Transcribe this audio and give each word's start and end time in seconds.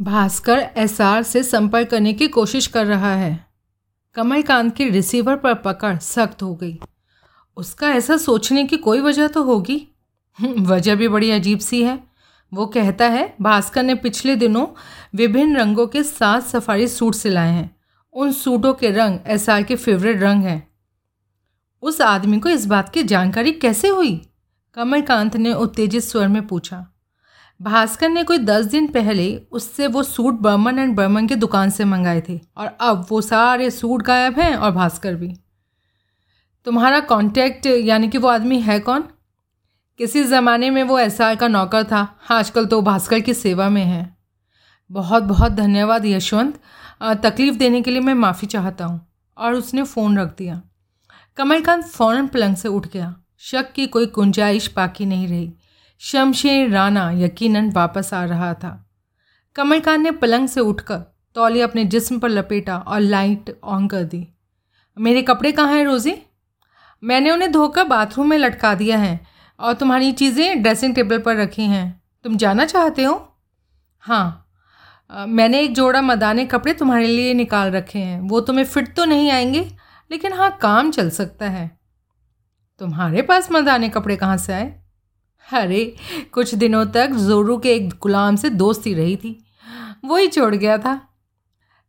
Bhaskar 0.00 0.58
SR 0.58 1.22
से 1.22 1.42
संपर्क 1.42 1.88
करने 1.88 2.12
की 2.12 2.28
कोशिश 2.28 2.66
कर 2.66 2.86
रहा 2.86 3.14
है। 3.14 3.46
कमलकांत 4.14 4.76
की 4.76 4.88
रिसीवर 4.88 5.36
पर 5.36 5.54
पकड़ 5.54 5.98
सख्त 5.98 6.42
हो 6.42 6.54
गई। 6.54 6.80
उसका 7.56 7.90
ऐसा 7.90 8.16
सोचने 8.16 8.64
की 8.64 8.76
कोई 8.76 9.00
वजह 9.00 9.28
तो 9.28 9.42
होगी? 9.42 9.88
वजह 10.58 10.94
भी 10.94 11.08
बड़ी 11.08 11.30
अजीब 11.30 11.58
सी 11.58 11.82
है। 11.82 12.04
वो 12.54 12.66
कहता 12.66 13.04
है, 13.04 13.34
भास्कर 13.40 13.82
ने 13.82 13.94
पिछले 13.94 14.36
दिनों 14.36 14.66
विभिन्न 15.14 15.56
रंगों 15.56 15.86
के 15.86 16.02
सात 16.02 16.42
सफारी 16.42 16.88
सूट 16.88 17.14
सिलाए 17.14 17.50
हैं। 17.50 17.76
उन 18.12 18.32
सूटों 18.32 18.74
के 18.74 18.90
रंग 18.90 19.18
एस 19.26 19.50
आर 19.50 19.62
के 19.62 19.76
फेवरेट 19.76 20.20
रंग 20.20 20.42
हैं। 20.42 20.68
उस 21.82 22.00
आदमी 22.00 22.40
को 22.40 22.48
इस 22.48 22.66
बात 22.66 22.88
की 22.88 23.02
जानकारी 23.02 23.52
कैसे 23.52 23.88
हुई? 23.88 24.28
कमलकांत 24.74 25.36
ने 25.36 25.52
उत्तेजित 25.52 26.02
स्वर 26.02 26.28
में 26.28 26.46
पूछा। 26.46 26.95
भास्कर 27.62 28.08
ने 28.08 28.22
कोई 28.24 28.38
दस 28.38 28.64
दिन 28.64 28.86
पहले 28.86 29.42
उससे 29.52 29.86
वो 29.86 30.02
सूट 30.02 30.34
बर्मन 30.34 30.78
एंड 30.78 30.96
बर्मन 30.96 31.26
की 31.26 31.34
दुकान 31.34 31.70
से 31.70 31.84
मंगाए 31.84 32.22
थे 32.28 32.40
और 32.56 32.66
अब 32.80 33.06
वो 33.10 33.20
सारे 33.20 33.70
सूट 33.70 34.02
गायब 34.02 34.38
हैं 34.40 34.54
और 34.54 34.70
भास्कर 34.70 35.14
भी। 35.14 35.34
तुम्हारा 36.64 37.00
कांटेक्ट 37.00 37.66
यानी 37.66 38.08
कि 38.08 38.18
वो 38.18 38.28
आदमी 38.28 38.60
है 38.60 38.80
कौन? 38.80 39.04
किसी 39.98 40.24
ज़माने 40.24 40.70
में 40.70 40.82
वो 40.82 40.98
एसआर 40.98 41.36
का 41.36 41.48
नौकर 41.48 41.84
था, 41.84 42.18
आजकल 42.30 42.66
तो 42.66 42.82
भास्कर 42.82 43.20
की 43.20 43.34
सेवा 43.34 43.68
में 43.68 43.84
है। 43.84 44.16
बहुत 44.92 45.22
बहुत 45.22 45.52
धन्यवाद 45.52 46.06
यशवंत। 46.06 46.60
तकलीफ़ 47.02 47.56
देने 47.56 47.82
के 47.82 47.90
लिए 47.90 48.00
मैं 48.00 48.14
माफ़ी 48.14 48.48
चाहता 48.48 48.84
हूँ। 48.84 49.06
और 49.38 49.54
उसने 49.54 49.82
फ़ोन 49.82 50.18
रख 50.18 50.36
दिया। 50.38 50.62
कमलकांत 51.36 51.84
फ़ौरन 51.84 52.26
पलंग 52.26 52.56
से 52.56 52.68
उठ 52.68 52.86
गया। 52.86 53.16
शक 53.38 53.72
की 53.72 53.86
कोई 53.86 54.06
गुंजाइश 54.06 54.72
बाकी 54.76 55.06
नहीं 55.06 55.28
रही। 55.28 55.52
शमशेर 56.00 56.70
राना 56.70 57.10
यकीनन 57.10 57.70
वापस 57.70 58.14
आ 58.14 58.24
रहा 58.24 58.54
था। 58.54 58.90
कमलकांत 59.56 60.00
ने 60.00 60.10
पलंग 60.10 60.48
से 60.48 60.60
उठकर 60.60 60.96
तौली 61.36 61.60
अपने 61.60 61.84
जिस्म 61.84 62.18
पर 62.18 62.28
लपेटा 62.28 62.78
और 62.78 63.00
लाइट 63.00 63.58
ऑन 63.64 63.88
कर 63.88 64.02
दी। 64.02 64.26
मेरे 64.98 65.22
कपड़े 65.22 65.52
कहाँ 65.52 65.72
हैं 65.72 65.84
रोज़ी? 65.84 66.14
मैंने 67.02 67.30
उन्हें 67.30 67.52
धोकर 67.52 67.84
बाथरूम 67.84 68.30
में 68.30 68.38
लटका 68.38 68.74
दिया 68.74 68.98
है 68.98 69.20
और 69.60 69.74
तुम्हारी 69.74 70.12
चीज़ें 70.12 70.62
ड्रेसिंग 70.62 70.94
टेबल 70.94 71.18
पर 71.18 71.36
रखी 71.36 71.62
हैं। 71.62 72.02
तुम 72.24 72.36
जाना 72.36 72.64
चाहते 72.64 73.02
हो? 73.02 73.34
हाँ। 73.98 74.42
मैंने 75.10 75.60
एक 75.60 75.74
जोड़ा 75.74 76.02
मदाने 76.02 76.46
कपड़े 76.46 76.72
तुम्हारे 76.72 77.06
लिए 77.06 77.34
निकाल 77.34 77.70
रखे 77.70 77.98
हैं। 77.98 78.20
वो 78.20 78.40
तुम्हें 78.40 78.64
फिट 78.64 78.94
तो 78.96 79.04
नहीं 79.04 79.30
आएँगे, 79.30 79.60
लेकिन 80.10 80.32
हाँ 80.32 80.50
काम 80.62 80.90
चल 80.90 81.10
सकता 81.10 81.48
है। 81.48 81.78
तुम्हारे 82.80 83.22
पास 83.22 83.48
मदाने 83.52 83.88
कपड़े 83.88 84.16
कहाँ 84.16 84.36
से 84.36 84.52
आए? 84.52 84.85
अरे, 85.48 85.94
कुछ 86.32 86.54
दिनों 86.54 86.84
तक 86.86 87.10
जोरू 87.18 87.56
के 87.58 87.74
एक 87.74 87.88
गुलाम 88.02 88.36
से 88.36 88.50
दोस्ती 88.50 88.94
रही 88.94 89.16
थी। 89.16 89.38
वही 90.04 90.26
छोड़ 90.28 90.54
गया 90.54 90.78
था। 90.78 91.00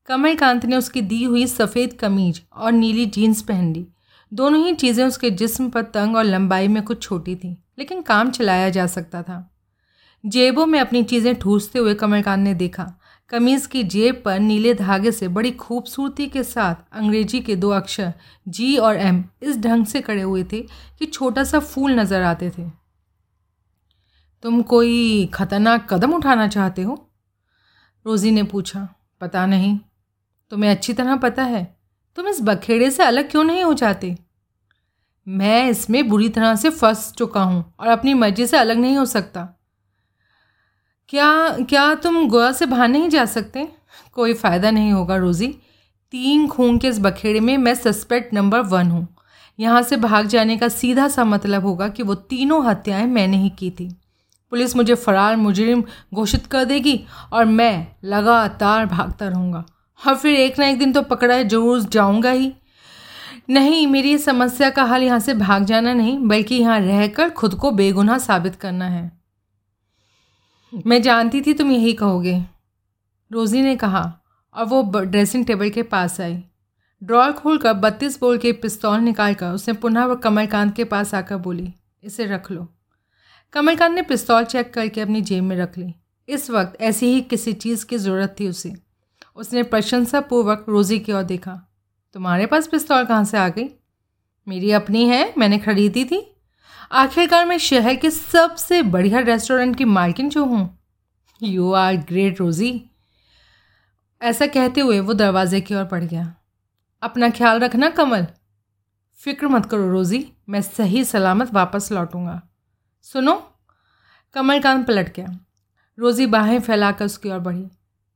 कमलकांत 0.09 0.65
ने 0.65 0.75
उसकी 0.75 1.01
दी 1.01 1.23
हुई 1.23 1.45
सफ़ेद 1.47 1.93
कमीज 1.93 2.41
और 2.53 2.71
नीली 2.71 3.05
जीन्स 3.05 3.41
पहन 3.41 3.73
ली। 3.73 3.85
दोनों 4.31 4.63
ही 4.65 4.73
चीज़ें 4.75 5.03
उसके 5.05 5.31
जिस्म 5.31 5.69
पर 5.69 5.81
तंग 5.83 6.15
और 6.15 6.23
लंबाई 6.23 6.67
में 6.67 6.81
कुछ 6.83 7.01
छोटी 7.01 7.35
थी, 7.35 7.57
लेकिन 7.79 8.01
काम 8.01 8.31
चलाया 8.31 8.69
जा 8.69 8.87
सकता 8.87 9.21
था। 9.23 9.43
जेबों 10.23 10.65
में 10.65 10.79
अपनी 10.79 11.03
चीज़ें 11.03 11.33
ठूसते 11.35 11.79
हुए 11.79 11.93
कमलकांत 11.95 12.43
ने 12.43 12.53
देखा, 12.53 12.91
कमीज़ 13.29 13.67
की 13.67 13.83
जेब 13.85 14.21
पर 14.25 14.39
नीले 14.39 14.73
धागे 14.73 15.11
से 15.11 15.27
बड़ी 15.27 15.51
खूबसूरती 15.51 16.27
के 16.27 16.43
साथ 16.43 16.75
अंग्रेज़ी 16.93 17.39
के 17.41 17.55
दो 17.55 17.69
अक्षर 17.71 18.13
जी 18.47 18.75
और 18.77 18.97
एम 18.97 19.23
इस 19.43 19.57
ढंग 19.57 19.85
से 19.85 20.01
कड़े 20.01 20.21
हुए 20.21 20.43
थे 20.43 20.61
कि 20.99 21.05
छोटा 21.05 21.43
सा 21.43 21.59
फूल 21.59 21.99
नज़र 21.99 22.21
आते 22.21 22.49
थे। 22.49 22.69
तुम 24.43 24.61
कोई 24.61 25.25
खतरनाक 25.33 25.87
कदम 25.89 26.13
उठाना 26.13 26.47
चाहते 26.47 26.81
हो? 26.81 26.97
रोज़ी 28.05 28.31
ने 28.31 28.43
पूछा, 28.43 28.87
पता 29.21 29.45
नहीं। 29.45 29.77
तुम्हें 30.51 30.69
अच्छी 30.71 30.93
तरह 30.93 31.15
पता 31.15 31.43
है, 31.43 31.63
तुम 32.17 32.27
इस 32.27 32.41
बखेड़े 32.41 32.89
से 32.91 33.03
अलग 33.03 33.29
क्यों 33.31 33.43
नहीं 33.43 33.63
हो 33.63 33.73
जाते? 33.73 34.15
मैं 35.27 35.69
इसमें 35.69 36.07
बुरी 36.09 36.29
तरह 36.29 36.55
से 36.55 36.69
फंस 36.69 37.11
चुका 37.17 37.41
हूँ 37.41 37.63
और 37.79 37.87
अपनी 37.87 38.13
मर्ज़ी 38.13 38.47
से 38.47 38.57
अलग 38.57 38.77
नहीं 38.77 38.97
हो 38.97 39.05
सकता। 39.05 39.47
क्या 41.09 41.49
क्या 41.59 41.93
तुम 41.95 42.27
गोवा 42.29 42.51
से 42.51 42.65
बाहर 42.65 42.87
नहीं 42.87 43.09
जा 43.09 43.25
सकते? 43.25 43.67
कोई 44.13 44.33
फ़ायदा 44.33 44.71
नहीं 44.71 44.91
होगा, 44.91 45.15
रोज़ी। 45.15 45.47
तीन 46.13 46.47
खून 46.47 46.77
के 46.77 46.87
इस 46.87 46.99
बखेड़े 46.99 47.39
में 47.39 47.57
मैं 47.57 47.75
सस्पेक्ट 47.75 48.33
नंबर 48.33 48.61
वन 48.61 48.91
हूँ। 48.91 49.07
यहाँ 49.59 49.81
से 49.81 49.97
भाग 49.97 50.27
जाने 50.27 50.57
का 50.57 50.67
सीधा 50.69 51.07
सा 51.07 51.23
मतलब 51.25 51.65
होगा 51.65 51.87
कि 51.89 52.03
वो 52.03 52.15
तीनों 52.15 52.65
हत्याएँ 52.65 53.05
मैंने 53.05 53.37
ही 53.37 53.49
की 53.49 53.71
थी। 53.71 53.95
पुलिस 54.51 54.75
मुझे 54.75 54.95
फ़रार 54.95 55.35
मुजरिम 55.35 55.83
घोषित 56.13 56.45
कर 56.47 56.65
देगी 56.65 56.99
और 57.33 57.45
मैं 57.45 57.87
लगातार 58.05 58.85
भागता 58.85 59.27
रहूँगा। 59.27 59.65
और 59.99 60.15
फिर 60.15 60.35
एक 60.35 60.59
ना 60.59 60.67
एक 60.67 60.79
दिन 60.79 60.93
तो 60.93 61.01
पकड़ा 61.03 61.35
है 61.35 61.47
ज़रूर 61.47 61.81
जाऊँगा 61.81 62.31
ही। 62.31 62.51
नहीं, 63.49 63.85
मेरी 63.87 64.11
इस 64.13 64.25
समस्या 64.25 64.69
का 64.69 64.83
हल 64.83 65.03
यहाँ 65.03 65.19
से 65.19 65.33
भाग 65.33 65.63
जाना 65.65 65.93
नहीं, 65.93 66.17
बल्कि 66.19 66.55
यहाँ 66.55 66.79
रहकर 66.79 67.29
खुद 67.29 67.53
को 67.53 67.71
बेगुनाह 67.71 68.17
साबित 68.17 68.55
करना 68.55 68.85
है। 68.85 69.11
मैं 70.85 71.01
जानती 71.01 71.41
थी 71.41 71.53
तुम 71.53 71.71
यही 71.71 71.93
कहोगे। 71.93 72.39
रोज़ी 73.31 73.61
ने 73.61 73.75
कहा, 73.75 74.01
और 74.55 74.65
वो 74.65 74.81
ड्रेसिंग 74.95 75.45
टेबल 75.45 75.69
के 75.69 75.83
पास 75.83 76.19
आई। 76.21 76.37
ड्रॉर 77.01 77.31
खोलकर 77.31 77.73
बत्तीस 77.75 78.19
बोल 78.19 78.37
के 78.37 78.51
पिस्तौल 78.53 78.99
निकालकर 78.99 79.51
उसने 79.51 79.73
पुनः 79.75 80.05
वो 80.05 80.15
कमलकांत 80.15 80.75
के 80.75 80.83
पास 80.85 81.13
आकर 81.15 81.37
बोली, 81.37 81.73
इसे 82.03 82.25
रख 82.25 82.51
लो। 82.51 82.67
कमलकांत 83.53 83.95
ने 83.95 84.01
पिस्तौल 84.01 84.43
चेक 84.43 84.73
करके 84.73 85.01
अपनी 85.01 85.21
जेब 85.21 85.43
में 85.43 85.57
रख 85.57 85.77
ली। 85.77 85.95
इस 86.29 86.49
वक्त 86.49 86.81
ऐसी 86.81 87.05
ही 87.05 87.21
किसी 87.21 87.53
चीज़ 87.53 87.85
की 87.85 87.97
ज़रूरत 87.97 88.35
थी 88.39 88.47
उसे। 88.47 88.75
उसने 89.35 89.63
प्रशंसापूर्वक 89.63 90.65
रोज़ी 90.69 90.99
की 90.99 91.11
ओर 91.11 91.23
देखा। 91.23 91.71
तुम्हारे 92.13 92.45
पास 92.45 92.67
पिस्तौल 92.67 93.05
कहाँ 93.05 93.23
से 93.23 93.37
आ 93.37 93.49
गई? 93.49 93.69
मेरी 94.47 94.71
अपनी 94.71 95.09
है, 95.09 95.33
मैंने 95.37 95.57
खरीदी 95.57 96.05
थी। 96.05 96.35
आखिरकार 96.91 97.45
मैं 97.45 97.57
शहर 97.57 97.95
के 97.95 98.11
सबसे 98.11 98.81
बढ़िया 98.81 99.19
रेस्टोरेंट 99.19 99.75
की 99.75 99.85
मालकिन 99.85 100.29
जो 100.29 100.45
हूँ। 100.45 100.79
यू 101.43 101.71
आर 101.71 101.95
ग्रेट 101.95 102.39
रोज़ी। 102.39 102.89
ऐसा 104.21 104.47
कहते 104.47 104.81
हुए 104.81 104.99
वो 104.99 105.13
दरवाजे 105.13 105.61
की 105.61 105.75
ओर 105.75 105.85
पड़ 105.85 106.03
गया। 106.03 106.35
अपना 107.01 107.29
ख्याल 107.29 107.59
रखना 107.59 107.89
कमल। 107.89 108.27
फ़िक्र 109.15 109.47
मत 109.47 109.65
करो 109.65 109.91
रोज़ी, 109.91 110.31
मैं 110.49 110.61
सही 110.61 111.03
सलामत 111.03 111.53
वापस 111.53 111.91
लौटूँगा। 111.91 112.41
सुनो, 113.13 113.33
कमलकांत 114.35 114.85
पलट 114.87 115.15
गया। 115.15 115.27
रोज़ी 115.97 116.25
बाहें 116.25 116.59
फैलाकर 116.59 117.05
उसकी 117.05 117.29
ओर 117.29 117.39
बढ़ी। 117.39 117.63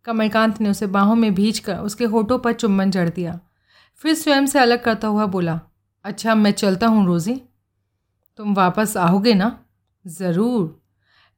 कमलकांत 0.05 0.59
ने 0.61 0.69
उसे 0.69 0.87
बाहों 0.87 1.15
में 1.15 1.33
भीज 1.35 1.59
कर 1.59 1.77
उसके 1.79 2.05
होठों 2.05 2.37
पर 2.39 2.53
चुम्बन 2.53 2.91
जड़ 2.91 3.09
दिया। 3.09 3.39
फिर 4.01 4.13
स्वयं 4.13 4.45
से 4.45 4.59
अलग 4.59 4.83
करता 4.83 5.07
हुआ 5.07 5.25
बोला 5.25 5.59
अच्छा 6.05 6.35
मैं 6.35 6.51
चलता 6.51 6.87
हूँ 6.87 7.05
रोज़ी। 7.05 7.35
तुम 8.39 8.53
वापस 8.53 8.97
आओगे 8.97 9.33
ना? 9.33 9.65
ज़रूर. 10.05 10.81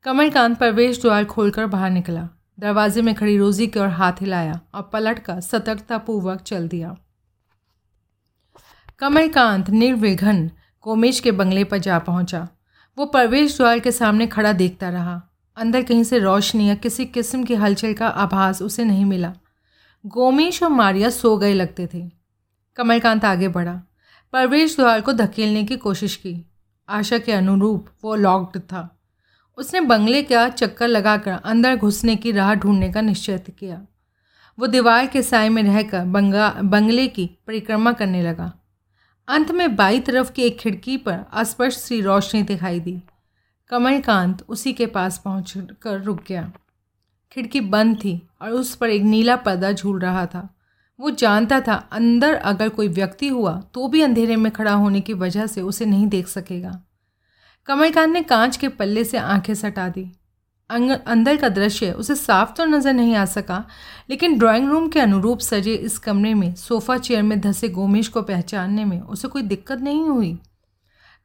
कमलकांत 0.06 0.58
प्रवेश 0.58 1.02
द्वार 1.02 1.26
खोलकर 1.26 1.66
बाहर 1.66 1.90
निकला। 1.90 2.28
दरवाजे 2.60 3.02
में 3.02 3.14
खड़ी 3.16 3.38
रोज़ी 3.38 3.68
की 3.68 3.80
ओर 3.80 3.88
हाथ 3.88 4.22
हिलाया 4.22 4.60
और 4.74 4.90
पलट 4.94 5.20
कर 5.20 5.40
सतर्कतापूर्वक 5.42 6.42
चल 6.42 6.68
दिया। 6.68 6.96
कमलकांत 9.00 9.70
निर्विघन 9.70 10.50
कोमेश 10.82 11.20
के 11.20 11.32
बंगले 11.32 11.64
पर 11.64 11.78
जा 11.78 12.00
पहुँचा। 12.00 12.48
वो 12.98 13.06
प्रवेश 13.06 13.58
द्वार 13.58 13.80
के 13.80 13.92
सामने 13.92 14.28
खड़ा 14.28 14.54
देखता 14.54 14.90
रहा। 14.90 15.22
अंदर 15.58 15.84
कहीं 15.84 16.04
से 16.04 16.20
रोशनी 16.20 16.70
या 16.70 16.76
किसी 16.76 17.06
किस्म 17.06 17.44
की 17.44 17.56
हलचल 17.56 17.94
का 17.94 18.08
आभास 18.08 18.62
उसे 18.62 18.84
नहीं 18.84 19.06
मिला। 19.06 19.34
गोमेश 20.06 20.64
और 20.64 20.70
मारिया 20.70 21.10
सो 21.10 21.38
गए 21.38 21.54
लगते 21.54 21.90
थे। 21.94 22.12
कमलकांत 22.76 23.26
आगे 23.26 23.48
बढ़ा। 23.48 23.74
प्रवेश 24.32 24.76
द्वार 24.76 25.02
को 25.02 25.14
धकेलने 25.14 25.64
की 25.64 25.78
कोशिश 25.78 26.16
की। 26.16 26.52
आशा 26.90 27.18
के 27.18 27.32
अनुरूप 27.32 27.88
वो 28.04 28.16
लॉक्ड 28.16 28.60
था। 28.60 29.00
उसने 29.58 29.82
बंगले 29.82 30.24
का 30.24 30.50
चक्कर 30.50 30.88
लगाकर 30.88 31.32
अंदर 31.32 31.76
घुसने 31.76 32.16
की 32.16 32.32
राह 32.32 32.56
ढूँढने 32.56 32.92
का 32.94 33.02
निश्चय 33.02 33.38
किया। 33.38 33.86
वो 34.60 34.68
दीवार 34.68 35.08
के 35.08 35.22
साय 35.22 35.50
में 35.50 35.64
रहकर 35.64 36.06
बंगा 36.06 36.50
बंगले 36.64 37.08
की 37.08 37.38
परिक्रमा 37.48 37.92
करने 37.94 38.22
लगा। 38.22 38.63
अंत 39.28 39.52
में 39.52 39.76
बाई 39.76 40.00
तरफ़ 40.00 40.32
की 40.32 40.42
एक 40.42 40.58
खिड़की 40.60 40.98
पर 40.98 41.20
अस्पष्ट 41.34 41.80
सी 41.80 42.00
रोशनी 42.02 42.42
दिखाई 42.44 42.80
दी। 42.80 42.98
कमलकांत 43.70 44.44
उसी 44.50 44.74
के 44.74 44.86
पास 44.86 45.18
पहुँच 45.18 45.54
कर 45.82 46.02
रुक 46.02 46.24
गया। 46.28 46.52
खिड़की 47.32 47.62
बंद 47.62 47.98
थी 47.98 48.22
और 48.42 48.50
उस 48.50 48.76
पर 48.76 48.90
एक 48.90 49.02
नीला 49.02 49.36
पर्दा 49.36 49.72
झूल 49.72 50.00
रहा 50.00 50.26
था। 50.26 50.48
वो 51.00 51.10
जानता 51.10 51.60
था 51.60 51.74
अंदर 51.92 52.34
अगर 52.34 52.70
कोई 52.70 52.88
व्यक्ति 52.88 53.28
हुआ 53.28 53.60
तो 53.74 53.88
भी 53.88 54.02
अंधेरे 54.02 54.36
में 54.36 54.52
खड़ा 54.52 54.74
होने 54.74 55.02
की 55.02 55.14
वजह 55.14 55.48
से 55.48 55.62
उसे 55.62 55.86
नहीं 55.86 56.08
देख 56.08 56.28
सकेगा। 56.28 56.80
कमलकांत 57.66 58.14
ने 58.14 58.22
कांच 58.24 58.58
के 58.58 58.68
पल्ले 58.68 59.04
से 59.04 59.18
आँखें 59.18 59.54
सटा 59.54 59.88
दी। 59.90 60.12
अंदर 60.74 61.38
का 61.38 61.50
दृश्य, 61.50 61.92
उसे 61.92 62.16
साफ़ 62.16 62.54
तो 62.54 62.66
नज़र 62.66 62.94
नहीं 62.94 63.16
आ 63.16 63.26
सका, 63.28 63.64
लेकिन 64.10 64.38
ड्राइंग 64.40 64.70
रूम 64.70 64.88
के 64.88 65.00
अनुरूप 65.00 65.40
सजे 65.42 65.74
इस 65.76 65.98
कमरे 66.00 66.34
में 66.34 66.54
सोफ़ा 66.56 66.98
चेयर 66.98 67.24
में 67.24 67.40
धसे 67.42 67.70
गोमेश 67.70 68.08
को 68.08 68.22
पहचानने 68.24 68.86
में 68.86 69.00
उसे 69.02 69.28
कोई 69.28 69.42
दिक्कत 69.44 69.82
नहीं 69.82 70.04
हुई। 70.04 70.38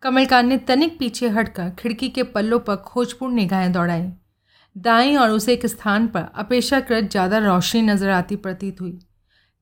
कमलकांत 0.03 0.47
ने 0.47 0.57
तनिक 0.67 0.99
पीछे 0.99 1.29
हटकर 1.29 1.71
खिड़की 1.79 2.09
के 2.09 2.23
पल्लों 2.25 2.59
पर 2.61 2.77
खोजपूर्ण 2.77 3.35
निगाहें 3.35 3.73
दौड़ाई। 3.73 4.09
दाई 4.77 5.17
और 5.17 5.31
उसे 5.31 5.53
एक 5.53 5.67
स्थान 5.67 6.07
पर 6.07 6.27
अपेक्षाकृत 6.37 7.11
ज़्यादा 7.11 7.39
रोशनी 7.39 7.83
नज़र 7.83 8.11
आती 8.11 8.37
प्रतीत 8.39 8.81
हुई। 8.81 8.99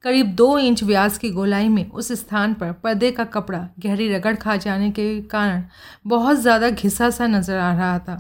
करीब 0.05 0.35
दो 0.37 0.59
इंच 0.59 0.82
व्यास 0.82 1.17
की 1.19 1.31
गोलाई 1.31 1.69
में 1.69 1.91
उस 1.91 2.12
स्थान 2.12 2.55
पर 2.55 2.73
पर्दे 2.75 3.11
का 3.11 3.25
कपड़ा 3.27 3.69
गहरी 3.79 4.09
रगड़ 4.09 4.35
खा 4.37 4.56
जाने 4.56 4.91
के 4.91 5.21
कारण 5.23 5.62
बहुत 6.06 6.37
ज़्यादा 6.39 6.71
घिसा 6.71 7.09
सा 7.11 7.27
नज़र 7.27 7.59
आ 7.59 7.73
रहा 7.73 7.99
था। 7.99 8.17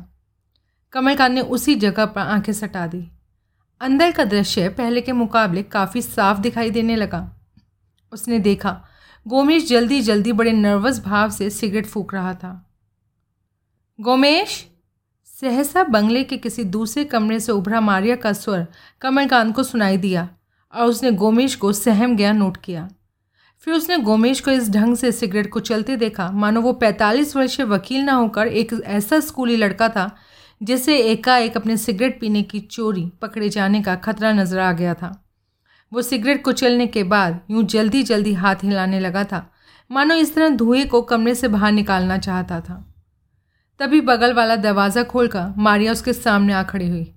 कमलकांत 0.96 1.32
ने 1.32 1.40
उसी 1.40 1.74
जगह 1.74 2.06
पर 2.06 2.20
आँखें 2.20 2.52
सटा 2.52 2.86
दी। 2.86 3.10
अंदर 3.80 4.10
का 4.10 4.24
दृश्य 4.24 4.68
पहले 4.68 5.00
के 5.00 5.12
मुकाबले 5.12 5.62
काफ़ी 5.62 6.02
साफ़ 6.02 6.38
दिखाई 6.38 6.70
देने 6.70 6.96
लगा। 6.96 7.36
उसने 8.12 8.38
देखा, 8.38 8.84
गोमेश 9.28 9.68
जल्दी 9.68 10.00
जल्दी 10.00 10.32
बड़े 10.32 10.52
नर्वस 10.52 11.04
भाव 11.04 11.30
से 11.30 11.50
सिगरेट 11.50 11.86
फूक 11.86 12.14
रहा 12.14 12.34
था। 12.34 12.70
गोमेश, 14.00 14.66
सहसा 15.40 15.84
बंगले 15.84 16.24
के 16.24 16.36
किसी 16.36 16.64
दूसरे 16.64 17.04
कमरे 17.04 17.40
से 17.40 17.52
उभरा 17.52 17.80
मारिया 17.80 18.16
का 18.16 18.32
स्वर 18.32 18.66
कमलकांत 19.00 19.56
को 19.56 19.62
सुनाई 19.62 19.96
दिया 19.96 20.28
और 20.74 20.86
उसने 20.86 21.12
गोमेश 21.12 21.54
को 21.54 21.72
सहम 21.72 22.16
गया 22.16 22.32
नोट 22.32 22.56
किया। 22.56 22.88
फिर 23.58 23.74
उसने 23.74 23.98
गोमेश 23.98 24.40
को 24.40 24.50
इस 24.50 24.70
ढंग 24.70 24.96
से 24.96 25.12
सिगरेट 25.12 25.52
को 25.52 25.60
चलते 25.60 25.96
देखा। 25.96 26.30
मानो 26.30 26.60
वो 26.60 26.72
पैंतालीस 26.72 27.36
वर्षीय 27.36 27.66
वकील 27.66 28.00
ना 28.00 28.12
होकर 28.12 28.46
एक 28.46 28.82
ऐसा 28.84 29.20
स्कूली 29.20 29.56
लड़का 29.56 29.88
था 29.88 30.16
जिसे 30.62 30.98
एकाएक 30.98 31.56
अपने 31.56 31.76
सिगरेट 31.76 32.20
पीने 32.20 32.42
की 32.42 32.60
चोरी, 32.60 33.12
पकड़े 33.22 33.48
जाने 33.48 33.82
का 33.82 33.94
खतरा 33.94 34.32
नज़र 34.32 34.58
आ 34.58 34.72
गया 34.72 34.94
था। 34.94 35.24
वो 35.92 36.02
सिगरेट 36.02 36.44
कुचलने 36.44 36.86
के 36.86 37.02
बाद 37.02 37.40
यूँ 37.50 37.64
जल्दी 37.64 38.02
जल्दी 38.02 38.32
हाथ 38.34 38.56
हिलाने 38.64 39.00
लगा 39.00 39.24
था। 39.24 39.52
मानो 39.90 40.14
इस 40.14 40.34
तरह 40.34 40.48
धुएँ 40.48 40.86
को 40.86 41.02
कमरे 41.02 41.34
से 41.34 41.48
बाहर 41.48 41.72
निकालना 41.72 42.18
चाहता 42.18 42.60
था। 42.60 42.92
तभी 43.80 44.00
बगल 44.00 44.32
वाला 44.32 44.56
दरवाज़ा 44.56 45.02
खोलकर 45.02 45.54
मारिया 45.58 45.92
उसके 45.92 46.12
सामने 46.12 46.52
आ 46.52 46.62
खड़ी 46.62 46.88
हुई। 46.88 47.14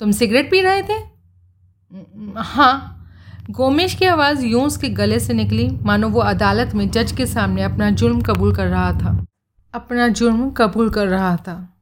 तुम 0.00 0.12
सिगरेट 0.12 0.50
पी 0.50 0.60
रहे 0.60 0.82
थे? 0.82 0.98
हाँ। 2.36 2.96
गोमेश 3.50 3.94
की 3.94 4.04
आवाज़ 4.04 4.44
यूँ 4.46 4.62
उसके 4.62 4.88
गले 4.88 5.20
से 5.20 5.32
निकली, 5.32 5.68
मानो 5.82 6.08
वो 6.08 6.20
अदालत 6.20 6.74
में 6.74 6.90
जज 6.90 7.12
के 7.12 7.26
सामने 7.26 7.62
अपना 7.62 7.90
जुर्म 7.90 8.20
कबूल 8.20 8.54
कर 8.56 8.66
रहा 8.66 8.92
था। 8.92 9.26
अपना 9.74 10.08
जुर्म 10.08 10.50
कबूल 10.50 10.90
कर 10.90 11.06
रहा 11.06 11.36
था। 11.36 11.76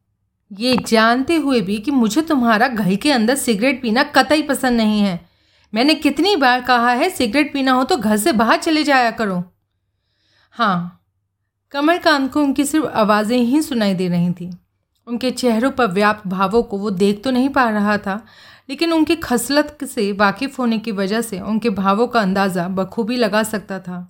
ये 0.50 0.76
जानते 0.78 1.36
हुए 1.36 1.60
भी 1.60 1.76
कि 1.78 1.90
मुझे 1.90 2.22
तुम्हारा 2.22 2.68
घर 2.68 2.94
के 2.96 3.10
अंदर 3.12 3.34
सिगरेट 3.36 3.80
पीना 3.82 4.02
कतई 4.14 4.42
पसंद 4.42 4.76
नहीं 4.76 5.00
है। 5.00 5.18
मैंने 5.72 5.94
कितनी 5.94 6.34
बार 6.36 6.60
कहा 6.60 6.90
है, 6.90 7.08
सिगरेट 7.10 7.52
पीना 7.52 7.72
हो 7.72 7.84
तो 7.84 7.96
घर 7.96 8.16
से 8.16 8.32
बाहर 8.32 8.58
चले 8.58 8.84
जाया 8.84 9.10
करो। 9.10 9.42
हाँ 10.54 10.94
कमलकांत 11.74 12.32
को 12.32 12.42
उनकी 12.42 12.64
सिर्फ़ 12.64 12.86
आवाज़ें 12.86 13.36
ही 13.38 13.60
सुनाई 13.62 13.94
दे 13.94 14.08
रही 14.08 14.30
थी। 14.32 14.50
उनके 15.06 15.30
चेहरों 15.30 15.70
पर 15.70 15.86
व्याप्त 15.86 16.26
भावों 16.26 16.62
को 16.62 16.78
वो 16.78 16.90
देख 16.92 17.22
तो 17.24 17.30
नहीं 17.30 17.48
पा 17.48 17.68
रहा 17.70 17.96
था, 17.98 18.24
लेकिन 18.68 18.92
उनकी 18.92 19.16
खसलत 19.16 19.84
से 19.84 20.10
वाकिफ 20.12 20.58
होने 20.58 20.78
की 20.78 20.92
वजह 20.92 21.20
से 21.20 21.40
उनके 21.40 21.70
भावों 21.72 22.06
का 22.06 22.20
अंदाज़ा 22.20 22.66
बखूबी 22.68 23.16
लगा 23.16 23.42
सकता 23.42 23.78
था। 23.80 24.00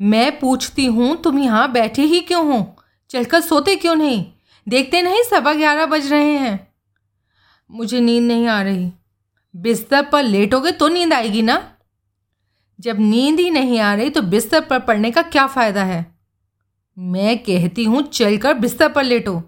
मैं 0.00 0.38
पूछती 0.38 0.86
हूँ, 0.86 1.16
तुम 1.16 1.38
यहाँ 1.38 1.70
बैठे 1.72 2.02
ही 2.02 2.20
क्यों 2.20 2.44
हो? 2.46 2.76
चलकर 3.10 3.40
सोते 3.40 3.76
क्यों 3.76 3.94
नहीं? 3.94 4.24
देखते 4.66 5.02
नहीं 5.02 5.22
सवा 5.22 5.52
ग्यारह 5.54 5.86
बज 5.86 6.10
रहे 6.12 6.36
हैं। 6.38 6.68
मुझे 7.70 8.00
नींद 8.00 8.24
नहीं 8.24 8.46
आ 8.46 8.62
रही। 8.62 8.92
बिस्तर 9.54 10.02
पर 10.02 10.22
लेटोगे 10.22 10.70
तो 10.70 10.88
नींद 10.88 11.12
आएगी 11.12 11.42
ना? 11.42 11.72
जब 12.80 13.00
नींद 13.00 13.40
ही 13.40 13.50
नहीं 13.50 13.80
आ 13.80 13.94
रही 13.94 14.10
तो 14.10 14.22
बिस्तर 14.22 14.60
पर 14.60 14.78
पड़ने 14.78 15.10
का 15.10 15.22
क्या 15.22 15.46
फ़ायदा 15.46 15.84
है? 15.84 16.14
मैं 16.98 17.38
कहती 17.38 17.84
हूँ 17.84 18.02
चलकर 18.02 18.54
बिस्तर 18.54 18.92
पर 18.92 19.04
लेटो। 19.04 19.42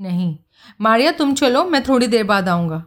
नहीं 0.00 0.36
मारिया 0.80 1.10
तुम 1.12 1.34
चलो 1.34 1.64
मैं 1.64 1.82
थोड़ी 1.82 2.06
देर 2.06 2.24
बाद 2.24 2.48
आऊँगा। 2.48 2.84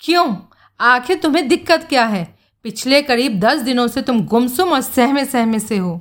क्यों? 0.00 0.36
आखिर 0.80 1.18
तुम्हें 1.18 1.48
दिक्कत 1.48 1.86
क्या 1.88 2.04
है? 2.06 2.38
पिछले 2.62 3.02
करीब 3.02 3.40
दस 3.40 3.60
दिनों 3.60 3.86
से 3.88 4.02
तुम 4.02 4.20
गुमसुम 4.20 4.72
और 4.72 4.80
सहमे 4.80 5.24
सहमे 5.24 5.58
से 5.58 5.76
हो। 5.76 6.00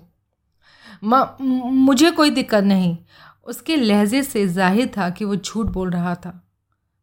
म, 1.03 1.25
मुझे 1.71 2.11
कोई 2.11 2.29
दिक्कत 2.29 2.63
नहीं। 2.63 2.97
उसके 3.47 3.75
लहजे 3.75 4.23
से 4.23 4.47
ज़ाहिर 4.47 4.91
था 4.97 5.09
कि 5.09 5.25
वो 5.25 5.35
झूठ 5.35 5.65
बोल 5.65 5.91
रहा 5.91 6.15
था। 6.15 6.49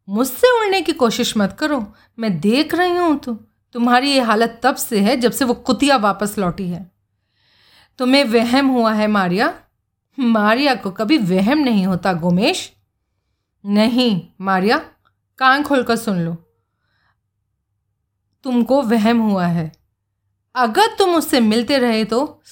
मुझसे 0.09 0.61
उड़ने 0.61 0.81
की 0.83 0.93
कोशिश 0.93 1.37
मत 1.37 1.57
करो, 1.59 1.93
मैं 2.19 2.41
देख 2.41 2.75
रही 2.75 2.97
हूँ 2.97 3.19
तो। 3.19 3.35
तुम्हारी 3.73 4.11
ये 4.11 4.21
हालत 4.21 4.61
तब 4.63 4.75
से 4.75 5.01
है 5.01 5.17
जब 5.17 5.33
से 5.33 5.45
वो 5.45 5.55
कुतिया 5.55 5.97
वापस 5.97 6.39
लौटी 6.39 6.69
है। 6.69 6.91
तुम्हें 7.99 8.25
वहम 8.25 8.69
हुआ 8.69 8.93
है 8.93 9.07
मारिया? 9.07 9.55
मारिया 10.21 10.75
को 10.75 10.91
कभी 10.91 11.19
वहम 11.19 11.59
नहीं 11.59 11.87
होता, 11.87 12.13
गोमेश। 12.13 12.73
नहीं, 13.67 14.29
मारिया, 14.41 14.79
कान 15.39 15.63
खोलकर 15.63 15.97
सुन 15.97 16.19
लो। 16.19 16.37
तुमको 18.45 18.83
वहम 18.83 19.19
हुआ 19.19 19.47
है। 19.47 19.73
अगर 20.55 20.87
तुम 20.99 21.15
उससे 21.15 21.41
मिलते 21.41 21.79
रहे 21.79 22.05
तो? 22.05 22.43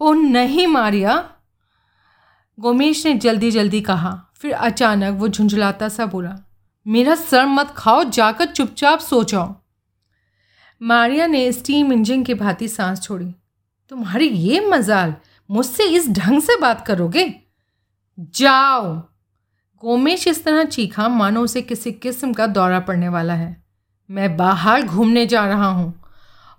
ओ 0.00 0.12
नहीं, 0.12 0.66
मारिया। 0.66 1.33
गोमेश 2.60 3.06
ने 3.06 3.14
जल्दी 3.14 3.50
जल्दी 3.50 3.80
कहा। 3.80 4.24
फिर 4.36 4.52
अचानक 4.52 5.18
वो 5.18 5.28
झुंझलाता 5.28 5.88
सा 5.88 6.06
बोला, 6.06 6.38
मेरा 6.86 7.14
सर 7.14 7.46
मत 7.46 7.74
खाओ, 7.76 8.04
जाकर 8.04 8.44
चुपचाप 8.44 8.98
सो 8.98 9.24
जाओ। 9.24 9.54
मारिया 10.82 11.26
ने 11.26 11.52
स्टीम 11.52 11.92
इंजन 11.92 12.22
की 12.22 12.34
भांति 12.34 12.68
सांस 12.68 13.02
छोड़ी। 13.02 13.34
तुम्हारी 13.88 14.28
ये 14.28 14.60
मजाल, 14.60 15.14
मुझसे 15.50 15.84
इस 15.84 16.10
ढंग 16.10 16.42
से 16.42 16.60
बात 16.60 16.86
करोगे? 16.86 17.34
जाओ। 18.20 18.96
गोमेश 19.80 20.28
इस 20.28 20.44
तरह 20.44 20.64
चीखा, 20.64 21.08
मानो 21.08 21.40
उसे 21.40 21.62
किसी 21.62 21.92
किस्म 21.92 22.32
का 22.32 22.46
दौरा 22.46 22.80
पड़ने 22.80 23.08
वाला 23.08 23.34
है। 23.34 23.64
मैं 24.10 24.36
बाहर 24.36 24.82
घूमने 24.82 25.26
जा 25.26 25.46
रहा 25.46 25.66
हूँ। 25.66 26.02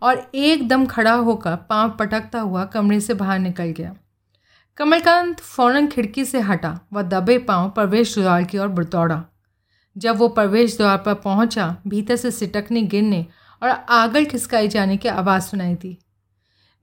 और 0.02 0.32
एकदम 0.36 0.86
खड़ा 0.86 1.14
होकर 1.14 1.56
पाँव 1.56 1.90
पटकता 1.90 2.40
हुआ 2.40 2.66
कमरे 2.66 3.00
से 3.00 3.14
बाहर 3.14 3.40
निकल 3.40 3.66
गया। 3.66 3.96
कमलकांत 4.78 5.40
फ़ौरन 5.40 5.88
खिड़की 5.88 6.26
से 6.26 6.40
हटा 6.40 6.80
व 6.94 7.02
दबे 7.02 7.38
पाँव 7.38 7.70
प्रवेश 7.70 8.18
द्वार 8.20 8.44
की 8.44 8.58
ओर 8.58 8.68
दौड़ा। 8.68 9.24
जब 9.98 10.18
वो 10.18 10.28
प्रवेश 10.28 10.78
द्वार 10.78 10.98
पर 10.98 11.14
पहुँचा, 11.14 11.76
भीतर 11.88 12.16
से 12.16 12.32
सिटकने, 12.32 12.82
गिरने 12.82 13.26
और 13.64 13.70
आगल 13.70 14.26
खिसकाई 14.26 14.68
जाने 14.68 14.98
की 14.98 15.10
आवाज़ 15.10 15.44
सुनाई 15.44 15.76
थी 15.76 15.98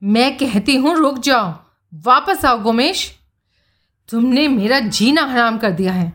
मैं 0.03 0.39
कहती 0.39 0.77
हूँ, 0.77 0.97
रुक 0.97 1.19
जाओ। 1.19 1.53
वापस 2.05 2.45
आओ, 2.45 2.59
गोमेश। 2.59 3.19
तुमने 4.09 4.49
मेरा 4.49 4.81
जीना 4.81 5.23
हराम 5.23 5.59
कर 5.59 5.71
दिया 5.71 5.93
है। 5.93 6.13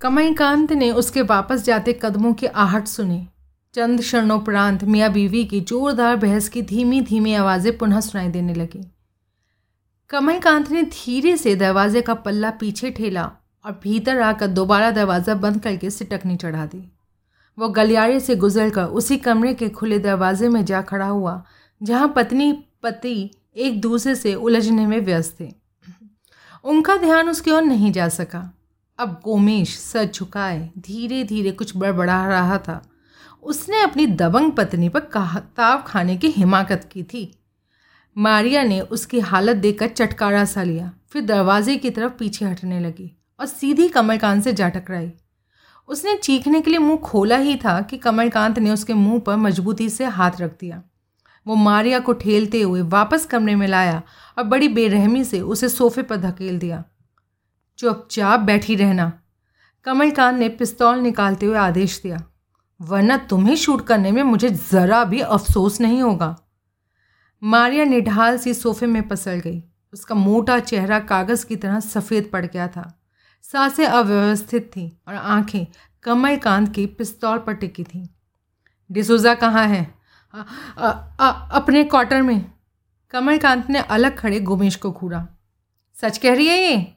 कमलकांत 0.00 0.72
ने 0.72 0.90
उसके 0.90 1.22
वापस 1.22 1.64
जाते 1.64 2.00
कदमों 2.02 2.34
की 2.34 2.46
आहट 2.46 2.86
सुनी। 2.86 3.28
चंद 3.74 4.00
क्षणोपरांत 4.00 4.84
मियाँ 4.84 5.12
बीवी 5.12 5.44
की 5.44 5.60
जोरदार 5.60 6.16
बहस 6.16 6.48
की 6.48 6.62
धीमी 6.62 7.00
धीमी 7.00 7.34
आवाज़ें 7.34 7.78
पुनः 7.78 8.00
सुनाई 8.00 8.28
देने 8.28 8.54
लगी। 8.54 8.90
कमलकांत 10.12 10.70
ने 10.70 10.82
धीरे 10.82 11.36
से 11.36 11.54
दरवाजे 11.56 12.00
का 12.02 12.14
पल्ला 12.14 12.50
पीछे 12.50 12.90
ठेला 12.90 13.24
और 13.64 13.72
भीतर 13.82 14.20
आकर 14.20 14.46
दोबारा 14.46 14.90
दरवाज़ा 14.90 15.34
बंद 15.34 15.62
करके 15.62 15.90
सिटकनी 15.90 16.36
चढ़ा 16.36 16.66
दी। 16.66 16.92
वो 17.58 17.68
गलियारे 17.68 18.20
से 18.20 18.36
गुजरकर 18.36 18.84
उसी 18.84 19.16
कमरे 19.16 19.54
के 19.54 19.68
खुले 19.68 19.98
दरवाजे 19.98 20.48
में 20.48 20.64
जा 20.64 20.82
खड़ा 20.82 21.06
हुआ, 21.06 21.44
जहाँ 21.82 22.12
पत्नी, 22.16 22.52
पति 22.82 23.30
एक 23.56 23.80
दूसरे 23.80 24.14
से 24.14 24.34
उलझने 24.34 24.86
में 24.86 25.00
व्यस्त 25.00 25.40
थे। 25.40 25.52
उनका 26.64 26.96
ध्यान 26.96 27.28
उसकी 27.28 27.50
ओर 27.50 27.62
नहीं 27.62 27.92
जा 27.92 28.08
सका। 28.08 28.54
अब 28.98 29.20
गोमेश 29.24 29.78
सर 29.78 30.04
झुकाए 30.04 30.70
धीरे 30.78 31.24
धीरे 31.24 31.50
कुछ 31.50 31.76
बड़बड़ा 31.76 32.26
रहा 32.26 32.58
था। 32.58 32.82
उसने 33.42 33.82
अपनी 33.82 34.06
दबंग 34.06 34.52
पत्नी 34.52 34.88
पर 34.88 35.00
ताव 35.56 35.82
खाने 35.86 36.16
की 36.16 36.28
हिमाकत 36.28 36.88
की 36.92 37.02
थी। 37.02 37.30
मारिया 38.16 38.62
ने 38.62 38.80
उसकी 38.80 39.20
हालत 39.20 39.56
देखकर 39.56 39.88
चटकारा 39.88 40.44
सा 40.44 40.62
लिया। 40.62 40.90
फिर 41.10 41.22
दरवाजे 41.22 41.76
की 41.76 41.90
तरफ़ 41.90 42.12
पीछे 42.12 42.44
हटने 42.44 42.80
लगी 42.80 43.10
और 43.40 43.46
सीधी 43.46 43.88
कमलकांत 43.88 44.44
से 44.44 44.52
जा 44.52 44.68
टकराई। 44.68 45.10
उसने 45.88 46.14
चीखने 46.16 46.60
के 46.60 46.70
लिए 46.70 46.78
मुँह 46.78 46.96
खोला 46.96 47.36
ही 47.36 47.56
था 47.56 47.80
कि 47.80 47.96
कमलकांत 47.96 48.58
ने 48.58 48.70
उसके 48.70 48.94
मुँह 48.94 49.18
पर 49.18 49.36
मजबूती 49.36 49.88
से 49.88 50.04
हाथ 50.06 50.40
रख 50.40 50.56
दिया। 50.60 50.82
वो 51.46 51.54
मारिया 51.54 51.98
को 51.98 52.12
ठेलते 52.12 52.60
हुए 52.62 52.82
वापस 52.82 53.24
कमरे 53.26 53.54
में 53.54 53.66
लाया 53.68 54.02
और 54.38 54.44
बड़ी 54.44 54.68
बेरहमी 54.68 55.24
से 55.24 55.40
उसे 55.40 55.68
सोफे 55.68 56.02
पर 56.02 56.16
धकेल 56.16 56.58
दिया। 56.58 56.82
चुपचाप 57.78 58.40
बैठी 58.40 58.74
रहना। 58.74 59.12
कमलकांत 59.86 60.38
ने 60.38 60.48
पिस्तौल 60.48 60.98
निकालते 60.98 61.46
हुए 61.46 61.56
आदेश 61.56 62.00
दिया, 62.02 62.22
वरना 62.80 63.16
तुम्हें 63.24 63.56
शूट 63.56 63.86
करने 63.86 64.12
में 64.12 64.22
मुझे 64.22 64.50
ज़रा 64.50 65.02
भी 65.04 65.20
अफसोस 65.20 65.80
नहीं 65.80 66.02
होगा। 66.02 66.36
मारिया 67.44 67.84
निढाल 67.84 68.38
सी 68.38 68.54
सोफे 68.54 68.86
में 68.86 69.08
पसल 69.08 69.32
गई। 69.32 69.62
उसका 69.92 70.14
मोटा 70.14 70.58
चेहरा 70.58 70.98
कागज़ 70.98 71.46
की 71.46 71.56
तरह 71.56 71.80
सफ़ेद 71.80 72.30
पड़ 72.32 72.46
गया 72.46 72.68
था। 72.68 73.02
साँसें 73.42 73.86
अव्यवस्थित 73.86 74.70
थीं 74.76 74.90
और 75.08 75.14
आँखें 75.14 75.66
कमलकांत 76.02 76.74
की 76.74 76.86
पिस्तौल 76.86 77.38
पर 77.38 77.52
टिकी 77.52 77.84
थीं। 77.84 78.06
डिसोजा 78.92 79.34
कहाँ 79.34 79.66
है? 79.66 79.94
आ, 80.34 80.42
आ, 80.78 80.88
आ, 81.20 81.30
अपने 81.30 81.84
क्वार्टर 81.84 82.22
में। 82.22 82.50
कमलकांत 83.10 83.70
ने 83.70 83.78
अलग 83.78 84.18
खड़े 84.18 84.40
गोमेश 84.40 84.76
को 84.76 84.92
घूरा। 84.92 85.28
सच 85.94 86.18
कह 86.18 86.34
रही 86.34 86.46
है 86.46 86.58
ये? 86.58 86.96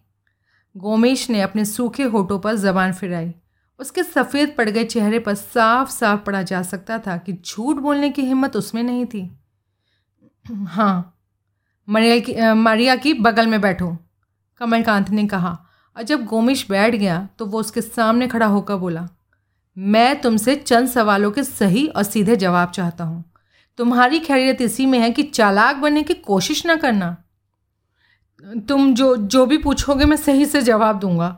गोमेश 0.77 1.29
ने 1.29 1.41
अपने 1.41 1.65
सूखे 1.65 2.03
होठों 2.03 2.39
पर 2.39 2.55
जबान 2.55 2.93
फिराई। 2.93 3.33
उसके 3.79 4.03
सफ़ेद 4.03 4.55
पड़ 4.57 4.69
गए 4.69 4.83
चेहरे 4.83 5.19
पर 5.19 5.33
साफ़ 5.33 5.89
साफ़ 5.89 6.21
पड़ा 6.21 6.41
जा 6.41 6.61
सकता 6.61 6.99
था 6.99 7.17
कि 7.17 7.33
झूठ 7.33 7.75
बोलने 7.75 8.09
की 8.09 8.21
हिम्मत 8.21 8.55
उसमें 8.55 8.83
नहीं 8.83 9.05
थी। 9.05 9.39
हाँ। 10.45 11.11
मरिया 11.87 12.17
की 12.19 12.53
मारिया 12.55 12.95
की 12.95 13.13
बगल 13.15 13.47
में 13.47 13.59
बैठो, 13.61 13.87
कमलकांत 14.61 15.09
ने 15.09 15.25
कहा। 15.27 15.57
और 15.95 16.03
जब 16.03 16.25
गोमिश 16.25 16.65
बैठ 16.69 16.95
गया 16.95 17.27
तो 17.39 17.45
वो 17.45 17.59
उसके 17.59 17.81
सामने 17.81 18.27
खड़ा 18.27 18.45
होकर 18.45 18.75
बोला, 18.75 19.07
मैं 19.77 20.21
तुमसे 20.21 20.55
चंद 20.57 20.89
सवालों 20.89 21.31
के 21.31 21.43
सही 21.43 21.85
और 21.87 22.03
सीधे 22.03 22.35
जवाब 22.35 22.71
चाहता 22.71 23.03
हूँ। 23.03 23.23
तुम्हारी 23.79 24.19
खैरियत 24.19 24.61
इसी 24.61 24.85
में 24.85 24.99
है 24.99 25.09
कि 25.11 25.23
चालाक 25.23 25.75
बनने 25.75 26.03
की 26.03 26.13
कोशिश 26.15 26.65
ना 26.65 26.75
करना। 26.75 27.15
तुम 28.67 28.93
जो 28.93 29.15
जो 29.17 29.45
भी 29.45 29.57
पूछोगे 29.57 30.05
मैं 30.05 30.17
सही 30.17 30.45
से 30.45 30.61
जवाब 30.61 30.99
दूँगा। 30.99 31.37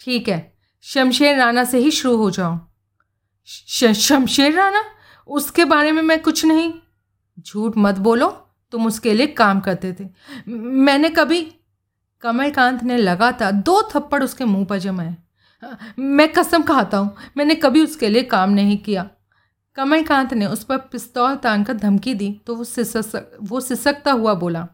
ठीक 0.00 0.28
है, 0.28 0.52
शमशेर 0.84 1.36
राणा 1.38 1.64
से 1.64 1.78
ही 1.78 1.90
शुरू 1.90 2.16
हो 2.16 2.30
जाओ। 2.30 2.58
शमशेर 3.94 4.52
राणा? 4.52 4.84
उसके 5.28 5.64
बारे 5.64 5.92
में 5.92 6.02
मैं 6.02 6.20
कुछ 6.22 6.44
नहीं। 6.44 6.72
झूठ 7.38 7.76
मत 7.78 7.98
बोलो, 7.98 8.28
तुम 8.72 8.86
उसके 8.86 9.12
लिए 9.14 9.26
काम 9.28 9.60
करते 9.60 9.92
थे। 9.92 10.08
मैंने 10.48 11.08
कभी, 11.10 11.40
कमलकांत 12.22 12.82
ने 12.82 12.96
लगातार 12.96 13.52
दो 13.52 13.80
थप्पड़ 13.94 14.22
उसके 14.22 14.44
मुँह 14.44 14.64
पर 14.64 14.78
जमाए। 14.78 15.16
मैं 15.98 16.28
कसम 16.32 16.62
खाता 16.62 16.98
हूँ, 16.98 17.14
मैंने 17.36 17.54
कभी 17.56 17.82
उसके 17.82 18.08
लिए 18.08 18.22
काम 18.24 18.50
नहीं 18.52 18.76
किया। 18.78 19.08
कमलकांत 19.78 20.32
ने 20.34 20.46
उस 20.46 20.64
पर 20.64 20.76
पिस्तौल 20.92 21.34
तान 21.36 21.64
कर 21.64 21.74
धमकी 21.74 22.14
दी 22.14 22.30
तो 22.46 22.54
वो 22.56 22.64
सिसक 22.64 23.38
वो 23.42 23.60
सिसकता 23.60 24.12
हुआ 24.12 24.34
बोला, 24.34 24.66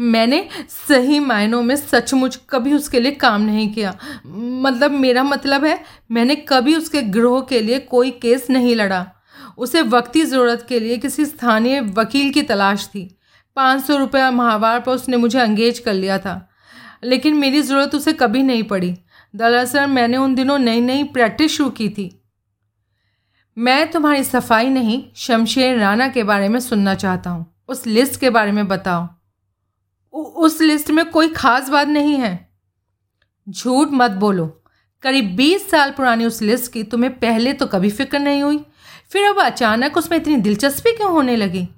मैंने 0.00 0.48
सही 0.68 1.18
मायनों 1.20 1.62
में 1.62 1.74
सचमुच 1.76 2.38
कभी 2.50 2.74
उसके 2.74 3.00
लिए 3.00 3.12
काम 3.14 3.42
नहीं 3.42 3.72
किया। 3.72 3.96
मतलब 4.26 4.90
मेरा 4.92 5.22
मतलब 5.22 5.64
है, 5.64 5.78
मैंने 6.10 6.34
कभी 6.48 6.76
उसके 6.76 7.02
ग्रोह 7.02 7.40
के 7.42 7.60
लिए 7.60 7.78
कोई 7.80 8.10
केस 8.12 8.46
नहीं 8.50 8.74
लड़ा। 8.76 9.04
उसे 9.58 9.82
वक्ती 9.82 10.24
ज़रूरत 10.24 10.66
के 10.68 10.80
लिए 10.80 10.98
किसी 10.98 11.24
स्थानीय 11.24 11.80
वकील 11.80 12.32
की 12.32 12.42
तलाश 12.42 12.86
थी। 12.86 13.18
पाँच 13.56 13.84
सौ 13.84 13.96
रुपये 13.96 14.30
माहवार 14.30 14.80
पर 14.80 14.92
उसने 14.92 15.16
मुझे 15.16 15.38
अंगेज 15.38 15.78
कर 15.78 15.94
लिया 15.94 16.18
था। 16.18 16.50
लेकिन 17.04 17.34
मेरी 17.34 17.62
ज़रूरत 17.62 17.94
उसे 17.94 18.12
कभी 18.12 18.42
नहीं 18.42 18.62
पड़ी। 18.62 18.98
दरअसल 19.36 19.86
मैंने 19.86 20.16
उन 20.16 20.34
दिनों 20.34 20.58
नई 20.58 20.80
नई 20.80 21.04
प्रैक्टिस 21.04 21.52
शुरू 21.52 21.70
की 21.70 21.88
थी। 21.88 22.24
मैं 23.58 23.90
तुम्हारी 23.90 24.24
सफ़ाई 24.24 24.68
नहीं, 24.68 25.04
शमशेर 25.16 25.78
राणा 25.78 26.08
के 26.08 26.22
बारे 26.22 26.48
में 26.48 26.60
सुनना 26.60 26.94
चाहता 26.94 27.30
हूँ। 27.30 27.46
उस 27.68 27.86
लिस्ट 27.86 28.20
के 28.20 28.30
बारे 28.30 28.52
में 28.52 28.68
बताओ। 28.68 29.08
उस 30.12 30.60
लिस्ट 30.60 30.90
में 30.90 31.10
कोई 31.10 31.28
खास 31.28 31.68
बात 31.68 31.88
नहीं 31.88 32.14
है। 32.14 32.48
झूठ 33.48 33.88
मत 33.92 34.10
बोलो। 34.10 34.64
करीब 35.02 35.36
बीस 35.36 35.70
साल 35.70 35.90
पुरानी 35.90 36.26
उस 36.26 36.42
लिस्ट 36.42 36.72
की 36.72 36.82
तुम्हें 36.82 37.18
पहले 37.18 37.52
तो 37.52 37.66
कभी 37.66 37.90
फ़िक्र 37.90 38.18
नहीं 38.18 38.42
हुई? 38.42 38.64
फिर 39.10 39.26
अब 39.26 39.40
अचानक 39.40 39.96
उसमें 39.96 40.18
इतनी 40.18 40.36
दिलचस्पी 40.36 40.92
क्यों 40.96 41.10
होने 41.12 41.36
लगी? 41.36 41.68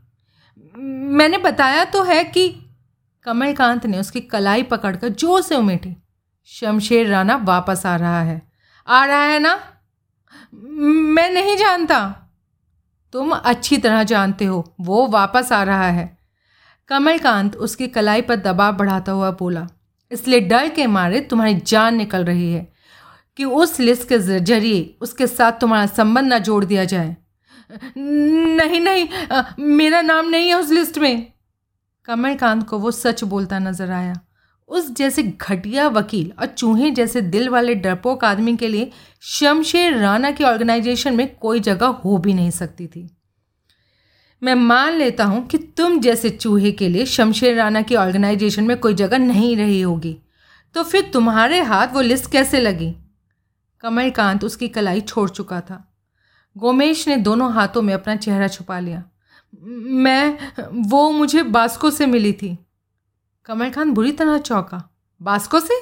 मैंने 0.74 1.38
बताया 1.38 1.84
तो 1.84 2.02
है 2.02 2.22
कि 2.24 2.48
कमलकांत 3.26 3.86
ने 3.86 3.98
उसकी 3.98 4.20
कलाई 4.22 4.62
पकड़कर 4.62 5.08
ज़ोर 5.10 5.40
से 5.42 5.56
उमेटी। 5.56 5.96
शमशेर 6.50 7.06
राणा 7.06 7.36
वापस 7.36 7.86
आ 7.86 7.96
रहा 7.96 8.20
है। 8.22 8.40
आ 8.88 9.04
रहा 9.04 9.22
है 9.22 9.38
ना? 9.38 9.58
मैं 10.54 11.30
नहीं 11.30 11.56
जानता। 11.56 11.98
तुम 13.14 13.30
अच्छी 13.30 13.78
तरह 13.78 14.02
जानते 14.02 14.44
हो, 14.44 14.74
वो 14.80 15.06
वापस 15.08 15.52
आ 15.52 15.62
रहा 15.62 15.88
है। 15.88 16.16
कमलकांत 16.90 17.56
उसकी 17.56 17.88
कलाई 17.88 18.22
पर 18.22 18.36
दबाव 18.36 18.76
बढ़ाता 18.76 19.12
हुआ 19.12 19.30
बोला, 19.30 19.66
इसलिए 20.10 20.40
डर 20.40 20.68
के 20.68 20.86
मारे 20.86 21.20
तुम्हारी 21.20 21.54
जान 21.56 21.94
निकल 21.94 22.24
रही 22.24 22.52
है। 22.52 22.66
कि 23.38 23.44
उस 23.44 23.78
लिस्ट 23.80 24.08
के 24.08 24.18
ज़रिए 24.18 24.96
उसके 25.00 25.26
साथ 25.26 25.60
तुम्हारा 25.60 25.86
संबंध 25.86 26.28
ना 26.28 26.38
जोड़ 26.40 26.64
दिया 26.64 26.84
जाए। 26.84 27.16
नहीं 27.96 28.80
नहीं 28.80 29.08
आ, 29.32 29.42
मेरा 29.58 30.00
नाम 30.02 30.28
नहीं 30.28 30.48
है 30.48 30.54
उस 30.54 30.70
लिस्ट 30.70 30.98
में। 30.98 31.32
कमलकांत 32.08 32.66
को 32.68 32.78
वो 32.78 32.90
सच 32.90 33.24
बोलता 33.24 33.58
नज़र 33.58 33.90
आया। 33.90 34.14
उस 34.68 34.90
जैसे 34.90 35.22
घटिया 35.22 35.86
वकील 35.88 36.32
और 36.40 36.46
चूहे 36.48 36.90
जैसे 36.90 37.20
दिल 37.22 37.48
वाले 37.48 37.74
डरपोक 37.74 38.24
आदमी 38.24 38.56
के 38.56 38.68
लिए 38.68 38.90
शमशेर 39.22 39.96
राणा 39.96 40.30
की 40.30 40.44
ऑर्गेनाइजेशन 40.44 41.16
में 41.16 41.36
कोई 41.36 41.60
जगह 41.60 41.86
हो 41.86 42.16
भी 42.18 42.34
नहीं 42.34 42.50
सकती 42.50 42.86
थी। 42.86 43.08
मैं 44.42 44.54
मान 44.54 44.92
लेता 44.92 45.24
हूँ 45.24 45.46
कि 45.46 45.58
तुम 45.76 45.98
जैसे 46.00 46.30
चूहे 46.30 46.72
के 46.72 46.88
लिए 46.88 47.06
शमशेर 47.06 47.56
राणा 47.56 47.82
की 47.82 47.94
ऑर्गेनाइजेशन 47.94 48.64
में 48.64 48.76
कोई 48.76 48.94
जगह 48.94 49.18
नहीं 49.18 49.56
रही 49.56 49.80
होगी। 49.80 50.16
तो 50.74 50.82
फिर 50.82 51.10
तुम्हारे 51.12 51.60
हाथ 51.62 51.94
वो 51.94 52.00
लिस्ट 52.00 52.30
कैसे 52.32 52.60
लगी? 52.60 52.94
कमलकांत 53.86 54.44
उसकी 54.44 54.68
कलाई 54.68 55.00
छोड़ 55.00 55.30
चुका 55.30 55.60
था। 55.60 55.94
गोमेश 56.56 57.08
ने 57.08 57.16
दोनों 57.16 57.52
हाथों 57.52 57.82
में 57.82 57.92
अपना 57.94 58.16
चेहरा 58.16 58.48
छुपा 58.48 58.78
लिया। 58.78 59.02
मैं 59.62 60.38
वो 60.90 61.10
मुझे 61.10 61.42
बास्को 61.42 61.90
से 61.90 62.06
मिली 62.06 62.32
थी। 62.32 62.56
कमलकांत 63.44 63.92
बुरी 63.94 64.12
तरह 64.12 64.38
चौंका। 64.38 64.82
बास्को 65.20 65.60
से? 65.60 65.74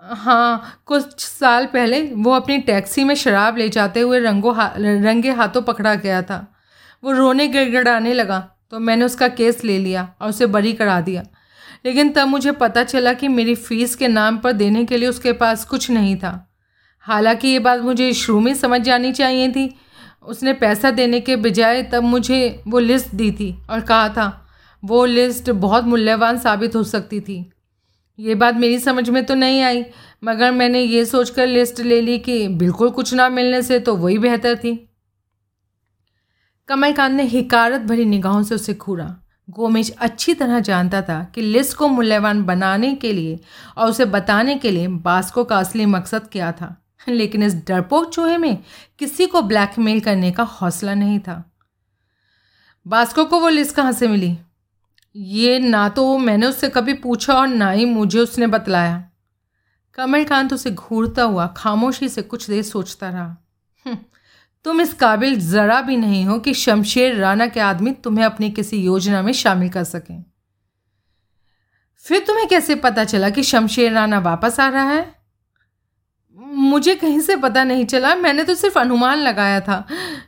हाँ 0.00 0.82
कुछ 0.86 1.20
साल 1.20 1.66
पहले 1.66 2.00
वो 2.14 2.32
अपनी 2.32 2.58
टैक्सी 2.58 3.04
में 3.04 3.14
शराब 3.14 3.56
ले 3.56 3.68
जाते 3.68 4.00
हुए 4.00 4.20
रंगों 4.20 4.54
हा, 4.56 4.74
रंगे 4.76 5.30
हाथों 5.30 5.62
पकड़ा 5.62 5.94
गया 5.94 6.20
था। 6.22 6.46
वो 7.04 7.12
रोने 7.12 7.48
गिड़गिड़ाने 7.48 8.12
लगा 8.12 8.38
तो 8.70 8.78
मैंने 8.78 9.04
उसका 9.04 9.28
केस 9.28 9.64
ले 9.64 9.78
लिया 9.78 10.08
और 10.20 10.28
उसे 10.28 10.46
बरी 10.46 10.72
करा 10.72 11.00
दिया। 11.00 11.22
लेकिन 11.84 12.12
तब 12.12 12.28
मुझे 12.28 12.52
पता 12.52 12.84
चला 12.84 13.12
कि 13.12 13.28
मेरी 13.28 13.54
फ़ीस 13.54 13.94
के 13.96 14.08
नाम 14.08 14.38
पर 14.38 14.52
देने 14.52 14.84
के 14.84 14.96
लिए 14.96 15.08
उसके 15.08 15.32
पास 15.32 15.64
कुछ 15.64 15.90
नहीं 15.90 16.16
था। 16.16 16.46
हालाँकि 17.00 17.48
ये 17.48 17.58
बात 17.58 17.80
मुझे 17.80 18.12
शुरू 18.14 18.40
में 18.40 18.54
समझ 18.54 18.80
जानी 18.80 19.12
चाहिए 19.12 19.48
थी। 19.48 19.74
उसने 20.22 20.52
पैसा 20.52 20.90
देने 20.90 21.20
के 21.20 21.36
बजाय 21.36 21.82
तब 21.82 22.02
मुझे 22.02 22.62
वो 22.68 22.78
लिस्ट 22.78 23.14
दी 23.14 23.30
थी 23.32 23.54
और 23.70 23.80
कहा 23.80 24.08
था, 24.08 24.46
वो 24.82 25.04
लिस्ट 25.04 25.50
बहुत 25.50 25.84
मूल्यवान 25.84 26.38
साबित 26.38 26.76
हो 26.76 26.82
सकती 26.82 27.20
थी। 27.20 27.50
ये 28.18 28.34
बात 28.34 28.54
मेरी 28.54 28.78
समझ 28.78 29.08
में 29.10 29.24
तो 29.26 29.34
नहीं 29.34 29.62
आई, 29.62 29.84
मगर 30.24 30.52
मैंने 30.52 30.80
ये 30.80 31.04
सोचकर 31.04 31.46
लिस्ट 31.46 31.80
ले 31.80 32.00
ली 32.00 32.18
कि 32.18 32.48
बिल्कुल 32.48 32.90
कुछ 32.90 33.14
ना 33.14 33.28
मिलने 33.28 33.62
से 33.62 33.78
तो 33.78 33.96
वही 33.96 34.18
बेहतर 34.18 34.56
थी। 34.56 34.74
कमलकांत 36.68 37.12
ने 37.12 37.22
हिकारत 37.22 37.80
भरी 37.80 38.04
निगाहों 38.04 38.42
से 38.42 38.54
उसे 38.54 38.74
घूरा 38.74 39.16
गोमेश 39.50 39.90
अच्छी 39.90 40.34
तरह 40.34 40.60
जानता 40.60 41.00
था 41.02 41.22
कि 41.34 41.40
लिस्ट 41.40 41.76
को 41.76 41.88
मूल्यवान 41.88 42.42
बनाने 42.44 42.94
के 42.94 43.12
लिए 43.12 43.38
और 43.76 43.90
उसे 43.90 44.04
बताने 44.04 44.54
के 44.54 44.70
लिए 44.70 44.88
बास्को 44.88 45.44
का 45.44 45.58
असली 45.58 45.86
मकसद 45.86 46.28
क्या 46.32 46.52
था। 46.52 46.79
लेकिन 47.08 47.42
इस 47.42 47.54
डरपोक 47.54 48.14
चूहे 48.14 48.38
में 48.38 48.64
किसी 48.98 49.26
को 49.26 49.42
ब्लैकमेल 49.42 50.00
करने 50.00 50.32
का 50.32 50.42
हौसला 50.42 50.94
नहीं 50.94 51.20
था। 51.20 51.52
बास्को 52.86 53.24
को 53.24 53.40
वो 53.40 53.48
लिस्ट 53.48 53.74
कहाँ 53.74 53.92
से 53.92 54.08
मिली? 54.08 54.38
ये 55.16 55.58
ना 55.58 55.88
तो 55.88 56.18
मैंने 56.18 56.46
उससे 56.46 56.68
कभी 56.68 56.94
पूछा 56.94 57.34
और 57.34 57.48
ना 57.48 57.70
ही 57.70 57.84
मुझे 57.84 58.18
उसने 58.18 58.46
बतलाया। 58.46 59.10
कमलकांत 59.94 60.52
उसे 60.52 60.70
घूरता 60.70 61.22
हुआ 61.22 61.46
खामोशी 61.46 62.08
से 62.08 62.22
कुछ 62.22 62.50
देर 62.50 62.62
सोचता 62.62 63.08
रहा। 63.08 63.36
हम्म, 63.86 63.98
तुम 64.64 64.80
इस 64.80 64.94
काबिल 64.94 65.40
ज़रा 65.40 65.80
भी 65.80 65.96
नहीं 65.96 66.24
हो 66.24 66.38
कि 66.38 66.54
शमशेर 66.54 67.16
राणा 67.16 67.46
के 67.46 67.60
आदमी 67.60 67.92
तुम्हें 67.92 68.24
अपनी 68.24 68.50
किसी 68.50 68.76
योजना 68.76 69.22
में 69.22 69.32
शामिल 69.32 69.68
कर 69.68 69.84
सकें। 69.84 70.24
फिर 71.96 72.24
तुम्हें 72.26 72.48
कैसे 72.48 72.74
पता 72.74 73.04
चला 73.04 73.30
कि 73.30 73.42
शमशेर 73.42 73.92
राणा 73.92 74.18
वापस 74.18 74.60
आ 74.60 74.68
रहा 74.68 74.90
है? 74.90 75.19
मुझे 76.50 76.94
कहीं 76.94 77.20
से 77.20 77.36
पता 77.36 77.64
नहीं 77.64 77.84
चला। 77.86 78.14
मैंने 78.16 78.44
तो 78.44 78.54
सिर्फ़ 78.54 78.78
अनुमान 78.78 79.18
लगाया 79.18 79.60
था। 79.60 79.84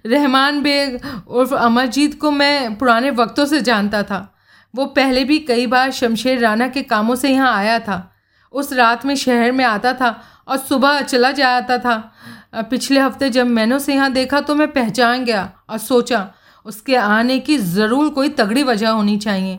रहमान 0.07 0.61
बेग 0.63 1.01
और 1.29 1.55
अमरजीत 1.55 2.21
को 2.21 2.31
मैं 2.31 2.75
पुराने 2.79 3.11
वक्तों 3.13 3.47
से 3.47 3.61
जानता 3.63 4.03
था। 4.03 4.29
वो 4.75 4.87
पहले 4.89 5.25
भी 5.25 5.39
कई 5.41 5.67
बार 5.67 5.91
शमशेर 5.93 6.39
राणा 6.39 6.69
के 6.69 6.83
कामों 6.85 7.15
से 7.17 7.31
यहाँ 7.31 7.55
आया 7.55 7.79
था। 7.79 8.09
उस 8.55 8.73
रात 8.73 9.05
में 9.07 9.15
शहर 9.17 9.53
में 9.53 9.65
आता 9.65 9.93
था 9.93 10.21
और 10.49 10.57
सुबह 10.59 11.01
चला 11.03 11.31
जाता 11.33 11.79
था। 11.79 12.63
पिछले 12.63 13.01
हफ़्ते 13.01 13.29
जब 13.31 13.47
मैंने 13.49 13.75
उसे 13.75 13.95
यहाँ 13.95 14.13
देखा 14.13 14.41
तो 14.41 14.55
मैं 14.55 14.71
पहचान 14.73 15.25
गया 15.25 15.51
और 15.71 15.79
सोचा, 15.81 16.27
उसके 16.67 16.97
आने 16.97 17.39
की 17.39 17.57
ज़रूर 17.59 18.09
कोई 18.11 18.29
तगड़ी 18.31 18.63
वजह 18.63 18.89
होनी 18.91 19.17
चाहिए, 19.19 19.59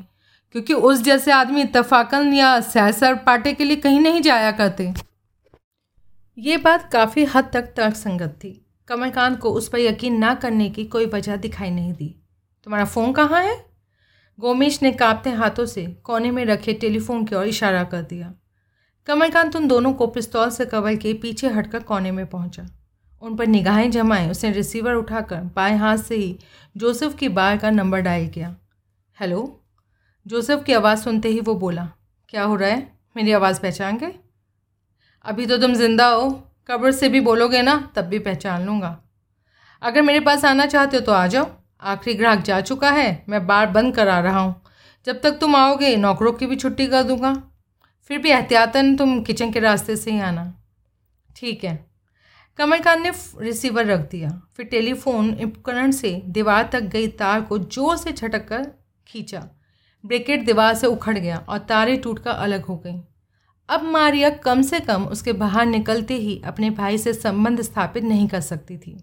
क्योंकि 0.55 0.74
उस 0.74 1.01
जैसे 1.03 1.32
आदमी 1.32 1.62
इतफाकन 1.62 2.34
या 2.34 2.60
सैर 2.62 3.15
पाटे 3.25 3.53
के 3.53 3.63
लिए 3.63 3.75
कहीं 3.77 4.00
नहीं 4.00 4.22
जाया 4.22 4.51
करते। 4.51 4.93
ये 6.37 6.57
बात 6.57 6.91
काफ़ी 6.91 7.25
हद 7.25 7.49
तक 7.53 7.61
तर्कसंगत 7.61 8.29
थी। 8.29 8.65
कमलकांत 8.87 9.39
को 9.39 9.51
उस 9.51 9.69
पर 9.69 9.79
यकीन 9.79 10.17
ना 10.17 10.35
करने 10.35 10.69
की 10.69 10.85
कोई 10.85 11.05
वजह 11.05 11.35
दिखाई 11.35 11.69
नहीं 11.69 11.93
दी। 11.93 12.15
तुम्हारा 12.63 12.85
फ़ोन 12.85 13.13
कहाँ 13.13 13.43
है? 13.43 13.65
गोमेश 14.39 14.81
ने 14.81 14.91
कांपते 14.91 15.29
हाथों 15.29 15.65
से 15.65 15.85
कोने 16.03 16.31
में 16.31 16.45
रखे 16.45 16.73
टेलीफोन 16.73 17.25
की 17.25 17.35
ओर 17.35 17.47
इशारा 17.47 17.83
कर 17.83 18.01
दिया। 18.01 18.33
कमलकांत 19.07 19.55
उन 19.55 19.67
दोनों 19.67 19.93
को 19.93 20.07
पिस्तौल 20.07 20.49
से 20.49 20.65
कवर 20.65 20.95
के 20.95 21.13
पीछे 21.13 21.47
हटकर 21.47 21.79
कोने 21.79 22.11
में 22.11 22.25
पहुँचा। 22.25 22.67
उन 23.21 23.35
पर 23.35 23.47
निगाहें 23.47 23.91
जमाए 23.91 24.31
उसने 24.31 24.51
रिसीवर 24.51 24.93
उठाकर 24.93 25.41
बाएँ 25.55 25.77
हाथ 25.77 25.97
से 25.97 26.15
ही 26.15 26.39
जोसेफ 26.77 27.15
की 27.15 27.29
बार 27.29 27.57
का 27.57 27.69
नंबर 27.69 27.99
डायल 27.99 28.29
किया। 28.29 28.55
हेलो? 29.19 29.61
जोसेफ 30.27 30.63
की 30.63 30.73
आवाज़ 30.73 30.99
सुनते 30.99 31.29
ही 31.29 31.39
वो 31.39 31.55
बोला, 31.55 31.91
क्या 32.29 32.43
हो 32.43 32.55
रहा 32.55 32.69
है? 32.69 32.99
मेरी 33.15 33.31
आवाज़ 33.31 33.61
पहचान 33.61 33.97
गए? 33.97 34.13
अभी 35.25 35.46
तो 35.46 35.58
तुम 35.58 35.74
ज़िंदा 35.74 36.08
हो। 36.08 36.30
कब्र 36.68 36.92
से 36.92 37.10
भी 37.10 37.20
बोलोगे 37.20 37.62
ना, 37.62 37.75
तब 37.96 38.06
भी 38.06 38.20
पहचान 38.20 38.65
लूँगा। 38.65 38.98
अगर 39.82 40.01
मेरे 40.01 40.20
पास 40.20 40.46
आना 40.46 40.65
चाहते 40.65 40.98
हो 40.98 41.03
तो 41.03 41.12
आ 41.12 41.25
जाओ। 41.27 41.50
आखिरी 41.82 42.15
ग्राहक 42.15 42.39
जा 42.39 42.60
चुका 42.62 42.89
है, 42.89 43.24
मैं 43.30 43.46
बार 43.48 43.68
बंद 43.68 43.96
करा 43.96 44.20
रहा 44.20 44.39
हूँ। 44.39 44.62
जब 45.08 45.22
तक 45.22 45.38
तुम 45.39 45.56
आओगे, 45.56 45.96
नौकरों 45.96 46.32
की 46.34 46.46
भी 46.46 46.56
छुट्टी 46.56 46.88
कर 46.88 47.03
दूँगा। 47.03 47.34
फिर 48.10 48.18
भी 48.18 48.30
एहतियातन 48.30 48.96
तुम 48.96 49.20
किचन 49.22 49.51
के 49.51 49.60
रास्ते 49.60 49.96
से 49.96 50.12
ही 50.12 50.20
आना। 50.20 50.53
ठीक 51.30 51.63
है। 51.63 51.77
कमर 52.60 52.80
खान 52.80 53.01
ने 53.01 53.12
रिसीवर 53.39 53.86
रख 53.86 54.00
दिया। 54.10 54.30
फिर 54.58 54.65
टेलीफोन 54.65 55.34
उपकरण 55.44 55.92
से 55.92 56.12
दीवार 56.27 56.70
तक 56.74 56.82
गई 56.89 57.08
तार 57.13 57.42
को 57.42 57.58
ज़ोर 57.60 57.98
से 57.98 58.12
छटक 58.12 58.48
कर 58.48 58.68
खींचा। 59.08 59.48
ब्रेकेट 60.03 60.46
दीवार 60.46 60.74
से 60.75 60.88
उखड़ 60.88 61.18
गया 61.18 61.38
और 61.39 61.58
तारें 61.60 62.00
टूटकर 62.01 62.32
अलग 62.32 62.65
हो 62.65 62.77
गईं। 62.77 63.00
अब 63.70 63.84
मारिया 63.84 64.29
कम 64.29 64.62
से 64.62 64.79
कम 64.79 65.03
उसके 65.05 65.34
बाहर 65.34 65.65
निकलते 65.65 66.13
ही 66.13 66.41
अपने 66.46 66.70
भाई 66.70 66.98
से 66.98 67.13
संबंध 67.13 67.62
स्थापित 67.62 68.03
नहीं 68.03 68.27
कर 68.27 68.41
सकती 68.41 68.77
थी। 68.77 68.98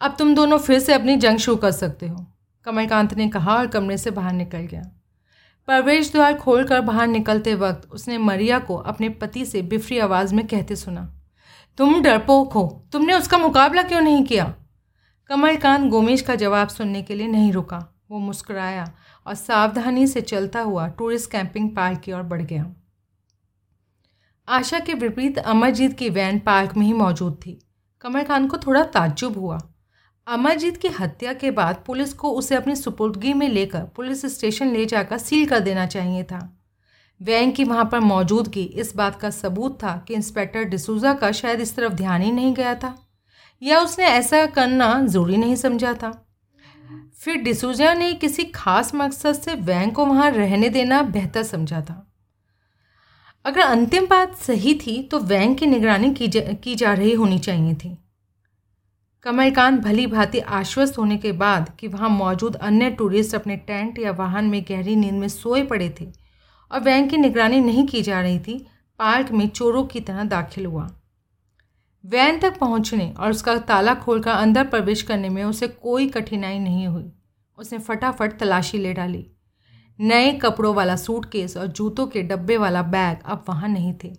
अब 0.00 0.16
तुम 0.18 0.34
दोनों 0.34 0.58
फिर 0.58 0.78
से 0.78 0.92
अपनी 0.92 1.16
जंग 1.16 1.38
शुरू 1.38 1.56
कर 1.56 1.70
सकते 1.70 2.08
हो, 2.08 2.26
कमलकांत 2.66 3.14
ने 3.14 3.28
कहा 3.28 3.56
और 3.56 3.66
कमरे 3.66 3.96
से 3.98 4.10
बाहर 4.10 4.32
निकल 4.32 4.58
गया। 4.58 4.82
प्रवेश 5.68 6.12
द्वार 6.12 6.34
खोलकर 6.34 6.80
बाहर 6.80 7.06
निकलते 7.06 7.54
वक्त 7.54 7.88
उसने 7.90 8.18
मरिया 8.18 8.58
को 8.58 8.76
अपने 8.76 9.08
पति 9.08 9.44
से 9.44 9.62
बिफरी 9.62 9.98
आवाज़ 9.98 10.34
में 10.34 10.46
कहते 10.46 10.76
सुना, 10.76 11.12
तुम 11.78 12.02
डरपोक 12.02 12.52
हो, 12.52 12.88
तुमने 12.92 13.14
उसका 13.14 13.38
मुकाबला 13.38 13.82
क्यों 13.82 14.00
नहीं 14.00 14.22
किया? 14.24 14.54
कमलकांत 15.30 15.90
गोमेश 15.90 16.22
का 16.22 16.34
जवाब 16.34 16.68
सुनने 16.68 17.02
के 17.02 17.14
लिए 17.14 17.26
नहीं 17.26 17.52
रुका। 17.52 17.84
वो 18.10 18.18
मुस्कुराया 18.18 18.90
और 19.26 19.34
सावधानी 19.34 20.06
से 20.06 20.20
चलता 20.20 20.60
हुआ 20.60 20.86
टूरिस्ट 20.88 21.30
कैंपिंग 21.30 21.70
पार्क 21.76 22.00
की 22.00 22.12
ओर 22.12 22.22
बढ़ 22.22 22.42
गया। 22.42 22.64
आशा 24.48 24.78
के 24.78 24.94
विपरीत 24.94 25.38
अमरजीत 25.38 25.96
की 25.98 26.08
वैन 26.08 26.38
पार्क 26.38 26.76
में 26.76 26.84
ही 26.86 26.92
मौजूद 26.92 27.34
थी। 27.46 27.58
कमर 28.00 28.24
खान 28.24 28.46
को 28.48 28.58
थोड़ा 28.58 28.82
ताज्जुब 28.84 29.38
हुआ। 29.38 29.58
अमरजीत 30.26 30.76
की 30.76 30.88
हत्या 30.88 31.32
के 31.32 31.50
बाद 31.50 31.82
पुलिस 31.86 32.12
को 32.12 32.30
उसे 32.30 32.54
अपनी 32.54 32.76
सुपुर्दगी 32.76 33.32
में 33.34 33.48
लेकर 33.48 33.84
पुलिस 33.96 34.24
स्टेशन 34.26 34.72
ले 34.72 34.86
जाकर 34.86 35.18
सील 35.18 35.46
कर 35.46 35.60
देना 35.60 35.86
चाहिए 35.86 36.22
था। 36.24 36.40
वैन 37.20 37.50
की 37.50 37.64
वहाँ 37.64 37.84
पर 37.84 38.00
मौजूदगी 38.00 38.62
इस 38.62 38.94
बात 38.96 39.20
का 39.20 39.30
सबूत 39.30 39.78
था 39.82 39.96
कि 40.08 40.14
इंस्पेक्टर 40.14 40.64
डिसूजा 40.64 41.14
का 41.14 41.32
शायद 41.32 41.60
इस 41.60 41.76
तरफ़ 41.76 41.92
ध्यान 41.92 42.22
ही 42.22 42.32
नहीं 42.32 42.54
गया 42.54 42.74
था, 42.74 42.96
या 43.62 43.80
उसने 43.80 44.04
ऐसा 44.04 44.46
करना 44.46 45.06
ज़रूरी 45.06 45.36
नहीं 45.36 45.56
समझा 45.56 45.94
था। 45.94 46.10
फिर 47.18 47.36
डिसूजा 47.36 47.94
ने 47.94 48.12
किसी 48.12 48.44
खास 48.44 48.94
मकसद 48.94 49.32
से 49.32 49.54
वैन 49.54 49.90
को 49.90 50.06
वहाँ 50.06 50.30
रहने 50.30 50.68
देना 50.68 51.02
बेहतर 51.02 51.42
समझा 51.42 51.80
था। 51.80 52.05
अगर 53.46 53.60
अंतिम 53.60 54.06
बात 54.06 54.34
सही 54.36 54.74
थी 54.74 55.02
तो 55.02 55.18
वैन 55.18 55.54
की 55.54 55.66
निगरानी 55.66 56.14
की 56.14 56.28
जा, 56.28 56.40
की 56.40 56.74
जा 56.74 56.94
रही 56.94 57.12
होनी 57.12 57.38
चाहिए 57.38 57.74
थी। 57.74 57.98
कमलकांत 59.22 59.80
भली 59.80 60.06
भांति 60.06 60.38
आश्वस्त 60.38 60.98
होने 60.98 61.16
के 61.16 61.32
बाद 61.32 61.70
कि 61.78 61.88
वहाँ 61.88 62.08
मौजूद 62.08 62.56
अन्य 62.56 62.90
टूरिस्ट 62.90 63.34
अपने 63.34 63.56
टेंट 63.56 63.98
या 63.98 64.12
वाहन 64.12 64.44
में 64.44 64.64
गहरी 64.68 64.96
नींद 64.96 65.14
में 65.14 65.28
सोए 65.28 65.62
पड़े 65.62 65.94
थे 66.00 66.06
और 66.70 66.80
वैन 66.80 67.08
की 67.08 67.16
निगरानी 67.16 67.60
नहीं 67.60 67.86
की 67.86 68.02
जा 68.02 68.20
रही 68.20 68.38
थी 68.38 68.66
पार्क 68.98 69.32
में 69.32 69.48
चोरों 69.48 69.84
की 69.84 70.00
तरह 70.00 70.24
दाखिल 70.24 70.66
हुआ। 70.66 70.90
वैन 72.04 72.40
तक 72.40 72.58
पहुँचने 72.58 73.14
और 73.18 73.30
उसका 73.30 73.58
ताला 73.58 73.94
खोलकर 73.94 74.30
अंदर 74.30 74.64
प्रवेश 74.64 75.02
करने 75.02 75.28
में 75.28 75.44
उसे 75.44 75.68
कोई 75.68 76.08
कठिनाई 76.08 76.58
नहीं 76.58 76.86
हुई। 76.86 77.12
उसने 77.58 77.78
फटाफट 77.78 78.38
तलाशी 78.38 78.78
ले 78.78 78.92
डाली। 78.92 79.26
नए 79.98 80.32
कपड़ों 80.32 80.74
वाला 80.74 80.96
सूटकेस 80.96 81.56
और 81.56 81.66
जूतों 81.68 82.06
के 82.06 82.22
डब्बे 82.22 82.56
वाला 82.56 82.82
बैग 82.84 83.22
अब 83.24 83.44
वहाँ 83.48 83.68
नहीं 83.68 83.94
थे। 84.04 84.12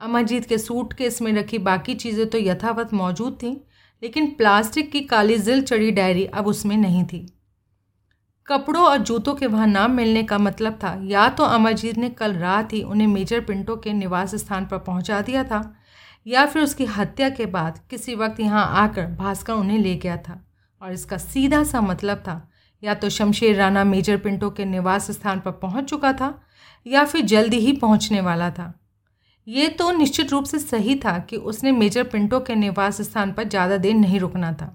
अमरजीत 0.00 0.44
के 0.44 0.58
सूटकेस 0.58 1.20
में 1.22 1.32
रखी 1.32 1.58
बाकी 1.60 1.94
चीज़ें 1.94 2.26
तो 2.26 2.38
यथावत 2.38 2.92
मौजूद 2.94 3.38
थीं, 3.42 3.56
लेकिन 4.02 4.26
प्लास्टिक 4.34 4.90
की 4.92 5.00
काली 5.02 5.38
जिल 5.38 5.62
चढ़ी 5.62 5.90
डायरी 5.90 6.24
अब 6.24 6.46
उसमें 6.46 6.76
नहीं 6.76 7.04
थी। 7.04 7.26
कपड़ों 8.48 8.84
और 8.84 8.98
जूतों 8.98 9.34
के 9.34 9.46
वहाँ 9.46 9.66
नाम 9.66 9.92
मिलने 9.92 10.22
का 10.22 10.38
मतलब 10.38 10.78
था, 10.82 10.94
या 11.02 11.28
तो 11.28 11.44
अमरजीत 11.44 11.98
ने 11.98 12.08
कल 12.10 12.34
रात 12.34 12.72
ही 12.72 12.82
उन्हें 12.82 13.06
मेजर 13.06 13.40
पिंटो 13.40 13.76
के 13.76 13.92
निवास 13.92 14.34
स्थान 14.34 14.66
पर 14.66 14.78
पहुँचा 14.78 15.20
दिया 15.20 15.42
था, 15.44 15.62
या 16.26 16.44
फिर 16.46 16.62
उसकी 16.62 16.84
हत्या 16.86 17.28
के 17.30 17.46
बाद 17.46 17.80
किसी 17.90 18.14
वक्त 18.14 18.40
यहाँ 18.40 18.64
आकर 18.76 19.06
भास्कर 19.16 19.52
उन्हें 19.52 19.78
ले 19.78 19.94
गया 19.96 20.16
था, 20.18 20.40
और 20.82 20.92
इसका 20.92 21.18
सीधा 21.18 21.62
सा 21.64 21.80
मतलब 21.80 22.18
था 22.18 22.42
या 22.82 22.94
तो 22.94 23.08
शमशेर 23.10 23.56
राणा 23.56 23.84
मेजर 23.84 24.16
पिंटो 24.16 24.50
के 24.50 24.64
निवास 24.64 25.10
स्थान 25.10 25.40
पर 25.40 25.50
पहुँच 25.52 25.84
चुका 25.84 26.12
था, 26.12 26.38
या 26.86 27.04
फिर 27.04 27.24
जल्दी 27.24 27.58
ही 27.58 27.72
पहुँचने 27.72 28.20
वाला 28.20 28.50
था। 28.50 28.72
ये 29.46 29.68
तो 29.68 29.90
निश्चित 29.92 30.30
रूप 30.30 30.44
से 30.44 30.58
सही 30.58 30.94
था 30.96 31.18
कि 31.20 31.36
उसने 31.36 31.72
मेजर 31.72 32.04
पिंटो 32.04 32.40
के 32.40 32.54
निवास 32.54 33.00
स्थान 33.02 33.32
पर 33.32 33.48
ज़्यादा 33.48 33.76
देर 33.76 33.94
नहीं 33.94 34.20
रुकना 34.20 34.52
था। 34.52 34.66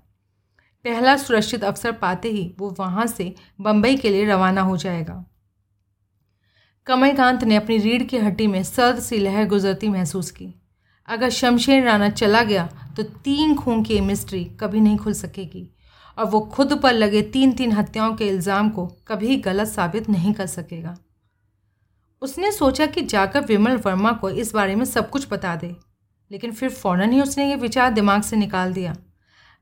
पहला 0.86 1.16
सुरक्षित 1.18 1.64
अवसर 1.64 1.92
पाते 1.92 2.30
ही 2.30 2.54
वो 2.60 2.70
वहाँ 2.80 3.06
से 3.08 3.34
बम्बई 3.62 3.96
के 3.98 4.10
लिए 4.10 4.26
रवाना 4.26 4.62
हो 4.62 4.78
जाएगा। 4.78 5.24
कमलकांत 6.88 7.44
ने 7.44 7.56
अपनी 7.56 7.78
रीढ़ 7.78 8.04
की 8.04 8.18
हड्डी 8.18 8.48
में 8.48 8.64
सर्द 8.64 9.00
सी 9.00 9.18
लहर 9.18 9.48
गुजरती 9.48 9.90
महसूस 9.90 10.32
की। 10.32 10.54
अगर 11.08 11.30
शमशेर 11.32 11.84
राणा 11.84 12.10
चला 12.10 12.42
गया 12.44 12.66
तो 12.98 13.04
तीन 13.04 13.56
खून 13.56 13.84
की 13.84 14.00
मिस्ट्री 14.02 14.44
कभी 14.60 14.82
नहीं 14.82 14.98
खुल 14.98 15.14
सकेगी। 15.14 15.68
और 16.18 16.26
वो 16.26 16.40
खुद 16.50 16.74
पर 16.80 16.94
लगे 16.94 17.22
तीन 17.32 17.54
तीन 17.54 17.72
हत्याओं 17.72 18.16
के 18.16 18.28
इल्ज़ाम 18.28 18.70
को 18.70 18.86
कभी 19.08 19.36
गलत 19.42 19.68
साबित 19.68 20.10
नहीं 20.10 20.34
कर 20.34 20.48
सकेगा। 20.48 20.96
उसने 22.22 22.52
सोचा 22.52 22.86
कि 22.86 23.02
जाकर 23.04 23.46
विमल 23.46 23.78
वर्मा 23.78 24.12
को 24.14 24.30
इस 24.32 24.54
बारे 24.54 24.76
में 24.76 24.86
सब 24.86 25.10
कुछ 25.10 25.28
बता 25.32 25.56
दे, 25.56 25.76
लेकिन 26.32 26.52
फिर 26.52 26.70
फ़ौरन 26.72 27.12
ही 27.12 27.22
उसने 27.22 27.50
ये 27.50 27.56
विचार 27.58 27.92
दिमाग 27.94 28.22
से 28.22 28.36
निकाल 28.38 28.74
दिया। 28.74 28.96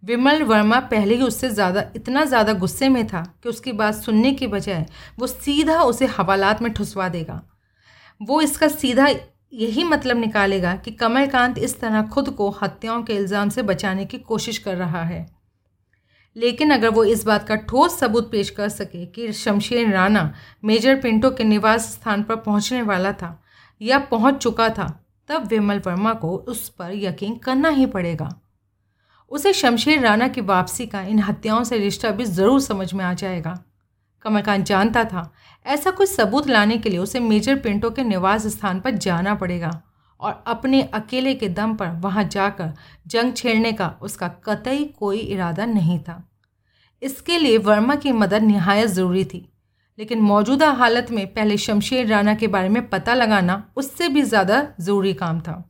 विमल 0.04 0.44
वर्मा 0.44 0.80
पहले 0.82 1.16
ही 1.16 1.22
उससे 1.22 1.50
ज़्यादा, 1.52 1.84
इतना 1.96 2.24
ज़्यादा 2.26 2.54
गुस्से 2.56 2.90
में 2.90 3.06
था 3.08 3.22
कि 3.44 3.50
उसकी 3.50 3.72
बात 3.74 3.96
सुनने 3.96 4.32
के 4.34 4.48
बजाय 4.48 4.86
वो 5.20 5.28
सीधा 5.28 5.82
उसे 5.84 6.06
हवालात 6.10 6.62
में 6.62 6.72
ठुसवा 6.74 7.10
देगा। 7.10 7.42
वो 8.22 8.42
इसका 8.42 8.68
सीधा 8.70 9.08
यही 9.54 9.84
मतलब 9.84 10.18
निकालेगा 10.18 10.76
कि 10.76 10.92
कमलकांत 10.94 11.58
इस 11.60 11.80
तरह 11.80 12.08
खुद 12.08 12.30
को 12.32 12.50
हत्याओं 12.62 13.04
के 13.04 13.14
इल्ज़ाम 13.14 13.50
से 13.50 13.64
बचाने 13.64 14.06
की 14.06 14.18
कोशिश 14.20 14.58
कर 14.58 14.76
रहा 14.78 15.04
है। 15.04 15.26
लेकिन 16.36 16.72
अगर 16.72 16.90
वो 16.90 17.04
इस 17.04 17.24
बात 17.26 17.48
का 17.48 17.56
ठोस 17.56 18.00
सबूत 18.00 18.32
पेश 18.32 18.50
कर 18.50 18.70
सके 18.70 19.06
कि 19.06 19.32
शमशेर 19.34 19.92
राणा 19.94 20.34
मेजर 20.64 21.00
पिंटो 21.02 21.32
के 21.32 21.44
निवास 21.44 21.92
स्थान 21.94 22.24
पर 22.24 22.36
पहुँचने 22.36 22.82
वाला 22.82 23.12
था 23.14 23.38
या 23.82 24.00
पहुँच 24.00 24.38
चुका 24.38 24.70
था, 24.70 24.88
तब 25.30 25.48
विमल 25.48 25.82
वर्मा 25.86 26.14
को 26.14 26.36
उस 26.38 26.68
पर 26.70 26.92
यकीन 26.96 27.36
करना 27.36 27.70
ही 27.70 27.86
पड़ेगा। 27.86 28.30
उसे 29.32 29.54
शमशेर 29.54 30.00
राणा 30.00 30.28
की 30.28 30.42
वापसी 30.42 30.86
का 30.86 31.02
इन 31.02 31.20
हत्याओं 31.20 31.64
से 31.64 31.78
रिश्ता 31.78 32.10
भी 32.12 32.26
ज़रूर 32.26 32.62
समझ 32.62 32.94
में 32.94 33.06
आ 33.06 33.14
जाएगा। 33.14 33.60
कमलकांत 34.22 34.66
जानता 34.66 35.04
था, 35.04 35.32
ऐसा 35.66 35.92
कुछ 35.92 36.10
सबूत 36.10 36.48
लाने 36.48 36.78
के 36.78 36.90
लिए 36.90 37.00
उसे 37.00 37.20
मेजर 37.20 37.56
पिंटो 37.56 37.90
के 37.90 38.04
निवास 38.04 38.48
स्थान 38.48 38.80
पर 38.80 38.92
जाना 38.92 39.36
पड़ेगा। 39.36 39.72
और 40.22 40.44
अपने 40.48 40.82
अकेले 40.94 41.34
के 41.36 41.50
दम 41.52 41.76
पर 41.76 41.90
वहाँ 42.02 42.24
जाकर 42.26 42.74
जंग 43.08 43.34
छेड़ने 43.34 43.72
का 43.74 43.88
उसका 44.02 44.28
कतई 44.46 44.84
कोई 45.00 45.20
इरादा 45.20 45.66
नहीं 45.68 46.00
था। 46.00 46.24
इसके 47.02 47.38
लिए 47.38 47.58
वर्मा 47.60 47.96
की 47.96 48.12
मदद 48.14 48.44
नहायत 48.44 48.90
ज़रूरी 48.90 49.24
थी, 49.26 49.48
लेकिन 50.00 50.22
मौजूदा 50.22 50.70
हालत 50.74 51.12
में 51.12 51.26
पहले 51.34 51.58
शमशेर 51.60 52.08
राणा 52.08 52.34
के 52.36 52.48
बारे 52.50 52.70
में 52.70 52.88
पता 52.90 53.14
लगाना 53.14 53.64
उससे 53.78 54.10
भी 54.10 54.22
ज़्यादा 54.24 54.66
ज़रूरी 54.80 55.14
काम 55.16 55.40
था। 55.42 55.64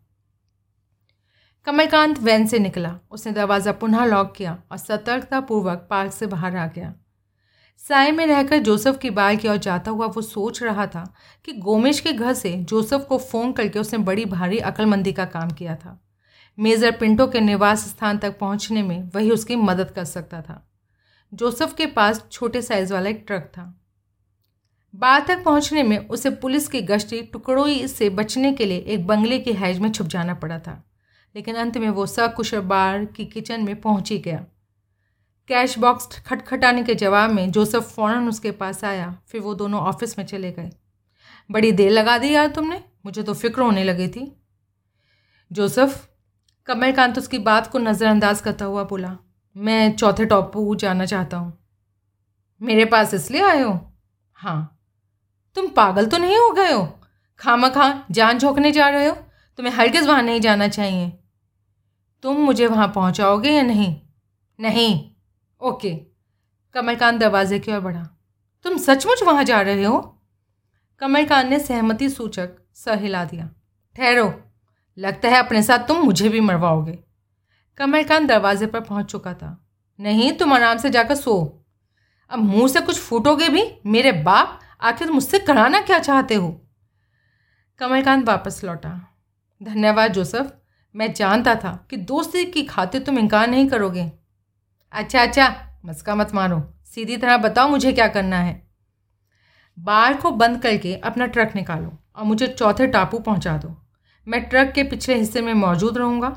कमलकांत 1.68 2.20
वैन 2.20 2.46
से 2.48 2.60
निकला, 2.60 2.96
उसने 3.12 3.32
दरवाज़ा 3.34 3.72
पुनः 3.74 4.06
लॉक 4.06 4.34
किया 4.36 4.58
और 4.72 4.78
सतर्कतापूर्वक 4.80 5.88
पार्क 5.90 6.12
से 6.12 6.28
बाहर 6.28 6.56
आ 6.56 6.66
गया। 6.68 6.94
साय 7.88 8.12
में 8.12 8.28
रहकर 8.28 8.58
जोसेफ 8.58 8.98
की 8.98 9.10
बाल 9.10 9.38
की 9.38 9.48
ओर 9.48 9.58
जाता 9.58 9.92
हुआ 9.92 10.06
वो 10.06 10.22
सोच 10.22 10.64
रहा 10.64 10.88
था 10.88 11.14
कि 11.46 11.54
गोमेश 11.54 12.00
के 12.00 12.14
घर 12.14 12.34
से 12.34 12.58
जोसेफ 12.58 13.02
को 13.02 13.18
फ़ोन 13.18 13.52
करके 13.52 13.80
उसने 13.80 14.00
बड़ी 14.00 14.26
भारी 14.26 14.58
अक्लमंदी 14.58 15.14
का 15.14 15.26
काम 15.26 15.50
किया 15.52 15.76
था। 15.76 16.04
मेजर 16.60 16.92
पिंटो 16.92 17.28
के 17.28 17.40
निवास 17.40 17.90
स्थान 17.90 18.18
तक 18.18 18.40
पहुँचने 18.40 18.84
में 18.84 19.12
वही 19.16 19.32
उसकी 19.32 19.56
मदद 19.56 19.92
कर 19.92 20.04
सकता 20.04 20.42
था। 20.42 20.72
जोसेफ 21.34 21.74
के 21.74 21.86
पास 21.86 22.26
छोटे 22.32 22.62
साइज़ 22.62 22.94
वाला 22.94 23.10
एक 23.10 23.24
ट्रक 23.28 23.42
था। 23.42 23.82
बार 24.96 25.26
तक 25.28 25.44
पहुँचने 25.44 25.84
में 25.84 26.08
उसे 26.08 26.30
पुलिस 26.30 26.68
की 26.68 26.82
गश्ती 26.82 27.22
टुकड़ों 27.22 27.88
से 27.88 28.10
बचने 28.10 28.54
के 28.54 28.66
लिए 28.66 28.78
एक 28.78 29.08
बंगले 29.08 29.40
की 29.40 29.54
हैज़ 29.54 29.80
में 29.80 29.92
छुप 29.92 30.08
जाना 30.08 30.34
पड़ा 30.34 30.60
था। 30.60 30.84
लेकिन 31.36 31.56
अंत 31.56 31.78
में 31.78 31.90
वो 31.90 32.06
सकुशल 32.06 32.60
बार 32.60 33.06
की 33.06 33.26
किचन 33.26 33.64
में 33.64 33.82
पहुँच 33.82 34.12
ही 34.12 34.18
गया। 34.18 34.46
कैश 35.52 35.80
बॉक्स 35.80 36.20
खटखटाने 36.28 36.84
के 36.84 36.96
जवाब 36.96 37.30
में 37.30 37.52
जोसेफ 37.52 37.84
फ़ौरन 37.84 38.28
उसके 38.28 38.52
पास 38.52 38.84
आया, 38.84 39.18
फिर 39.28 39.42
वो 39.42 39.54
दोनों 39.54 39.82
ऑफ़िस 39.82 40.20
में 40.20 40.26
चले 40.26 40.52
गए। 40.52 40.70
बड़ी 41.52 41.72
देर 41.72 41.92
लगा 41.92 42.18
दी 42.18 42.34
यार 42.34 42.48
तुमने, 42.48 42.84
मुझे 43.06 43.24
तो 43.24 43.34
फ़िक्र 43.34 43.62
होने 43.62 43.84
लगी 43.84 44.08
थी। 44.08 44.42
जोसेफ, 45.52 46.10
कमलकांत 46.66 47.18
उसकी 47.18 47.38
बात 47.38 47.68
को 47.68 47.80
नज़रअंदाज 47.80 48.42
करता 48.42 48.66
हुआ 48.66 48.84
बोला, 48.84 49.18
मैं 49.58 49.96
चौथे 49.96 50.26
टॉप 50.26 50.52
पर 50.58 50.76
जाना 50.76 51.06
चाहता 51.06 51.38
हूँ। 51.38 51.58
मेरे 52.62 52.86
पास 52.86 53.14
इसलिए 53.14 53.42
आए 53.42 53.62
हो? 53.62 53.94
हाँ। 54.34 54.80
तुम 55.56 55.68
पागल 55.68 56.06
तो 56.06 56.18
नहीं 56.18 56.38
हो 56.38 56.52
गए 56.52 56.72
हो? 56.72 57.00
खामा 57.40 57.70
खां 57.70 58.00
जान 58.12 58.40
झोंकने 58.40 58.72
जा 58.72 58.90
रहे 58.90 59.08
हो? 59.08 59.16
तुम्हें 59.58 59.74
हरगिज़ 59.74 60.08
वहाँ 60.08 60.24
नहीं 60.24 60.42
जाना 60.42 60.68
चाहिए। 60.68 61.20
तुम 62.22 62.38
मुझे 62.38 62.68
वहाँ 62.68 62.92
पहुँचाओगे 62.96 63.52
या 63.52 63.64
नहीं? 63.64 64.02
नहीं। 64.60 65.11
ओके। 65.62 65.96
कमलकांत 66.74 67.20
दरवाजे 67.20 67.60
की 67.60 67.74
ओर 67.74 67.80
बढ़ा। 67.80 68.10
तुम 68.64 68.78
सचमुच 68.78 69.24
वहाँ 69.24 69.44
जा 69.44 69.62
रहे 69.62 69.84
हो? 69.84 70.22
कमलकांत 71.00 71.48
ने 71.48 71.60
सहमति 71.60 72.10
सूचक 72.10 72.50
सर 72.74 72.98
हिला 72.98 73.26
दिया। 73.26 73.50
ठहरो। 73.96 74.44
लगता 74.98 75.30
है 75.30 75.36
अपने 75.36 75.64
साथ 75.64 75.88
तुम 75.88 75.98
मुझे 75.98 76.30
भी 76.30 76.40
मरवाओगे। 76.40 77.00
कमलकांत 77.78 78.28
दरवाजे 78.28 78.66
पर 78.66 78.82
पहुँच 78.82 79.06
चुका 79.06 79.34
था। 79.34 79.68
नहीं, 80.00 80.34
तुम 80.34 80.54
आराम 80.54 80.78
से 80.78 80.90
जाकर 80.90 81.16
सो। 81.16 81.66
अब 82.30 82.40
मुँह 82.40 82.68
से 82.68 82.82
कुछ 82.82 83.00
फूटोगे 83.00 83.50
भी? 83.50 83.72
मेरे 83.86 84.12
बाप, 84.12 84.60
आखिर 84.82 85.12
मुझसे 85.12 85.40
कराना 85.40 85.82
क्या 85.82 86.00
चाहते 86.00 86.36
हो? 86.36 86.62
कमलकांत 87.80 88.28
वापस 88.28 88.64
लौटा। 88.64 89.18
धन्यवाद 89.64 90.14
जोसफ। 90.14 90.58
मैं 90.96 91.14
जानता 91.14 91.56
था 91.56 91.88
कि 91.90 91.98
दोस्ती 91.98 92.46
की 92.46 92.64
खातिर 92.64 93.04
तुम 93.04 93.20
इनकार 93.20 93.48
नहीं 93.48 93.68
करोगे। 93.68 94.21
अच्छा 94.94 95.22
अच्छा 95.22 95.56
मस्का 95.86 96.16
मत 96.16 96.34
मारो। 96.34 96.62
सीधी 96.86 97.18
तरह 97.18 97.38
बताओ 97.38 97.70
मुझे 97.70 97.94
क्या 97.94 98.08
करना 98.08 98.38
है। 98.38 98.62
बार 99.78 100.14
को 100.14 100.32
बंद 100.32 100.62
करके 100.62 100.96
अपना 100.96 101.26
ट्रक 101.26 101.56
निकालो 101.56 101.92
और 102.16 102.24
मुझे 102.24 102.48
चौथे 102.48 102.88
टापू 102.88 103.20
पहुँचा 103.20 103.58
दो। 103.58 103.76
मैं 104.28 104.44
ट्रक 104.44 104.72
के 104.72 104.84
पिछले 104.84 105.16
हिस्से 105.16 105.42
में 105.42 105.54
मौजूद 105.54 105.98
रहूँगा। 105.98 106.36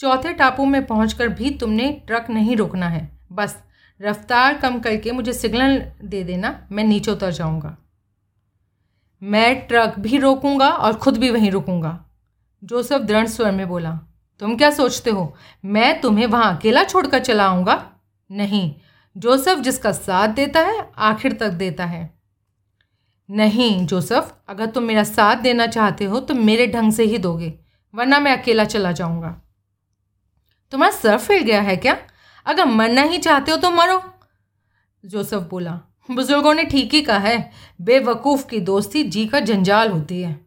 चौथे 0.00 0.32
टापू 0.32 0.64
में 0.64 0.84
पहुँच 0.86 1.22
भी 1.22 1.50
तुमने 1.50 1.90
ट्रक 2.06 2.30
नहीं 2.30 2.56
रोकना 2.56 2.88
है। 2.88 3.18
बस, 3.32 3.56
रफ्तार 4.00 4.54
कम 4.54 4.78
करके 4.80 5.12
मुझे 5.12 5.32
सिग्नल 5.32 5.78
दे 6.04 6.22
देना, 6.24 6.68
मैं 6.72 6.84
नीचे 6.84 7.10
उतर 7.10 7.30
जाऊँगा। 7.30 7.76
मैं 9.22 9.66
ट्रक 9.66 9.94
भी 9.98 10.18
रोकूँगा 10.18 10.68
और 10.68 10.94
ख़ुद 10.94 11.16
भी 11.16 11.30
वहीं 11.30 11.50
रुकूँगा। 11.50 12.04
जोसफ 12.62 13.00
दृढ़ 13.00 13.26
स्वर 13.26 13.52
में 13.52 13.68
बोला, 13.68 13.90
तुम 14.40 14.56
क्या 14.56 14.70
सोचते 14.70 15.10
हो? 15.10 15.36
मैं 15.64 16.00
तुम्हें 16.00 16.26
वहाँ 16.26 16.56
अकेला 16.56 16.84
छोड़कर 16.84 17.18
चला 17.18 17.46
आऊँगा? 17.46 17.92
नहीं, 18.30 18.74
जोसफ 19.16 19.58
जिसका 19.58 19.92
साथ 19.92 20.28
देता 20.28 20.60
है, 20.60 20.90
आखिर 20.96 21.32
तक 21.32 21.50
देता 21.50 21.84
है। 21.84 22.14
नहीं, 23.28 23.86
जोसफ, 23.86 24.34
अगर 24.48 24.66
तुम 24.66 24.84
मेरा 24.84 25.04
साथ 25.04 25.36
देना 25.36 25.66
चाहते 25.66 26.04
हो 26.04 26.20
तो 26.20 26.34
मेरे 26.34 26.66
ढंग 26.66 26.92
से 26.92 27.04
ही 27.04 27.18
दोगे, 27.18 27.52
वरना 27.94 28.18
मैं 28.20 28.36
अकेला 28.36 28.64
चला 28.64 28.92
जाऊँगा। 28.92 29.30
तुम्हारा 30.72 30.96
सर 30.96 31.18
फिर 31.18 31.42
गया 31.42 31.60
है 31.60 31.76
क्या? 31.76 31.96
अगर 32.46 32.64
मरना 32.64 33.02
ही 33.02 33.18
चाहते 33.18 33.50
हो 33.50 33.56
तो 33.56 33.70
मरो। 33.70 34.02
जोसफ 35.04 35.46
बोला, 35.50 35.80
बुज़ुर्गों 36.10 36.54
ने 36.54 36.64
ठीक 36.64 36.94
ही 36.94 37.02
कहा 37.02 37.18
है, 37.18 37.50
बेवकूफ़ 37.80 38.46
की 38.46 38.60
दोस्ती 38.60 39.02
जी 39.02 39.26
का 39.26 39.40
जंजाल 39.40 39.90
होती 39.90 40.20
है। 40.22 40.38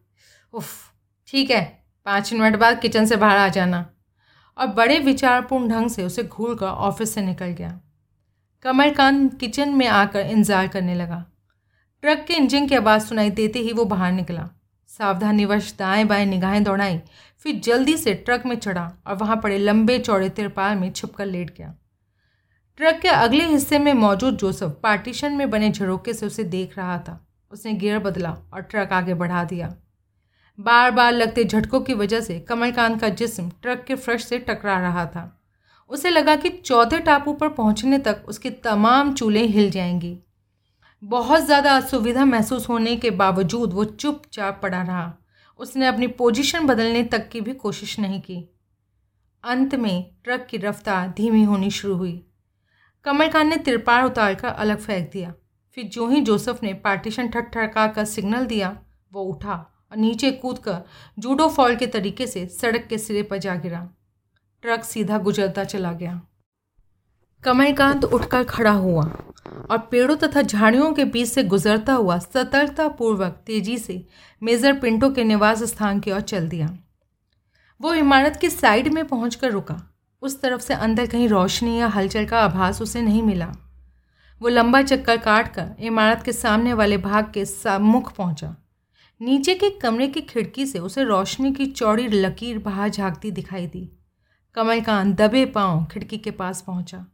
उफ, 0.54 0.92
ठीक 1.28 1.50
है, 1.50 1.62
पाँच 2.06 2.32
मिनट 2.32 2.56
बाद 2.56 2.80
किचन 2.80 3.06
से 3.06 3.16
बाहर 3.16 3.36
आ 3.36 3.48
जाना। 3.48 3.86
और 4.56 4.66
बड़े 4.66 4.98
विचारपूर्ण 4.98 5.68
ढंग 5.68 5.90
से 5.90 6.04
उसे 6.04 6.24
घूर 6.24 6.54
कर 6.54 6.66
ऑफ़िस 6.66 7.14
से 7.14 7.22
निकल 7.22 7.50
गया। 7.52 7.78
कमलकांत 8.64 9.38
किचन 9.40 9.68
में 9.68 9.86
आकर 9.86 10.20
इंतज़ार 10.20 10.68
करने 10.68 10.94
लगा। 10.94 11.24
ट्रक 12.02 12.24
के 12.28 12.34
इंजन 12.34 12.66
की 12.66 12.74
आवाज़ 12.74 13.06
सुनाई 13.06 13.30
देते 13.30 13.58
ही 13.58 13.72
वो 13.72 13.84
बाहर 13.84 14.12
निकला। 14.12 14.48
सावधानीवश 14.90 15.74
दाएँ 15.78 16.04
बाएँ 16.04 16.26
निगाहें 16.26 16.62
दौड़ाई, 16.64 16.98
फिर 17.44 17.60
जल्दी 17.60 17.96
से 17.96 18.14
ट्रक 18.14 18.46
में 18.46 18.56
चढ़ा 18.56 18.90
और 19.06 19.16
वहाँ 19.16 19.36
पड़े 19.36 19.58
लंबे 19.58 19.98
चौड़े 19.98 20.28
तिरपाल 20.28 20.76
में 20.76 20.90
छिपकर 20.92 21.26
लेट 21.26 21.56
गया। 21.58 21.74
ट्रक 22.78 23.00
के 23.00 23.08
अगले 23.08 23.44
हिस्से 23.44 23.78
में 23.78 23.92
मौजूद 23.94 24.36
जोसफ 24.36 24.78
पार्टीशन 24.82 25.32
में 25.32 25.48
बने 25.50 25.70
झरोके 25.70 26.14
से 26.14 26.26
उसे 26.26 26.44
देख 26.44 26.76
रहा 26.78 26.98
था। 26.98 27.18
उसने 27.52 27.72
गियर 27.72 27.98
बदला 27.98 28.36
और 28.54 28.62
ट्रक 28.62 28.92
आगे 28.92 29.14
बढ़ा 29.14 29.44
दिया। 29.44 29.74
बार 30.60 30.90
बार 30.90 31.12
लगते 31.12 31.44
झटकों 31.44 31.80
की 31.80 31.94
वजह 31.94 32.20
से 32.20 32.40
कमलकांत 32.40 33.00
का 33.00 33.08
जिस्म 33.08 33.50
ट्रक 33.62 33.84
के 33.84 33.94
फ्रश 33.94 34.24
से 34.24 34.38
टकरा 34.38 34.78
रहा 34.80 35.06
था। 35.06 35.40
उसे 35.88 36.10
लगा 36.10 36.36
कि 36.36 36.48
चौथे 36.48 36.98
टापू 36.98 37.32
पर 37.32 37.48
पहुँचने 37.48 37.98
तक 37.98 38.22
उसकी 38.28 38.50
तमाम 38.50 39.14
चूल्हें 39.14 39.46
हिल 39.46 39.70
जाएँगी। 39.70 40.18
बहुत 41.02 41.42
ज़्यादा 41.42 41.76
असुविधा 41.76 42.24
महसूस 42.24 42.68
होने 42.68 42.96
के 42.96 43.10
बावजूद 43.10 43.72
वो 43.72 43.84
चुपचाप 43.84 44.60
पड़ा 44.62 44.82
रहा। 44.82 45.14
उसने 45.58 45.86
अपनी 45.86 46.06
पोजीशन 46.06 46.66
बदलने 46.66 47.04
तक 47.04 47.28
की 47.28 47.40
भी 47.40 47.52
कोशिश 47.52 47.98
नहीं 47.98 48.20
की। 48.20 48.58
अंत 49.44 49.74
में 49.74 50.14
ट्रक 50.24 50.46
की 50.50 50.56
रफ्तार 50.56 51.08
धीमी 51.08 51.44
होनी 51.44 51.70
शुरू 51.70 51.94
हुई। 51.94 52.26
कमलकांत 53.04 53.50
ने 53.50 53.56
तिरपाल 53.56 54.04
उतार 54.04 54.34
कर 54.34 54.48
अलग 54.48 54.78
फेंक 54.78 55.10
दिया। 55.12 55.34
फिर 55.70 55.84
जो 55.84 56.08
ही 56.08 56.20
जोसफ 56.20 56.62
ने 56.62 56.74
पार्टीशन 56.74 57.28
ठटठड़का 57.28 57.86
कर 57.86 58.04
सिग्नल 58.04 58.46
दिया, 58.46 58.78
वो 59.12 59.22
उठा। 59.22 59.69
और 59.92 59.98
नीचे 59.98 60.30
कूद 60.30 60.58
कर 60.58 60.82
जूडो 61.18 61.48
फॉल 61.48 61.76
के 61.76 61.86
तरीके 61.86 62.26
से 62.26 62.46
सड़क 62.46 62.86
के 62.86 62.98
सिरे 62.98 63.22
पर 63.22 63.38
जा 63.38 63.54
गिरा। 63.54 63.88
ट्रक 64.62 64.84
सीधा 64.84 65.18
गुजरता 65.18 65.64
चला 65.64 65.92
गया। 65.92 66.20
कमलकांत 67.44 68.04
उठकर 68.04 68.44
खड़ा 68.44 68.70
हुआ 68.70 69.04
और 69.70 69.78
पेड़ों 69.78 70.16
तथा 70.16 70.42
झाड़ियों 70.42 70.92
के 70.92 71.04
बीच 71.04 71.28
से 71.28 71.44
गुजरता 71.44 71.92
हुआ 71.92 72.18
सतर्कतापूर्वक 72.18 73.42
तेज़ी 73.46 73.78
से 73.78 74.06
मेजर 74.42 74.78
पिंटो 74.78 75.10
के 75.10 75.24
निवास 75.24 75.62
स्थान 75.62 76.00
की 76.00 76.12
ओर 76.12 76.20
चल 76.20 76.48
दिया। 76.48 76.78
वो 77.80 77.94
इमारत 77.94 78.36
की 78.36 78.50
साइड 78.50 78.88
में 78.88 79.06
पहुंचकर 79.08 79.50
रुका। 79.50 79.82
उस 80.22 80.40
तरफ़ 80.40 80.60
से 80.60 80.74
अंदर 80.74 81.06
कहीं 81.06 81.28
रोशनी 81.28 81.78
या 81.78 81.86
हलचल 81.86 82.24
का 82.24 82.40
आभास 82.40 82.82
उसे 82.82 83.02
नहीं 83.02 83.22
मिला। 83.22 83.52
वो 84.40 84.48
लंबा 84.48 84.82
चक्कर 84.82 85.16
काट 85.16 85.54
कर 85.54 85.74
इमारत 85.80 86.22
के 86.22 86.32
सामने 86.32 86.72
वाले 86.72 86.96
भाग 86.96 87.30
के 87.34 87.44
सम्मुख 87.44 88.12
पहुँचा। 88.12 88.59
नीचे 89.20 89.54
के 89.54 89.68
कमरे 89.70 90.06
की 90.08 90.20
खिड़की 90.20 90.64
से 90.66 90.78
उसे 90.78 91.02
रोशनी 91.04 91.52
की 91.52 91.66
चौड़ी 91.66 92.06
लकीर 92.08 92.58
बाहर 92.58 92.88
झांकती 92.88 93.30
दिखाई 93.30 93.66
दी। 93.66 94.00
कमलकांत 94.54 95.16
दबे 95.16 95.44
पाँव 95.46 95.84
खिड़की 95.84 96.18
के 96.18 96.30
पास 96.30 96.62
पहुँचा। 96.62 97.04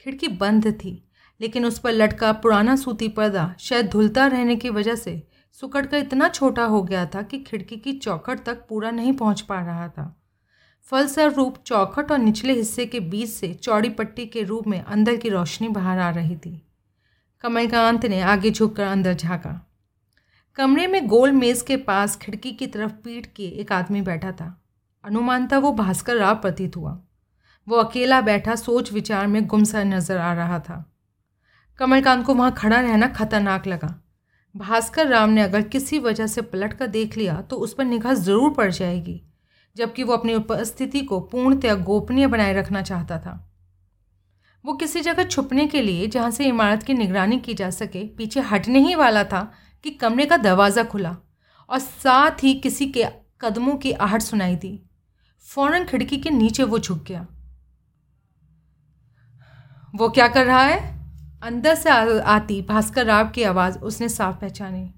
खिड़की 0.00 0.28
बंद 0.28 0.66
थी, 0.74 0.92
लेकिन 1.40 1.64
उस 1.64 1.78
पर 1.78 1.92
लटका 1.92 2.32
पुराना 2.32 2.76
सूती 2.76 3.08
पर्दा 3.08 3.54
शायद 3.60 3.88
धुलता 3.88 4.26
रहने 4.26 4.56
की 4.56 4.70
वजह 4.70 4.94
से 4.94 5.22
सुकड़ 5.52 5.86
कर 5.86 5.96
इतना 5.96 6.28
छोटा 6.28 6.64
हो 6.64 6.82
गया 6.82 7.04
था 7.06 7.22
कि 7.22 7.38
खिड़की 7.38 7.76
की 7.76 7.92
चौखट 7.92 8.44
तक 8.44 8.64
पूरा 8.68 8.90
नहीं 8.90 9.12
पहुँच 9.12 9.40
पा 9.40 9.60
रहा 9.60 9.88
था। 9.88 10.14
फलस्वरूप 10.86 11.56
चौखट 11.66 12.12
और 12.12 12.18
निचले 12.18 12.52
हिस्से 12.52 12.86
के 12.86 13.00
बीच 13.00 13.28
से 13.28 13.54
चौड़ी 13.54 13.88
पट्टी 13.90 14.26
के 14.26 14.42
रूप 14.42 14.66
में 14.66 14.80
अंदर 14.80 15.16
की 15.16 15.28
रोशनी 15.28 15.68
बाहर 15.68 15.98
आ 15.98 16.10
रही 16.10 16.36
थी। 16.36 16.60
कमलकांत 17.40 18.06
ने 18.06 18.20
आगे 18.20 18.50
झुककर 18.50 18.82
अंदर 18.82 19.14
झाँका। 19.14 19.64
कमरे 20.58 20.86
में 20.86 21.06
गोल 21.06 21.32
मेज़ 21.32 21.62
के 21.64 21.76
पास 21.78 22.16
खिड़की 22.16 22.50
की 22.52 22.66
तरफ़ 22.66 22.92
पीट 23.04 23.26
के 23.26 23.42
एक 23.60 23.72
आदमी 23.72 24.00
बैठा 24.02 24.30
था। 24.32 24.46
अनुमानता 25.04 25.58
वो 25.58 25.70
भास्कर 25.72 26.16
राव 26.16 26.34
प्रतीत 26.36 26.76
हुआ। 26.76 26.98
वो 27.66 27.76
अकेला 27.76 28.20
बैठा 28.20 28.54
सोच 28.56 28.92
विचार 28.92 29.26
में 29.26 29.46
गुमसा 29.46 29.82
नज़र 29.84 30.16
आ 30.18 30.32
रहा 30.34 30.58
था। 30.60 30.84
कमलकांत 31.78 32.24
को 32.26 32.34
वहाँ 32.34 32.54
खड़ा 32.58 32.80
रहना 32.80 33.08
खतरनाक 33.08 33.66
लगा। 33.66 33.94
भास्कर 34.54 35.06
राम 35.06 35.30
ने 35.30 35.42
अगर 35.42 35.62
किसी 35.64 35.98
वजह 36.00 36.26
से 36.26 36.42
पलट 36.42 36.72
कर 36.72 36.86
देख 36.88 37.16
लिया 37.16 37.40
तो 37.42 37.56
उस 37.56 37.74
पर 37.74 37.84
निगाह 37.84 38.14
ज़रूर 38.14 38.52
पड़ 38.54 38.70
जाएगी, 38.70 39.20
जबकि 39.76 40.02
वो 40.02 40.12
अपनी 40.12 40.34
उपस्थिति 40.34 41.00
को 41.02 41.20
पूर्णतया 41.22 41.74
गोपनीय 41.74 42.26
बनाए 42.26 42.54
रखना 42.54 42.82
चाहता 42.82 43.18
था। 43.18 43.44
वो 44.64 44.72
किसी 44.72 45.00
जगह 45.00 45.24
छुपने 45.24 45.66
के 45.66 45.82
लिए, 45.82 46.06
जहाँ 46.06 46.30
से 46.30 46.44
इमारत 46.44 46.82
की 46.82 46.94
निगरानी 46.94 47.38
की 47.38 47.54
जा 47.54 47.70
सके, 47.70 48.06
पीछे 48.08 48.40
हटने 48.40 48.78
ही 48.78 48.94
वाला 48.94 49.24
था 49.24 49.52
कि 49.84 49.90
कमरे 49.90 50.26
का 50.26 50.36
दरवाज़ा 50.36 50.82
खुला 50.84 51.16
और 51.70 51.78
साथ 51.78 52.44
ही 52.44 52.54
किसी 52.54 52.86
के 52.86 53.06
कदमों 53.40 53.76
की 53.76 53.92
आहट 53.92 54.22
सुनाई 54.22 54.56
दी। 54.56 54.80
फ़ौरन 55.44 55.84
खिड़की 55.84 56.16
के 56.16 56.30
नीचे 56.30 56.62
वो 56.62 56.78
झुक 56.78 57.04
गया। 57.04 57.26
वो 59.94 60.08
क्या 60.08 60.28
कर 60.28 60.46
रहा 60.46 60.62
है? 60.62 60.96
अंदर 61.42 61.74
से 61.74 61.90
आती 62.20 62.60
भास्कर 62.62 63.06
राव 63.06 63.28
की 63.28 63.42
आवाज़ 63.42 63.78
उसने 63.78 64.08
साफ़ 64.08 64.36
पहचानी। 64.36 64.94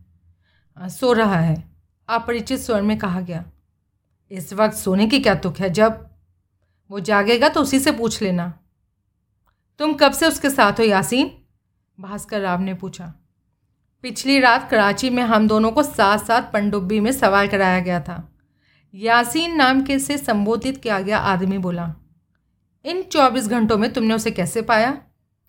सो 0.78 1.12
रहा 1.12 1.38
है, 1.40 1.64
अपरिचित 2.08 2.60
स्वर 2.60 2.82
में 2.82 2.98
कहा 2.98 3.20
गया। 3.20 3.44
इस 4.30 4.52
वक्त 4.52 4.76
सोने 4.76 5.06
की 5.06 5.20
क्या 5.20 5.34
तुक 5.34 5.58
है? 5.58 5.70
जब 5.70 6.08
वो 6.90 7.00
जागेगा 7.00 7.48
तो 7.48 7.60
उसी 7.60 7.80
से 7.80 7.92
पूछ 7.92 8.22
लेना। 8.22 8.52
तुम 9.80 9.94
कब 9.94 10.12
से 10.12 10.26
उसके 10.26 10.50
साथ 10.50 10.72
हो, 10.72 10.82
यासीन? 10.82 11.30
भास्कर 12.00 12.40
राव 12.40 12.60
ने 12.60 12.74
पूछा। 12.74 13.14
पिछली 14.02 14.40
रात 14.40 14.70
कराची 14.70 15.10
में 15.10 15.22
हम 15.22 15.48
दोनों 15.48 15.70
को 15.70 15.82
साथ 15.82 16.18
साथ 16.18 16.52
पनडुब्बी 16.52 17.00
में 17.00 17.12
सवार 17.12 17.46
कराया 17.46 17.80
गया 17.80 18.00
था। 18.00 18.32
यासीन 18.94 19.56
नाम 19.56 19.82
के 19.82 19.98
से 19.98 20.18
संबोधित 20.18 20.76
किया 20.76 21.00
गया 21.00 21.18
आदमी 21.18 21.58
बोला, 21.58 21.94
इन 22.84 23.02
चौबीस 23.02 23.48
घंटों 23.48 23.78
में 23.78 23.92
तुमने 23.92 24.14
उसे 24.14 24.30
कैसे 24.30 24.62
पाया? 24.62 24.98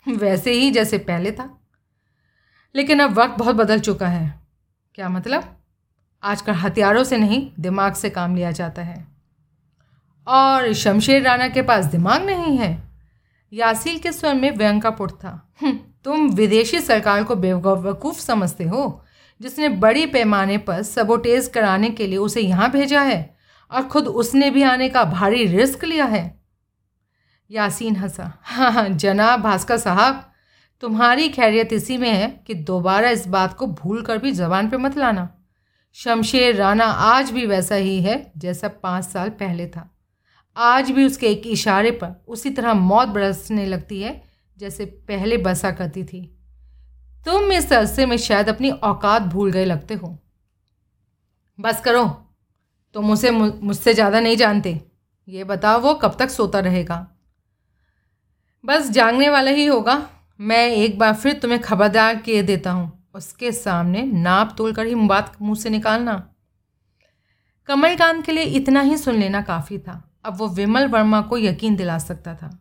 वैसे 0.08 0.52
ही 0.52 0.70
जैसे 0.70 0.98
पहले 0.98 1.32
था। 1.32 1.60
लेकिन 2.74 3.00
अब 3.00 3.10
वक्त 3.10 3.34
बहुत 3.38 3.56
बदल 3.56 3.80
चुका 3.80 4.08
है। 4.08 4.40
क्या 4.94 5.08
मतलब? 5.08 5.60
आजकल 6.22 6.52
हथियारों 6.52 7.04
से 7.04 7.16
नहीं, 7.16 7.50
दिमाग 7.60 7.94
से 7.94 8.10
काम 8.10 8.36
लिया 8.36 8.50
जाता 8.50 8.82
है। 8.82 9.08
और 10.28 10.72
शमशेर 10.72 11.22
राणा 11.22 11.48
के 11.48 11.62
पास 11.62 11.84
दिमाग 11.84 12.24
नहीं 12.24 12.58
है। 12.58 12.91
यासील 13.52 13.98
के 13.98 14.12
स्वर 14.12 14.34
में 14.34 14.50
व्यंग 14.56 14.82
का 14.82 14.90
पुट 14.90 15.10
था। 15.12 15.30
हम्म, 15.60 15.78
तुम 16.04 16.28
विदेशी 16.30 16.80
सरकार 16.80 17.24
को 17.24 17.34
बेवकूफ़ 17.36 18.20
समझते 18.20 18.64
हो 18.64 19.04
जिसने 19.40 19.68
बड़ी 19.68 20.06
पैमाने 20.06 20.58
पर 20.58 20.82
सबोटेज 20.82 21.48
कराने 21.48 21.90
के 21.90 22.06
लिए 22.06 22.18
उसे 22.18 22.40
यहाँ 22.40 22.70
भेजा 22.70 23.00
है 23.00 23.36
और 23.70 23.88
ख़ुद 23.88 24.08
उसने 24.08 24.50
भी 24.50 24.62
आने 24.62 24.88
का 24.88 25.04
भारी 25.04 25.44
रिस्क 25.46 25.84
लिया 25.84 26.04
है? 26.04 26.40
यासीन 27.50 27.96
हंसा। 27.96 28.32
हाँ 28.42 28.70
हाँ 28.72 28.88
जनाब 28.88 29.40
भास्कर 29.40 29.78
साहब 29.78 30.24
तुम्हारी 30.82 31.28
खैरियत 31.28 31.72
इसी 31.72 31.96
में 31.98 32.10
है 32.10 32.28
कि 32.46 32.54
दोबारा 32.54 33.10
इस 33.10 33.26
बात 33.28 33.56
को 33.56 33.66
भूल 33.66 34.02
कर 34.02 34.18
भी 34.18 34.32
जबान 34.32 34.68
पे 34.70 34.76
मत 34.76 34.96
लाना। 34.98 35.28
शमशेर 35.96 36.54
राना 36.56 36.84
आज 36.84 37.30
भी 37.30 37.46
वैसा 37.46 37.74
ही 37.74 38.00
है 38.02 38.32
जैसा 38.36 38.68
पाँच 38.82 39.04
साल 39.04 39.30
पहले 39.30 39.66
था। 39.66 39.88
आज 40.56 40.90
भी 40.90 41.04
उसके 41.06 41.26
एक 41.26 41.46
इशारे 41.46 41.90
पर 41.92 42.14
उसी 42.28 42.50
तरह 42.50 42.74
मौत 42.74 43.08
बरसने 43.08 43.66
लगती 43.66 44.00
है, 44.02 44.22
जैसे 44.58 44.84
पहले 44.84 45.36
बसा 45.38 45.70
करती 45.70 46.04
थी। 46.04 46.20
तुम 47.26 47.52
इस 47.52 47.72
अरसे 47.72 48.06
में 48.06 48.16
शायद 48.18 48.48
अपनी 48.48 48.70
औकात 48.70 49.22
भूल 49.24 49.50
गए 49.52 49.64
लगते 49.64 49.94
हो। 49.94 50.18
बस 51.58 51.80
करो, 51.80 52.04
तुम 52.94 53.10
उसे 53.10 53.30
मुझसे 53.30 53.94
ज़्यादा 53.94 54.20
नहीं 54.20 54.36
जानते। 54.36 54.80
ये 55.28 55.44
बताओ 55.44 55.80
वो 55.80 55.94
कब 55.94 56.16
तक 56.18 56.30
सोता 56.30 56.60
रहेगा? 56.60 57.06
बस 58.64 58.90
जागने 58.90 59.28
वाला 59.28 59.50
ही 59.50 59.66
होगा। 59.66 59.96
मैं 60.40 60.66
एक 60.68 60.98
बार 60.98 61.14
फिर 61.14 61.38
तुम्हें 61.38 61.60
खबरदार 61.60 62.16
किए 62.16 62.42
देता 62.42 62.70
हूँ, 62.70 62.90
उसके 63.14 63.52
सामने 63.52 64.02
नाप 64.04 64.54
तोल 64.58 64.72
कर 64.74 64.86
ही 64.86 64.94
बात 64.96 65.36
मुँह 65.42 65.54
से 65.54 65.70
निकालना। 65.70 66.16
कमलकांत 67.68 68.24
के 68.26 68.32
लिए 68.32 68.44
इतना 68.56 68.80
ही 68.80 68.96
सुन 68.96 69.14
लेना 69.14 69.42
काफ़ी 69.42 69.78
था। 69.78 70.02
अब 70.24 70.36
वो 70.36 70.48
विमल 70.48 70.86
वर्मा 70.86 71.20
को 71.20 71.38
यकीन 71.38 71.76
दिला 71.76 71.98
सकता 71.98 72.34
था। 72.34 72.58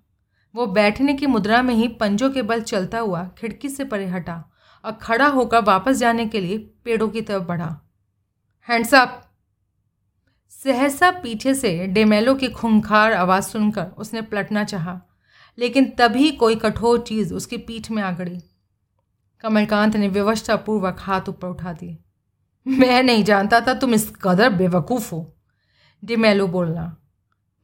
वो 0.56 0.65
बैठने 0.67 1.13
की 1.13 1.26
मुद्रा 1.26 1.62
में 1.62 1.74
ही 1.76 1.88
पंजों 1.88 2.30
के 2.30 2.41
बल 2.41 2.62
चलता 2.62 3.00
हुआ 3.00 3.24
खिड़की 3.38 3.69
से 3.69 3.84
परे 3.84 4.06
हटा 4.06 4.43
और 4.84 4.91
खड़ा 4.91 5.28
होकर 5.28 5.63
वापस 5.63 5.97
जाने 5.97 6.26
के 6.26 6.41
लिए 6.41 6.58
पेड़ों 6.58 7.10
की 7.10 7.21
तरफ़ 7.21 7.43
बढ़ा। 7.43 7.80
Hands 8.67 8.93
up! 8.93 9.21
सहसा 10.52 11.12
पीछे 11.12 11.54
से 11.54 11.88
डेमेलो 11.88 12.36
की 12.36 12.47
खूंखार 12.47 13.13
आवाज़ 13.13 13.43
सुनकर 13.43 13.86
उसने 13.97 14.21
पलटना 14.21 14.63
चाहा, 14.63 15.02
लेकिन 15.58 15.89
तभी 15.89 16.32
कोई 16.32 16.56
कठोर 16.56 17.00
चीज़ 17.00 17.34
उसकी 17.34 17.58
पीठ 17.58 17.91
में 17.91 18.04
आ 18.04 18.12
गड़ी। 18.12 18.39
कमलकांत 19.43 19.95
ने 19.95 20.08
व्यवस्थापूर्वक 20.08 20.97
हाथ 21.00 21.30
ऊपर 21.30 21.47
उठा 21.47 21.74
दिए। 21.74 21.97
मैं 22.65 23.04
नहीं 23.04 23.24
जानता 23.24 23.62
था 23.62 23.74
तुम 23.74 23.93
इस 23.93 24.12
कदर 24.21 24.50
बेवकूफ़ 24.50 25.12
हो, 25.15 25.38
डिमेलो 26.04 26.47
बोलना। 26.47 26.95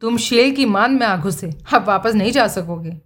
तुम 0.01 0.17
शेल 0.17 0.55
की 0.55 0.65
मान 0.65 0.91
में 0.91 1.05
आ 1.07 1.17
घुसे 1.17 1.53
अब 1.73 1.85
वापस 1.85 2.13
नहीं 2.13 2.31
जा 2.31 2.47
सकोगे। 2.47 3.01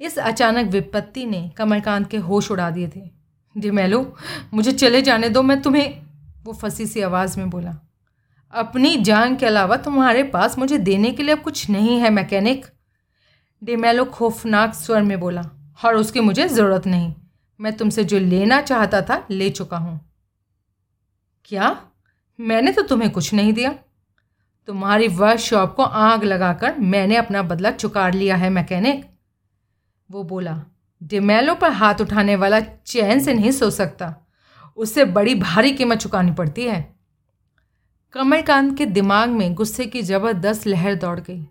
इस 0.00 0.18
अचानक 0.18 0.70
विपत्ति 0.70 1.26
ने 1.26 1.50
कमलकांत 1.56 2.10
के 2.10 2.16
होश 2.16 2.50
उड़ा 2.50 2.70
दिए 2.70 2.88
थे। 2.96 3.10
डिमेलो 3.56 4.16
मुझे 4.54 4.72
चले 4.72 5.02
जाने 5.02 5.28
दो, 5.28 5.42
मैं 5.42 5.62
तुम्हें, 5.62 6.02
वो 6.44 6.52
फंसी 6.52 6.86
सी 6.86 7.00
आवाज़ 7.00 7.38
में 7.38 7.50
बोला। 7.50 7.76
अपनी 8.52 8.96
जान 8.96 9.36
के 9.36 9.46
अलावा 9.46 9.76
तुम्हारे 9.76 10.22
पास 10.22 10.58
मुझे 10.58 10.78
देने 10.78 11.10
के 11.10 11.22
लिए 11.22 11.34
अब 11.34 11.40
कुछ 11.40 11.70
नहीं 11.70 11.98
है, 11.98 12.10
मैकेनिक। 12.10 12.66
डिमेलो 13.64 14.04
खौफनाक 14.04 14.74
स्वर 14.74 15.02
में 15.02 15.20
बोला, 15.20 15.74
और 15.84 15.96
उसकी 15.96 16.20
मुझे 16.20 16.48
ज़रूरत 16.48 16.86
नहीं। 16.86 17.14
मैं 17.60 17.76
तुमसे 17.76 18.04
जो 18.04 18.18
लेना 18.18 18.60
चाहता 18.60 19.02
था, 19.02 19.26
ले 19.30 19.50
चुका 19.50 19.76
हूँ। 19.76 20.00
क्या? 21.44 21.82
मैंने 22.40 22.72
तो 22.72 22.82
तुम्हें 22.82 23.10
कुछ 23.10 23.34
नहीं 23.34 23.52
दिया। 23.52 23.74
तुम्हारी 24.68 25.08
वर्कशॉप 25.08 25.74
को 25.74 25.82
आग 25.82 26.24
लगाकर 26.24 26.78
मैंने 26.78 27.16
अपना 27.16 27.42
बदला 27.42 27.70
चुकार 27.70 28.14
लिया 28.14 28.36
है 28.36 28.50
मैकेनिक 28.50 29.04
वो 30.10 30.24
बोला 30.24 30.62
डिमेलो 31.02 31.54
पर 31.54 31.70
हाथ 31.70 31.94
उठाने 32.00 32.36
वाला 32.36 32.60
चैन 32.60 33.20
से 33.20 33.34
नहीं 33.34 33.50
सो 33.50 33.70
सकता। 33.70 34.14
उससे 34.76 35.04
बड़ी 35.04 35.34
भारी 35.34 35.72
कीमत 35.72 35.98
चुकानी 35.98 36.32
पड़ती 36.32 36.64
है। 36.64 36.94
कमलकांत 38.12 38.78
के 38.78 38.86
दिमाग 38.86 39.28
में 39.28 39.54
गुस्से 39.54 39.86
की 39.86 40.02
ज़बरदस्त 40.02 40.66
लहर 40.66 40.94
दौड़ 40.94 41.20
गई। 41.20 41.46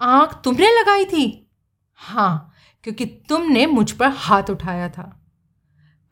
आँख 0.00 0.40
तुमने 0.44 0.80
लगाई 0.80 1.04
थी? 1.04 1.50
हाँ 1.94 2.52
क्योंकि 2.82 3.06
तुमने 3.28 3.66
मुझ 3.66 3.90
पर 3.92 4.08
हाथ 4.08 4.50
उठाया 4.50 4.88
था। 4.88 5.28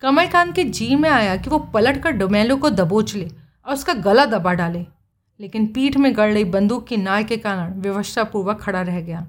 कमलकांत 0.01 0.55
के 0.55 0.65
जी 0.65 0.97
में 0.97 1.11
आया 1.11 1.37
कि 1.37 1.51
वो 1.51 1.59
पलट 1.59 2.03
कर 2.03 2.11
डोमेलो 2.11 2.57
को 2.57 2.71
दबोच 2.71 3.15
ले 3.15 3.31
और 3.67 3.73
उसका 3.73 3.93
गला 3.93 4.25
दबा 4.27 4.53
डाले। 4.53 4.87
लेकिन 5.41 5.73
पीठ 5.73 5.97
में 5.97 6.17
गड़ 6.17 6.33
रही 6.33 6.45
बंदूक 6.45 6.87
की 6.87 6.97
नाल 6.97 7.25
के 7.25 7.37
कारण 7.37 7.81
व्यवस्थापूर्वक 7.81 8.61
खड़ा 8.61 8.83
रह 8.83 9.01
गया। 9.01 9.29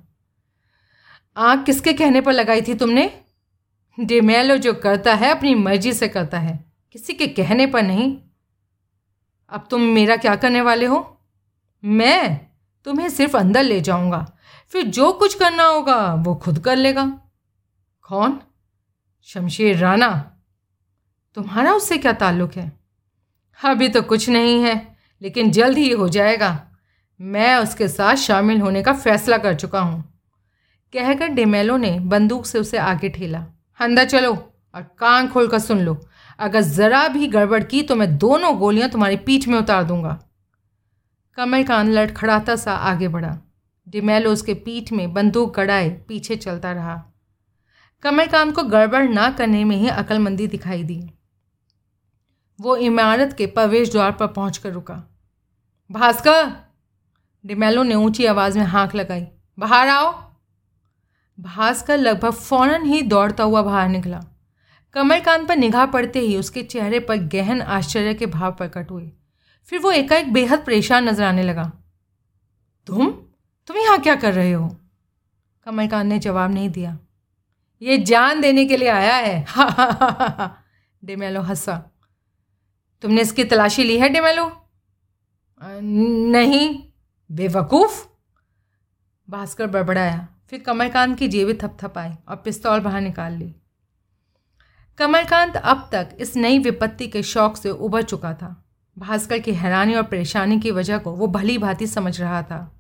आग 1.37 1.65
किसके 1.65 1.93
कहने 1.93 2.21
पर 2.21 2.33
लगाई 2.33 2.61
थी 2.61 2.73
तुमने? 2.73 3.21
डेमेलो 3.99 4.57
जो 4.57 4.73
करता 4.73 5.13
है, 5.13 5.29
अपनी 5.29 5.55
मर्ज़ी 5.55 5.93
से 5.93 6.07
करता 6.07 6.39
है। 6.39 6.65
किसी 6.91 7.13
के 7.13 7.27
कहने 7.27 7.67
पर 7.67 7.83
नहीं। 7.83 8.17
अब 9.49 9.67
तुम 9.71 9.81
मेरा 9.81 10.17
क्या 10.17 10.35
करने 10.35 10.61
वाले 10.61 10.85
हो? 10.85 11.21
मैं 11.83 12.47
तुम्हें 12.85 13.09
सिर्फ़ 13.09 13.37
अंदर 13.37 13.63
ले 13.63 13.81
जाऊँगा। 13.81 14.37
फिर 14.67 14.83
जो 14.83 15.13
कुछ 15.13 15.33
करना 15.33 15.63
होगा, 15.63 16.13
वो 16.13 16.35
खुद 16.35 16.59
कर 16.59 16.75
लेगा। 16.75 17.21
कौन? 18.01 18.39
शमशेर 19.23 19.77
राणा। 19.77 20.37
तुम्हारा 21.35 21.73
उससे 21.73 21.97
क्या 21.97 22.13
ताल्लुक 22.13 22.53
है? 22.55 22.79
अभी 23.65 23.89
तो 23.89 24.01
कुछ 24.01 24.29
नहीं 24.29 24.63
है। 24.63 24.96
लेकिन 25.21 25.51
जल्द 25.51 25.77
ही 25.77 25.91
हो 25.91 26.09
जाएगा। 26.09 26.51
मैं 27.19 27.55
उसके 27.55 27.87
साथ 27.87 28.15
शामिल 28.15 28.61
होने 28.61 28.81
का 28.83 28.93
फैसला 28.93 29.37
कर 29.37 29.55
चुका 29.55 29.79
हूँ। 29.79 30.03
कहकर 30.93 31.27
डेमेलो 31.27 31.77
ने 31.77 31.99
बंदूक 31.99 32.45
से 32.45 32.59
उसे 32.59 32.77
आगे 32.77 33.09
ठेला। 33.09 33.45
अंदर 33.79 34.05
चलो 34.05 34.33
और 34.75 34.81
कान 34.99 35.27
खोल 35.27 35.47
कर 35.47 35.59
सुन 35.59 35.81
लो। 35.81 35.97
अगर 36.39 36.61
ज़रा 36.61 37.07
भी 37.07 37.27
गड़बड़ 37.27 37.63
की 37.63 37.81
तो 37.81 37.95
मैं 37.95 38.17
दोनों 38.17 38.57
गोलियाँ 38.57 38.89
तुम्हारी 38.89 39.15
पीठ 39.17 39.47
में 39.47 39.57
उतार 39.59 39.83
दूँगा। 39.83 40.19
कमलकांत 41.37 41.89
लड़खड़ाता 41.89 42.55
सा 42.55 42.73
आगे 42.73 43.07
बढ़ा। 43.07 43.37
डिमेलो 43.87 44.31
उसके 44.31 44.53
पीठ 44.53 44.91
में 44.91 45.13
बंदूक 45.13 45.55
गड़ाए 45.55 45.89
पीछे 46.07 46.35
चलता 46.35 46.71
रहा। 46.71 46.95
कमलकांत 48.03 48.55
को 48.55 48.63
गड़बड़ 48.63 49.03
ना 49.03 49.29
करने 49.29 49.63
में 49.63 49.75
ही 49.75 49.87
अकलमंदी 49.87 50.47
दिखाई 50.47 50.83
दी। 50.83 50.99
वो 52.61 52.75
इमारत 52.75 53.33
के 53.33 53.45
प्रवेश 53.45 53.91
द्वार 53.91 54.11
पर 54.11 54.27
पहुँच 54.27 54.57
कर 54.57 54.71
रुका। 54.71 55.03
भास्कर, 55.91 56.51
डिमेलो 57.45 57.83
ने 57.83 57.95
ऊँची 57.95 58.25
आवाज़ 58.25 58.59
में 58.59 58.65
हाँक 58.65 58.95
लगाई, 58.95 59.27
बाहर 59.59 59.87
आओ। 59.87 60.31
भास्कर 61.39 61.97
लगभग 61.97 62.31
फ़ौरन 62.31 62.85
ही 62.85 63.01
दौड़ता 63.01 63.43
हुआ 63.43 63.61
बाहर 63.61 63.89
निकला। 63.89 64.23
कमलकांत 64.93 65.47
पर 65.47 65.55
निगाह 65.55 65.85
पड़ते 65.85 66.19
ही 66.19 66.37
उसके 66.37 66.63
चेहरे 66.63 66.99
पर 66.99 67.17
गहन 67.17 67.61
आश्चर्य 67.61 68.13
के 68.13 68.25
भाव 68.25 68.51
प्रकट 68.51 68.91
हुए। 68.91 69.11
फिर 69.63 69.79
वो 69.79 69.91
एकाएक 69.91 70.33
बेहद 70.33 70.59
परेशान 70.59 71.09
नज़र 71.09 71.23
आने 71.23 71.43
लगा। 71.43 71.71
तुम? 72.87 73.11
तुम 73.67 73.77
यहाँ 73.77 73.99
क्या 73.99 74.15
कर 74.15 74.33
रहे 74.33 74.51
हो? 74.51 74.77
कमलकांत 75.65 76.07
ने 76.07 76.19
जवाब 76.19 76.51
नहीं 76.51 76.69
दिया। 76.69 76.97
ये 77.81 77.97
जान 77.97 78.41
देने 78.41 78.65
के 78.65 78.77
लिए 78.77 78.89
आया 78.89 79.15
है 79.15 79.43
हा 79.49 79.63
हा 79.63 79.85
हा 79.85 80.27
हा? 80.39 80.63
डेमेलो 81.05 81.41
हंसा। 81.41 81.91
तुमने 83.01 83.21
इसकी 83.21 83.43
तलाशी 83.43 83.83
ली 83.83 83.97
है 83.97 84.09
डेमेलो? 84.09 84.51
नहीं। 85.63 86.83
बेवकूफ़? 87.31 88.07
भास्कर 89.29 89.67
बड़बड़ाया। 89.67 90.27
फिर 90.49 90.59
कमलकांत 90.59 91.19
की 91.19 91.27
जेबें 91.27 91.57
थपथपाई 91.57 92.11
और 92.29 92.35
पिस्तौल 92.35 92.79
बाहर 92.79 93.01
निकाल 93.01 93.33
ली। 93.33 93.55
कमलकांत 94.97 95.55
अब 95.55 95.89
तक 95.91 96.09
इस 96.19 96.35
नई 96.35 96.59
विपत्ति 96.59 97.07
के 97.07 97.23
शौक 97.23 97.57
से 97.57 97.69
उभर 97.69 98.01
चुका 98.01 98.33
था। 98.33 98.65
भास्कर 98.97 99.39
की 99.39 99.53
हैरानी 99.53 99.95
और 99.95 100.03
परेशानी 100.03 100.59
की 100.59 100.71
वजह 100.71 100.97
को 100.97 101.11
वो 101.11 101.27
भली 101.27 101.57
भांति 101.57 101.87
समझ 101.87 102.21
रहा 102.21 102.41
था। 102.41 102.79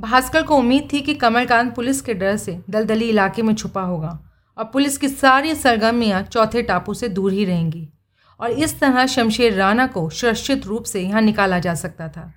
भास्कर 0.00 0.42
को 0.42 0.56
उम्मीद 0.56 0.88
थी 0.92 1.00
कि 1.00 1.14
कमलकांत 1.14 1.74
पुलिस 1.74 2.00
के 2.00 2.14
डर 2.14 2.36
से 2.36 2.62
दलदली 2.70 3.08
इलाके 3.08 3.42
में 3.42 3.54
छुपा 3.54 3.82
होगा 3.82 4.30
और 4.58 4.64
पुलिस 4.64 4.98
की 4.98 5.08
सारी 5.08 5.54
सरगर्मियाँ 5.54 6.22
चौथे 6.22 6.62
टापू 6.62 6.94
से 6.94 7.08
दूर 7.08 7.32
ही 7.32 7.44
रहेंगी। 7.44 7.92
और 8.40 8.50
इस 8.50 8.80
तरह 8.80 9.06
शमशेर 9.06 9.54
राणा 9.54 9.86
को 9.86 10.10
सुरक्षित 10.10 10.66
रूप 10.66 10.84
से 10.84 11.02
यहाँ 11.02 11.22
निकाला 11.22 11.58
जा 11.58 11.74
सकता 11.74 12.08
था। 12.08 12.34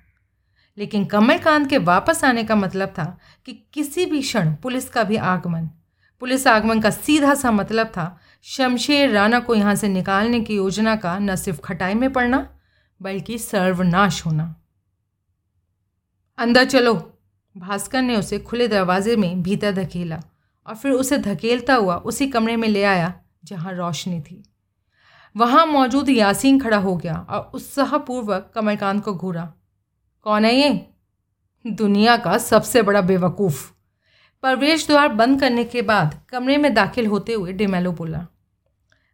लेकिन 0.78 1.04
कमलकांत 1.04 1.70
के 1.70 1.78
वापस 1.78 2.24
आने 2.24 2.44
का 2.44 2.54
मतलब 2.54 2.88
था 2.88 3.18
कि 3.46 3.66
किसी 3.74 4.06
भी 4.06 4.22
क्षण 4.22 4.54
पुलिस 4.54 4.88
का 4.88 5.02
भी 5.02 5.16
आगमन। 5.16 5.70
पुलिस 6.20 6.46
आगमन 6.46 6.80
का 6.80 6.90
सीधा 6.90 7.34
सा 7.34 7.50
मतलब 7.50 7.86
था 7.86 8.20
शमशेर 8.42 9.10
राणा 9.10 9.40
को 9.40 9.54
यहाँ 9.54 9.74
से 9.74 9.88
निकालने 9.88 10.40
की 10.40 10.56
योजना 10.56 10.96
का 10.96 11.18
न 11.18 11.36
सिर्फ़ 11.36 11.60
खटाई 11.60 11.94
में 11.94 12.12
पड़ना, 12.12 12.58
बल्कि 13.02 13.38
सर्वनाश 13.38 14.26
होना। 14.26 14.56
अंदर 16.38 16.64
चलो। 16.64 17.18
भास्कर 17.56 18.02
ने 18.02 18.16
उसे 18.16 18.38
खुले 18.38 18.68
दरवाजे 18.68 19.16
में 19.16 19.42
भीतर 19.42 19.72
धकेला 19.72 20.20
और 20.66 20.74
फिर 20.74 20.92
उसे 20.92 21.18
धकेलता 21.18 21.74
हुआ 21.74 21.96
उसी 21.96 22.26
कमरे 22.26 22.56
में 22.56 22.68
ले 22.68 22.84
आया, 22.84 23.14
जहाँ 23.44 23.72
रोशनी 23.72 24.20
थी। 24.20 24.49
वहाँ 25.34 25.64
मौजूद 25.66 26.08
यासीन 26.08 26.58
खड़ा 26.60 26.76
हो 26.78 26.96
गया 26.96 27.14
और 27.20 27.50
उत्साहपूर्वक 27.54 28.50
कमलकांत 28.54 29.04
को 29.04 29.14
घूरा। 29.14 29.52
कौन 30.26 30.44
है 30.44 30.54
ये? 30.54 30.86
दुनिया 31.64 32.16
का 32.16 32.36
सबसे 32.38 32.82
बड़ा 32.82 33.00
बेवकूफ़। 33.02 33.70
प्रवेश 34.42 34.86
द्वार 34.86 35.08
बंद 35.10 35.40
करने 35.40 35.64
के 35.64 35.82
बाद 35.82 36.20
कमरे 36.28 36.56
में 36.56 36.72
दाखिल 36.74 37.06
होते 37.06 37.32
हुए 37.32 37.52
डिमेलो 37.52 37.92
बोला, 37.92 38.26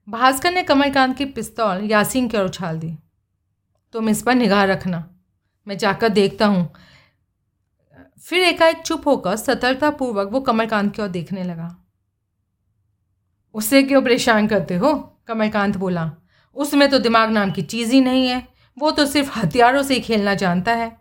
भास्कर 0.08 0.52
ने 0.52 0.62
कमलकांत 0.62 1.16
की 1.18 1.24
पिस्तौल 1.26 1.84
यासीन 1.84 2.28
की 2.28 2.36
ओर 2.38 2.44
उछाल 2.44 2.78
दी 2.78 2.96
तुम 3.94 4.08
इस 4.08 4.22
पर 4.22 4.34
निगाह 4.34 4.64
रखना। 4.64 5.04
मैं 5.66 5.76
जाकर 5.78 6.08
देखता 6.08 6.46
हूँ। 6.46 6.68
फिर 8.20 8.42
एकाएक 8.42 8.82
चुप 8.82 9.06
होकर 9.06 9.36
सतर्कतापूर्वक 9.36 10.28
वो 10.32 10.40
कमलकांत 10.40 10.94
की 10.96 11.02
ओर 11.02 11.08
देखने 11.08 11.42
लगा। 11.44 11.74
उसे 13.56 13.82
क्यों 13.82 14.02
परेशान 14.02 14.46
करते 14.46 14.76
हो? 14.76 15.18
कमलकांत 15.26 15.76
बोला। 15.76 16.12
उसमें 16.54 16.90
तो 16.90 16.98
दिमाग 16.98 17.30
नाम 17.30 17.50
की 17.50 17.62
चीज़ 17.62 17.92
ही 17.92 18.00
नहीं 18.00 18.28
है। 18.28 18.48
वो 18.78 18.90
तो 18.90 19.06
सिर्फ़ 19.06 19.38
हथियारों 19.38 19.82
से 19.82 19.94
ही 19.94 20.00
खेलना 20.00 20.34
जानता 20.34 20.72
है। 20.72 21.00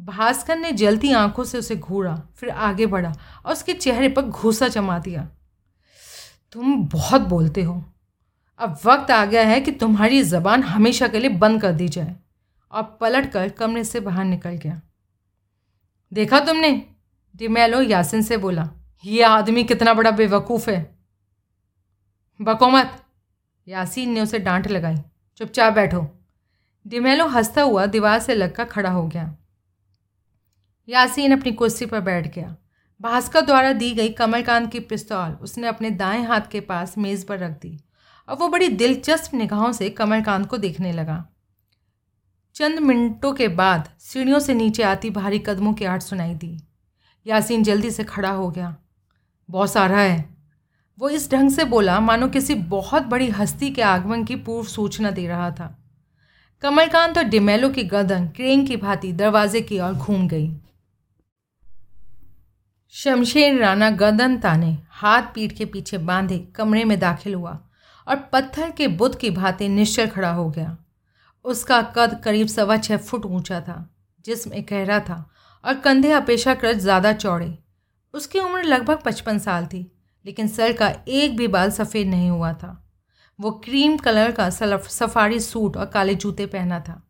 भास्कर 0.00 0.56
ने 0.56 0.72
जलती 0.72 1.12
आँखों 1.12 1.44
से 1.44 1.58
उसे 1.58 1.76
घूरा, 1.76 2.22
फिर 2.36 2.50
आगे 2.50 2.86
बढ़ा 2.86 3.14
और 3.46 3.52
उसके 3.52 3.72
चेहरे 3.72 4.08
पर 4.08 4.22
घूसा 4.22 4.68
जमा 4.68 4.98
दिया। 4.98 5.28
तुम 6.52 6.84
बहुत 6.84 7.20
बोलते 7.20 7.62
हो। 7.62 7.84
अब 8.58 8.78
वक्त 8.84 9.10
आ 9.10 9.24
गया 9.24 9.42
है 9.42 9.60
कि 9.60 9.72
तुम्हारी 9.72 10.22
ज़बान 10.22 10.62
हमेशा 10.62 11.08
के 11.08 11.18
लिए 11.18 11.30
बंद 11.30 11.62
कर 11.62 11.72
दी 11.72 11.88
जाए। 11.88 12.16
और 12.72 12.98
पलट 13.00 13.32
कर 13.32 13.48
कमरे 13.48 13.84
से 13.84 14.00
बाहर 14.00 14.24
निकल 14.24 14.50
गया। 14.50 14.80
देखा 16.12 16.40
तुमने? 16.40 16.86
डिमेलो 17.36 17.82
यासिन 17.82 18.22
से 18.22 18.36
बोला। 18.36 18.70
ये 19.04 19.22
आदमी 19.22 19.64
कितना 19.64 19.94
बड़ा 19.94 20.10
बेवकूफ़ 20.10 20.70
है। 20.70 20.97
बको 22.40 22.68
मत 22.68 23.04
यासीन 23.68 24.10
ने 24.10 24.20
उसे 24.20 24.38
डांट 24.38 24.68
लगाई। 24.68 24.96
चुपचाप 25.36 25.72
बैठो। 25.72 26.08
डिमेलो 26.86 27.26
हंसता 27.26 27.62
हुआ 27.62 27.86
दीवार 27.86 28.18
से 28.18 28.34
लगकर 28.34 28.64
खड़ा 28.64 28.90
हो 28.90 29.08
गया। 29.08 29.36
यासीन 30.88 31.38
अपनी 31.38 31.52
कुर्सी 31.52 31.86
पर 31.86 32.00
बैठ 32.00 32.34
गया। 32.34 32.56
भास्कर 33.00 33.40
द्वारा 33.40 33.72
दी 33.72 33.94
गई 33.94 34.08
कमलकांत 34.08 34.72
की 34.72 34.80
पिस्तौल 34.80 35.30
उसने 35.32 35.66
अपने 35.66 35.90
दाएँ 35.90 36.24
हाथ 36.24 36.40
के 36.40 36.60
पास 36.60 36.98
मेज़ 36.98 37.26
पर 37.26 37.38
रख 37.38 37.60
दी 37.60 37.80
और 38.28 38.36
वो 38.36 38.48
बड़ी 38.48 38.68
दिलचस्प 38.68 39.34
निगाहों 39.34 39.72
से 39.72 39.90
कमलकांत 39.90 40.46
को 40.46 40.58
देखने 40.58 40.92
लगा। 40.92 41.28
चंद 42.54 42.78
मिनटों 42.78 43.32
के 43.32 43.48
बाद 43.48 43.88
सीढ़ियों 43.98 44.38
से 44.38 44.54
नीचे 44.54 44.82
आती 44.82 45.10
भारी 45.10 45.38
कदमों 45.38 45.74
की 45.74 45.84
आठ 45.84 46.02
सुनाई 46.02 46.34
दी। 46.34 46.60
यासीन 47.26 47.62
जल्दी 47.62 47.90
से 47.90 48.04
खड़ा 48.04 48.30
हो 48.30 48.50
गया। 48.50 48.76
बहुत 49.50 49.72
सारा 49.72 49.98
है। 49.98 50.37
वो 50.98 51.08
इस 51.08 51.30
ढंग 51.30 51.50
से 51.50 51.64
बोला, 51.64 51.98
मानो 52.00 52.28
किसी 52.28 52.54
बहुत 52.54 53.02
बड़ी 53.02 53.28
हस्ती 53.30 53.70
के 53.70 53.82
आगमन 53.82 54.24
की 54.24 54.36
पूर्व 54.36 54.68
सूचना 54.68 55.10
दे 55.10 55.26
रहा 55.26 55.50
था। 55.50 55.74
कमलकांत 56.62 57.18
और 57.18 57.24
डिमेलो 57.24 57.68
की 57.68 57.82
गर्दन 57.82 58.26
क्रेन 58.28 58.64
की 58.66 58.76
भांति 58.76 59.12
दरवाजे 59.12 59.60
की 59.60 59.78
ओर 59.80 59.92
घूम 59.92 60.26
गई। 60.28 60.48
शमशेर 62.94 63.58
राणा 63.60 63.90
गर्दन 63.90 64.36
ताने 64.38 64.76
हाथ 64.92 65.22
पीठ 65.34 65.52
के 65.52 65.64
पीछे 65.64 65.98
बांधे 66.00 66.38
कमरे 66.56 66.84
में 66.84 66.98
दाखिल 66.98 67.34
हुआ 67.34 67.58
और 68.06 68.16
पत्थर 68.32 68.70
के 68.70 68.88
बुद्ध 68.88 69.14
की 69.14 69.30
भांति 69.30 69.68
निश्चल 69.68 70.06
खड़ा 70.06 70.30
हो 70.30 70.48
गया। 70.50 70.76
उसका 71.44 71.80
कद 71.96 72.20
करीब 72.24 72.46
सवा 72.46 72.76
छः 72.76 72.96
फुट 72.98 73.26
ऊँचा 73.26 73.60
था, 73.60 73.88
जिसम 74.24 74.50
गहरा 74.62 74.98
था 75.00 75.24
और 75.64 75.74
कंधे 75.74 76.10
अपेक्षाकृत 76.12 76.76
ज़्यादा 76.78 77.12
चौड़े। 77.12 77.56
उसकी 78.14 78.38
उम्र 78.38 78.62
लगभग 78.62 79.02
पचपन 79.04 79.38
साल 79.38 79.66
थी। 79.66 79.90
लेकिन 80.28 80.48
सर 80.48 80.72
का 80.72 80.88
एक 81.08 81.36
भी 81.36 81.46
बाल 81.48 81.70
सफ़ेद 81.70 82.06
नहीं 82.06 82.30
हुआ 82.30 82.52
था। 82.52 82.72
वो 83.38 83.50
क्रीम 83.64 83.96
कलर 83.96 84.30
का 84.30 84.48
सफारी 84.50 85.38
सूट 85.40 85.76
और 85.76 85.86
काले 85.86 86.14
जूते 86.14 86.46
पहना 86.46 86.80
था। 86.80 87.02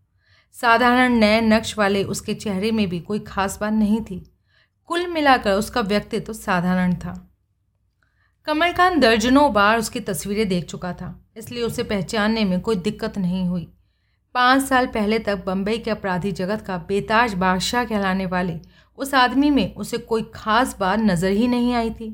साधारण 0.55 1.13
नए 1.15 1.41
नक्श 1.41 1.77
वाले 1.79 2.03
उसके 2.07 2.35
चेहरे 2.35 2.71
में 2.73 2.89
भी 2.89 3.01
कोई 3.01 3.19
खास 3.21 3.59
बात 3.61 3.73
नहीं 3.73 4.01
थी। 4.01 4.19
कुल 4.91 5.07
मिलाकर 5.07 5.55
उसका 5.55 5.81
व्यक्तित्व 5.83 6.27
तो 6.27 6.33
साधारण 6.33 6.95
था। 6.97 7.15
कमलकांत 8.47 8.99
दर्जनों 8.99 9.53
बार 9.53 9.79
उसकी 9.79 10.01
तस्वीरें 10.03 10.49
देख 10.49 10.65
चुका 10.65 10.93
था, 10.93 11.09
इसलिए 11.37 11.63
उसे 11.63 11.83
पहचानने 11.85 12.45
में 12.45 12.61
कोई 12.61 12.77
दिक्कत 12.79 13.19
नहीं 13.19 13.45
हुई। 13.47 13.69
पाँच 14.35 14.63
साल 14.63 14.87
पहले 14.89 15.19
तक 15.21 15.45
बम्बई 15.47 15.79
के 15.79 15.91
अपराधी 15.91 16.33
जगत 16.35 16.65
का 16.67 16.79
बेताज 16.89 17.35
बादशाह 17.37 17.85
कहलाने 17.85 18.27
वाले 18.29 18.59
उस 18.99 19.15
आदमी 19.17 19.51
में 19.51 19.75
उसे 19.75 19.99
कोई 19.99 20.31
खास 20.35 20.77
बात 20.81 20.99
नज़र 21.01 21.31
ही 21.33 21.49
नहीं 21.49 21.75
आई 21.75 21.91
थी। 21.91 22.11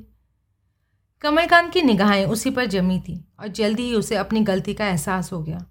कमलकांत 1.25 1.73
की 1.73 1.83
निगाहें 1.83 2.27
उसी 2.27 2.51
पर 2.51 2.67
जमी 2.67 3.01
थी 3.01 3.25
और 3.41 3.49
जल्दी 3.49 3.83
ही 3.83 3.95
उसे 3.95 4.17
अपनी 4.17 4.41
गलती 4.41 4.75
का 4.75 4.87
एहसास 4.87 5.33
हो 5.33 5.43
गया। 5.43 5.67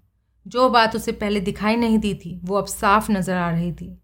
जो 0.46 0.68
बात 0.68 0.96
उसे 0.96 1.12
पहले 1.12 1.40
दिखाई 1.40 1.76
नहीं 1.76 1.98
दी 1.98 2.14
थी, 2.14 2.40
वो 2.44 2.56
अब 2.56 2.66
साफ़ 2.66 3.12
नज़र 3.12 3.34
आ 3.34 3.50
रही 3.50 3.72
थी। 3.72 4.02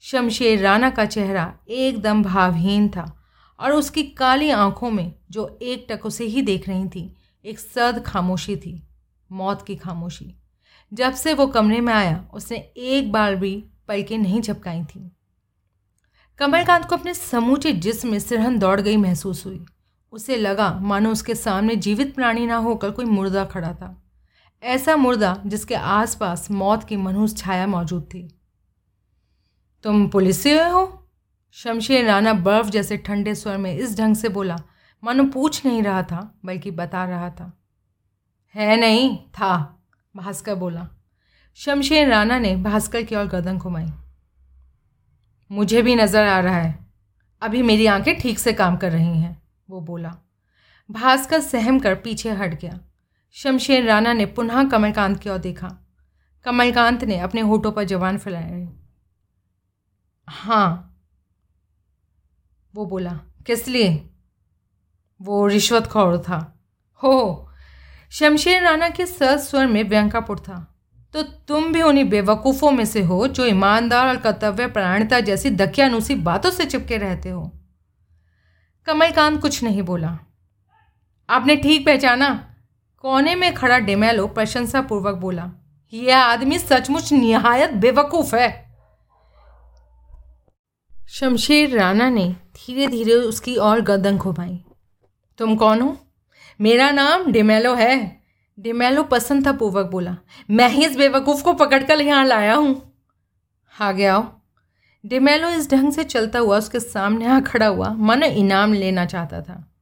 शमशेर 0.00 0.58
राणा 0.58 0.90
का 0.90 1.04
चेहरा 1.04 1.54
एकदम 1.68 2.22
भावहीन 2.22 2.88
था 2.88 3.24
और 3.60 3.72
उसकी 3.72 4.02
काली 4.02 4.50
आँखों 4.50 4.90
में, 4.90 5.14
जो 5.30 5.58
एक 5.62 5.86
टक 5.90 6.06
उसे 6.06 6.24
ही 6.24 6.42
देख 6.42 6.68
रही 6.68 6.88
थी, 6.88 7.16
एक 7.44 7.58
सर्द 7.58 8.02
खामोशी 8.02 8.56
थी, 8.56 8.86
मौत 9.32 9.66
की 9.66 9.76
खामोशी। 9.76 10.34
जब 10.92 11.12
से 11.12 11.34
वो 11.34 11.46
कमरे 11.46 11.80
में 11.80 11.92
आया, 11.92 12.24
उसने 12.34 12.56
एक 12.76 13.12
बार 13.12 13.36
भी 13.36 13.64
पलकें 13.88 14.18
नहीं 14.18 14.40
झपकाई 14.40 14.84
थी। 14.84 15.12
कमलकांत 16.38 16.84
को 16.84 16.96
अपने 16.96 17.14
समूचे 17.14 17.72
जिस्म 17.72 18.10
में 18.10 18.18
सिरहन 18.18 18.58
दौड़ 18.58 18.80
गई 18.80 18.96
महसूस 18.96 19.46
हुई। 19.46 19.64
उसे 20.12 20.36
लगा, 20.36 20.78
मानो 20.82 21.10
उसके 21.12 21.34
सामने 21.34 21.76
जीवित 21.76 22.14
प्राणी 22.14 22.46
ना 22.46 22.56
होकर 22.56 22.90
कोई 22.90 23.04
मुर्दा 23.04 23.44
खड़ा 23.44 23.72
था। 23.72 24.02
ऐसा 24.62 24.96
मुर्दा 24.96 25.42
जिसके 25.46 25.74
आसपास 25.74 26.50
मौत 26.50 26.84
की 26.84 26.96
मनहूस 26.96 27.36
छाया 27.36 27.66
मौजूद 27.66 28.02
थी। 28.02 28.40
तुम 29.82 30.08
पुलिस 30.08 30.42
से 30.42 30.64
हो? 30.64 31.10
शमशेर 31.52 32.04
राना 32.04 32.32
बर्फ़ 32.32 32.70
जैसे 32.70 32.96
ठंडे 32.96 33.34
स्वर 33.34 33.56
में 33.56 33.76
इस 33.76 33.98
ढंग 33.98 34.16
से 34.16 34.28
बोला, 34.28 34.56
मानो 35.04 35.24
पूछ 35.24 35.66
नहीं 35.66 35.82
रहा 35.82 36.02
था, 36.02 36.38
बल्कि 36.44 36.70
बता 36.70 37.04
रहा 37.04 37.30
था। 37.30 37.58
है 38.54 38.76
नहीं, 38.80 39.18
था, 39.18 39.82
भास्कर 40.16 40.54
बोला। 40.54 40.88
शमशेर 41.54 42.08
राणा 42.08 42.38
ने 42.38 42.56
भास्कर 42.56 43.02
की 43.02 43.16
ओर 43.16 43.24
गर्दन 43.24 43.58
घुमाई। 43.58 43.92
मुझे 45.52 45.82
भी 45.82 45.94
नज़र 45.94 46.26
आ 46.26 46.40
रहा 46.40 46.56
है। 46.56 46.86
अभी 47.42 47.62
मेरी 47.62 47.86
आँखें 47.86 48.20
ठीक 48.20 48.38
से 48.38 48.52
काम 48.52 48.76
कर 48.76 48.92
रही 48.92 49.20
हैं। 49.20 49.41
वो 49.70 49.80
बोला। 49.80 50.16
भास्कर 50.90 51.40
सहम 51.40 51.78
कर 51.78 51.94
पीछे 51.94 52.30
हट 52.30 52.60
गया। 52.60 52.80
शमशेर 53.32 53.84
राणा 53.84 54.12
ने 54.12 54.26
पुनः 54.26 54.68
कमलकांत 54.68 55.20
की 55.20 55.30
ओर 55.30 55.38
देखा। 55.38 55.78
कमलकांत 56.44 57.04
ने 57.04 57.18
अपने 57.18 57.40
होठों 57.40 57.72
पर 57.72 57.84
जवान 57.84 58.18
फैलाए। 58.18 58.68
हाँ 60.28 60.88
वो 62.74 62.86
बोला। 62.86 63.20
किस 63.46 63.68
लिए? 63.68 64.10
वो 65.22 65.46
रिश्वतखोर 65.46 66.18
था। 66.18 66.64
हो 67.02 67.48
शमशेर 68.10 68.62
राणा 68.62 68.88
के 68.88 69.06
सर 69.06 69.38
स्वर 69.38 69.66
में 69.66 69.84
व्यंकापुर 69.84 70.38
था। 70.38 70.80
तो 71.12 71.22
तुम 71.22 71.72
भी 71.72 71.82
उन्हीं 71.82 72.04
बेवकूफ़ों 72.04 72.70
में 72.70 72.84
से 72.84 73.02
हो 73.02 73.28
जो 73.28 73.46
ईमानदार 73.46 74.08
और 74.08 74.16
कर्तव्य 74.16 74.66
प्राणता 74.66 75.20
जैसी 75.20 75.50
दकियानुसी 75.50 76.14
बातों 76.14 76.50
से 76.50 76.64
चिपके 76.64 76.96
रहते 76.96 77.28
हो। 77.28 77.61
कमलकांत 78.86 79.40
कुछ 79.42 79.62
नहीं 79.62 79.82
बोला। 79.82 80.18
आपने 81.28 81.56
ठीक 81.56 81.86
पहचाना? 81.86 82.28
कोने 83.04 83.34
में 83.34 83.52
खड़ा 83.54 83.78
डेमेलो 83.78 84.26
प्रशंसापूर्वक 84.26 85.14
बोला, 85.14 85.50
यह 85.92 86.18
आदमी 86.18 86.58
सचमुच 86.58 87.12
निहायत 87.12 87.72
बेवकूफ़ 87.72 88.34
है। 88.36 88.50
शमशेर 91.10 91.76
राणा 91.78 92.08
ने 92.08 92.26
धीरे 92.56 92.86
धीरे 92.86 93.14
उसकी 93.14 93.56
और 93.56 93.80
गर्दन 93.80 94.18
घुमाई। 94.18 94.58
तुम 95.38 95.56
कौन 95.56 95.80
हो? 95.80 95.96
मेरा 96.60 96.90
नाम 96.90 97.30
डिमेलो 97.32 97.74
है। 97.74 98.22
डिमेलो 98.58 99.02
पसंद 99.02 99.46
था 99.46 99.52
पूर्वक 99.52 99.86
बोला, 99.86 100.16
मैं 100.50 100.68
ही 100.68 100.84
इस 100.86 100.96
बेवकूफ़ 100.96 101.42
को 101.44 101.52
पकड़ 101.54 101.82
कर 101.82 102.00
यहाँ 102.00 102.24
लाया 102.24 102.54
हूँ। 102.54 102.80
आगे 103.74 104.06
आओ। 104.06 104.22
डिमेलो 105.06 105.48
इस 105.48 105.70
ढंग 105.70 105.92
से 105.92 106.04
चलता 106.04 106.38
हुआ, 106.38 106.58
उसके 106.58 106.80
सामने 106.80 107.26
आ 107.26 107.40
खड़ा 107.40 107.66
हुआ, 107.66 107.88
मन 107.88 108.22
इनाम 108.22 108.72
लेना 108.72 109.06
चाहता 109.06 109.40
था। 109.40 109.72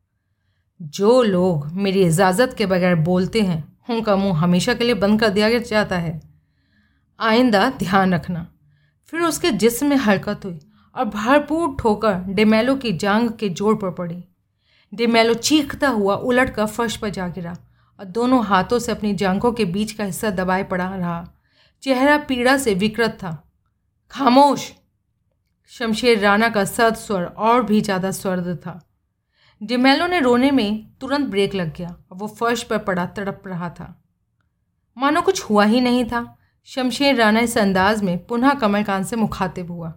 जो 0.83 1.23
लोग 1.23 1.67
मेरी 1.73 2.03
इजाज़त 2.03 2.55
के 2.59 2.67
बगैर 2.67 2.95
बोलते 2.95 3.41
हैं, 3.41 3.79
उनका 3.91 4.17
मुँह 4.17 4.39
हमेशा 4.39 4.75
के 4.75 4.85
लिए 4.85 4.95
बंद 4.95 5.21
कर 5.21 5.29
दिया 5.29 5.59
जाता 5.59 5.99
है। 5.99 6.21
आइंदा 7.21 7.71
ध्यान 7.71 8.15
रखना। 8.15 8.47
फिर 9.07 9.21
उसके 9.21 9.51
जिस्म 9.51 9.87
में 9.87 9.97
हरकत 9.97 10.41
हुई 10.45 10.61
और 10.97 11.05
भरपूर 11.05 11.77
ठोकर 11.81 12.15
डिमेलो 12.15 12.75
की 12.75 12.93
जांग 12.93 13.31
के 13.31 13.49
जोड़ 13.49 13.77
पर 13.77 13.91
पड़ी। 13.91 14.25
डिमेलो 14.95 15.35
चीखता 15.35 15.89
हुआ 15.89 16.15
उलट 16.15 16.55
कर 16.55 16.67
फर्श 16.67 16.97
पर 16.97 17.09
जा 17.09 17.29
गिरा 17.29 17.57
और 17.99 18.05
दोनों 18.05 18.45
हाथों 18.45 18.79
से 18.79 18.93
अपनी 18.93 19.15
जांघों 19.15 19.53
के 19.53 19.65
बीच 19.65 19.93
का 19.93 20.05
हिस्सा 20.05 20.31
दबाए 20.31 20.63
पड़ा 20.63 20.97
रहा। 20.97 21.29
चेहरा 21.83 22.17
पीड़ा 22.19 22.57
से 22.57 22.75
विकृत 22.75 23.11
था। 23.11 23.53
खामोश 24.11 24.73
शमशेर 25.73 26.19
राणा 26.19 26.49
का 26.49 26.65
सद 26.65 26.95
स्वर 26.95 27.25
और 27.25 27.63
भी 27.63 27.81
ज़्यादा 27.81 28.11
स्वर्द 28.11 28.57
था। 28.57 28.79
डिमेलो 29.61 30.07
ने 30.07 30.21
रोने 30.21 30.51
में 30.51 30.91
तुरंत 31.01 31.29
ब्रेक 31.29 31.55
लग 31.55 31.75
गया 31.77 31.89
और 31.89 32.19
वो 32.19 32.27
फर्श 32.29 32.63
पर 32.63 32.79
पड़ा, 32.79 33.07
तड़प 33.07 33.43
रहा 33.47 33.69
था। 33.71 33.95
मानो 34.97 35.21
कुछ 35.23 35.43
हुआ 35.43 35.65
ही 35.65 35.81
नहीं 35.81 36.05
था। 36.05 36.37
शमशेर 36.69 37.15
राणा 37.17 37.41
इस 37.41 37.57
अंदाज 37.59 38.03
में 38.03 38.27
पुनः 38.27 38.55
कमलकांत 38.55 39.07
से 39.07 39.17
मुखातिब 39.17 39.71
हुआ। 39.71 39.91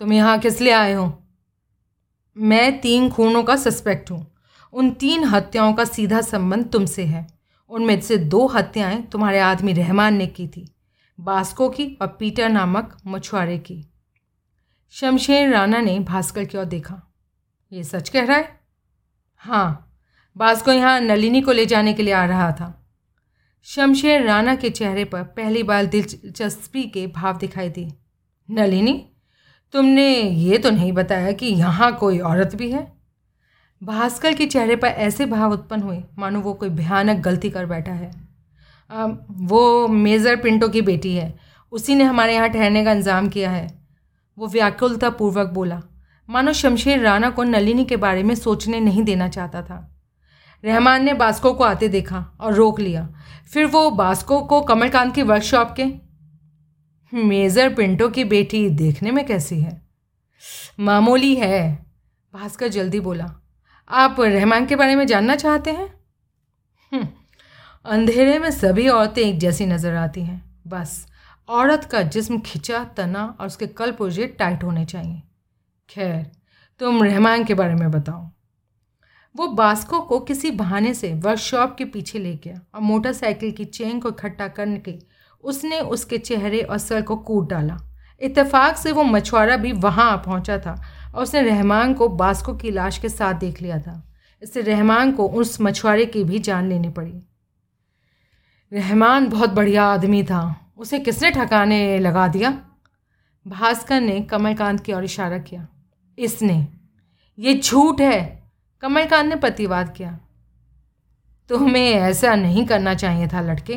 तुम 0.00 0.12
यहाँ 0.12 0.38
किस 0.38 0.60
लिए 0.60 0.72
आए 0.72 0.92
हो? 0.92 1.12
मैं 2.36 2.80
तीन 2.80 3.08
खूनों 3.10 3.42
का 3.42 3.56
सस्पेक्ट 3.56 4.10
हूँ। 4.10 4.26
उन 4.72 4.90
तीन 4.90 5.24
हत्याओं 5.24 5.72
का 5.72 5.84
सीधा 5.84 6.20
संबंध 6.20 6.70
तुमसे 6.70 7.04
है। 7.04 7.26
उनमें 7.70 8.00
से 8.00 8.16
दो 8.16 8.46
हत्याएँ 8.46 9.02
तुम्हारे 9.02 9.38
आदमी 9.40 9.72
रहमान 9.72 10.14
ने 10.14 10.26
की 10.26 10.48
थी, 10.48 10.68
बास्को 11.18 11.68
की 11.68 11.86
और 12.02 12.16
पीटर 12.20 12.48
नामक 12.48 12.96
मछुआरे 13.06 13.58
की। 13.58 13.82
शमशेर 14.94 15.52
राणा 15.52 15.80
ने 15.80 15.98
भास्कर 16.00 16.44
की 16.44 16.58
ओर 16.58 16.64
देखा। 16.64 17.00
ये 17.72 17.84
सच 17.84 18.08
कह 18.08 18.24
रहा 18.24 18.36
है? 18.36 18.48
हाँ 19.40 19.88
बास 20.36 20.62
को 20.62 20.72
यहाँ 20.72 21.00
नलिनी 21.00 21.40
को 21.40 21.52
ले 21.52 21.64
जाने 21.66 21.92
के 21.94 22.02
लिए 22.02 22.14
आ 22.14 22.24
रहा 22.24 22.50
था। 22.52 22.68
शमशेर 23.66 24.22
राणा 24.22 24.54
के 24.54 24.70
चेहरे 24.70 25.04
पर 25.04 25.22
पहली 25.36 25.62
बार 25.62 25.86
दिलचस्पी 25.86 26.82
के 26.84 27.06
भाव 27.06 27.38
दिखाई 27.38 27.68
दिए। 27.70 27.92
नलिनी 28.48 28.94
तुमने 29.74 30.08
ये 30.20 30.58
तो 30.58 30.70
नहीं 30.70 30.92
बताया 30.92 31.32
कि 31.32 31.46
यहाँ 31.46 31.94
कोई 31.96 32.18
औरत 32.20 32.54
भी 32.54 32.70
है? 32.70 32.86
भास्कर 33.82 34.34
के 34.34 34.46
चेहरे 34.46 34.76
पर 34.76 34.88
ऐसे 34.88 35.26
भाव 35.26 35.52
उत्पन्न 35.52 35.82
हुए 35.82 36.02
मानो 36.18 36.40
वो 36.40 36.52
कोई 36.54 36.68
भयानक 36.70 37.22
गलती 37.22 37.50
कर 37.50 37.66
बैठा 37.66 37.92
है। 37.92 38.10
आ, 38.90 39.06
वो 39.30 39.88
मेज़र 39.88 40.36
पिंटो 40.36 40.68
की 40.68 40.82
बेटी 40.82 41.14
है। 41.14 41.34
उसी 41.72 41.94
ने 41.94 42.04
हमारे 42.04 42.34
यहाँ 42.34 42.48
ठहरने 42.48 42.84
का 42.84 42.92
इंतज़ाम 42.92 43.28
किया 43.28 43.50
है। 43.50 43.81
वो 44.42 44.48
व्याकुलता 44.48 45.10
पूर्वक 45.10 45.48
बोला 45.48 45.80
मानो 46.28 46.52
शमशेर 46.52 47.00
राणा 47.00 47.30
को 47.30 47.42
नलिनी 47.42 47.84
के 47.84 47.96
बारे 47.96 48.22
में 48.22 48.34
सोचने 48.34 48.80
नहीं 48.80 49.02
देना 49.02 49.28
चाहता 49.28 49.62
था। 49.62 49.76
रहमान 50.64 51.04
ने 51.04 51.14
बास्को 51.14 51.52
को 51.52 51.64
आते 51.64 51.88
देखा 51.88 52.24
और 52.40 52.54
रोक 52.54 52.80
लिया। 52.80 53.06
फिर 53.52 53.66
वो 53.66 53.90
बास्को 53.90 54.40
को 54.40 54.60
कमलकांत 54.60 55.14
की 55.14 55.22
वर्कशॉप 55.22 55.74
के 55.80 55.84
मेजर 57.12 57.74
पिंटो 57.74 58.08
की 58.08 58.24
बेटी 58.24 58.68
देखने 58.70 59.10
में 59.10 59.24
कैसी 59.26 59.60
है? 59.60 59.80
मामूली 60.80 61.34
है 61.34 61.86
भास्कर 62.34 62.68
जल्दी 62.68 63.00
बोला। 63.00 63.30
आप 63.90 64.20
रहमान 64.20 64.66
के 64.66 64.76
बारे 64.76 64.94
में 64.94 65.06
जानना 65.06 65.36
चाहते 65.36 65.70
हैं? 65.70 65.88
हम्म, 66.92 67.08
अंधेरे 67.84 68.38
में 68.38 68.50
सभी 68.50 68.88
औरतें 68.88 69.22
एक 69.22 69.38
जैसी 69.38 69.66
नज़र 69.66 69.94
आती 69.94 70.22
हैं 70.22 70.62
बस। 70.66 71.06
औरत 71.52 71.84
का 71.84 72.02
जिस्म 72.02 72.38
खिंचा, 72.38 72.84
तना 72.84 73.36
और 73.40 73.46
उसके 73.46 73.66
कल 73.66 73.92
पुर्जे 73.92 74.26
टाइट 74.26 74.64
होने 74.64 74.84
चाहिए। 74.84 75.22
खैर, 75.88 76.30
तुम 76.78 77.02
रहमान 77.02 77.44
के 77.44 77.54
बारे 77.54 77.74
में 77.74 77.90
बताओ। 77.90 78.30
वो 79.36 79.48
बास्को 79.48 80.00
को 80.00 80.20
किसी 80.20 80.50
बहाने 80.50 80.94
से 80.94 81.14
वर्कशॉप 81.14 81.74
के 81.78 81.84
पीछे 81.84 82.18
ले 82.18 82.34
गया 82.36 82.60
और 82.74 82.80
मोटरसाइकिल 82.80 83.52
की 83.52 83.64
चेन 83.64 84.00
को 84.00 84.08
इकट्ठा 84.08 84.48
करके 84.48 84.98
उसने 85.40 85.80
उसके 85.80 86.18
चेहरे 86.18 86.60
और 86.60 86.78
सर 86.78 87.02
को 87.02 87.16
कूट 87.16 87.50
डाला। 87.50 87.78
इत्तेफाक 88.20 88.76
से 88.76 88.92
वो 88.92 89.02
मछुआरा 89.02 89.56
भी 89.56 89.72
वहाँ 89.72 90.16
पहुँचा 90.16 90.58
था 90.58 90.82
और 91.14 91.22
उसने 91.22 91.42
रहमान 91.42 91.94
को 91.94 92.08
बास्को 92.08 92.54
की 92.54 92.70
लाश 92.70 92.98
के 92.98 93.08
साथ 93.08 93.34
देख 93.34 93.62
लिया 93.62 93.78
था। 93.78 94.12
इससे 94.42 94.60
रहमान 94.60 95.12
को 95.12 95.28
उस 95.28 95.60
मछुआरे 95.60 96.04
की 96.04 96.24
भी 96.24 96.38
जान 96.38 96.68
लेनी 96.68 96.88
पड़ी। 96.88 97.22
रहमान 98.72 99.28
बहुत 99.28 99.50
बढ़िया 99.50 99.84
आदमी 99.84 100.24
था। 100.24 100.61
उसे 100.76 100.98
किसने 100.98 101.30
ठकाने 101.30 101.98
लगा 101.98 102.28
दिया? 102.28 102.64
भास्कर 103.46 104.00
ने 104.00 104.20
कमलकांत 104.20 104.80
की 104.80 104.92
ओर 104.92 105.04
इशारा 105.04 105.38
किया। 105.38 105.68
इसने। 106.18 106.68
ये 107.38 107.60
झूठ 107.60 108.00
है। 108.00 108.52
कमलकांत 108.80 109.26
ने 109.26 109.36
प्रतिवाद 109.36 109.94
किया। 109.96 110.20
तुम्हें 111.48 111.92
ऐसा 111.92 112.34
नहीं 112.34 112.66
करना 112.66 112.94
चाहिए 112.94 113.28
था, 113.28 113.40
लड़के। 113.40 113.74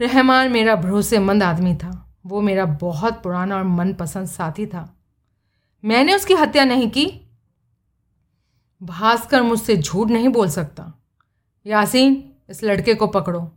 रहमान 0.00 0.52
मेरा 0.52 0.76
भरोसेमंद 0.76 1.42
आदमी 1.42 1.74
था। 1.74 2.16
वो 2.26 2.40
मेरा 2.40 2.64
बहुत 2.64 3.22
पुराना 3.22 3.56
और 3.56 3.64
मनपसंद 3.64 4.26
साथी 4.26 4.66
था। 4.66 4.96
मैंने 5.84 6.14
उसकी 6.14 6.34
हत्या 6.34 6.64
नहीं 6.64 6.90
की। 6.90 7.20
भास्कर 8.82 9.42
मुझसे 9.42 9.76
झूठ 9.76 10.08
नहीं 10.08 10.28
बोल 10.28 10.48
सकता। 10.48 11.04
यासीन, 11.66 12.32
इस 12.48 12.64
लड़के 12.64 12.94
को 12.94 13.06
पकड़ो। 13.06 13.52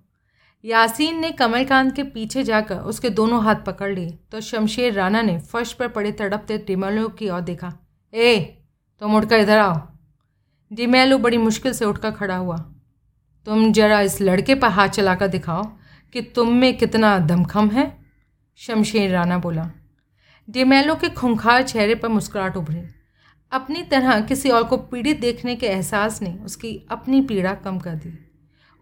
यासीन 0.68 1.20
ने 1.20 1.32
कमलकांत 1.32 1.96
के 1.96 2.04
पीछे 2.04 2.44
जाकर 2.44 2.78
उसके 2.78 3.10
दोनों 3.10 3.44
हाथ 3.44 3.56
पकड़ 3.56 3.96
लिए। 3.96 4.20
तो 4.32 4.42
शमशेर 4.42 4.94
राणा 4.94 5.22
ने 5.22 5.40
फर्श 5.40 5.74
पर 5.74 5.88
पड़े 5.88 6.12
तड़पते 6.12 6.58
डिमेलो 6.58 7.08
की 7.10 7.30
ओर 7.30 7.42
देखा। 7.42 7.74
ए, 8.14 8.64
तुम 9.00 9.16
उठकर 9.16 9.40
इधर 9.40 9.58
आओ। 9.58 9.88
डिमेलो 10.74 11.18
बड़ी 11.18 11.38
मुश्किल 11.38 11.74
से 11.74 11.86
उठकर 11.86 12.12
खड़ा 12.12 12.36
हुआ। 12.36 12.58
तुम 13.46 13.72
जरा 13.72 14.02
इस 14.02 14.22
लड़के 14.22 14.56
पर 14.56 14.68
हाथ 14.68 14.90
चलाकर 14.90 15.28
दिखाओ 15.28 15.64
कि 16.14 16.22
तुम 16.22 16.54
में 16.54 16.78
कितना 16.78 17.20
दमखम 17.20 17.70
है, 17.70 17.98
शमशेर 18.56 19.12
राणा 19.12 19.38
बोला। 19.38 19.72
डिमेलो 20.50 20.96
के 20.96 21.10
खुंखार 21.10 21.64
चेहरे 21.64 21.96
पर 21.96 22.08
मुस्कुराहट 22.08 22.58
उभरी। 22.58 22.82
अपनी 23.52 23.84
तरह 23.84 24.22
किसी 24.22 24.50
और 24.50 24.64
को 24.64 24.78
पीड़ित 24.78 25.20
देखने 25.20 25.56
के 25.56 25.68
एहसास 25.68 26.22
ने 26.22 26.40
उसकी 26.46 26.88
अपनी 26.92 27.22
पीड़ा 27.22 27.54
कम 27.54 27.80
कर 27.80 27.96
दी। 27.96 28.27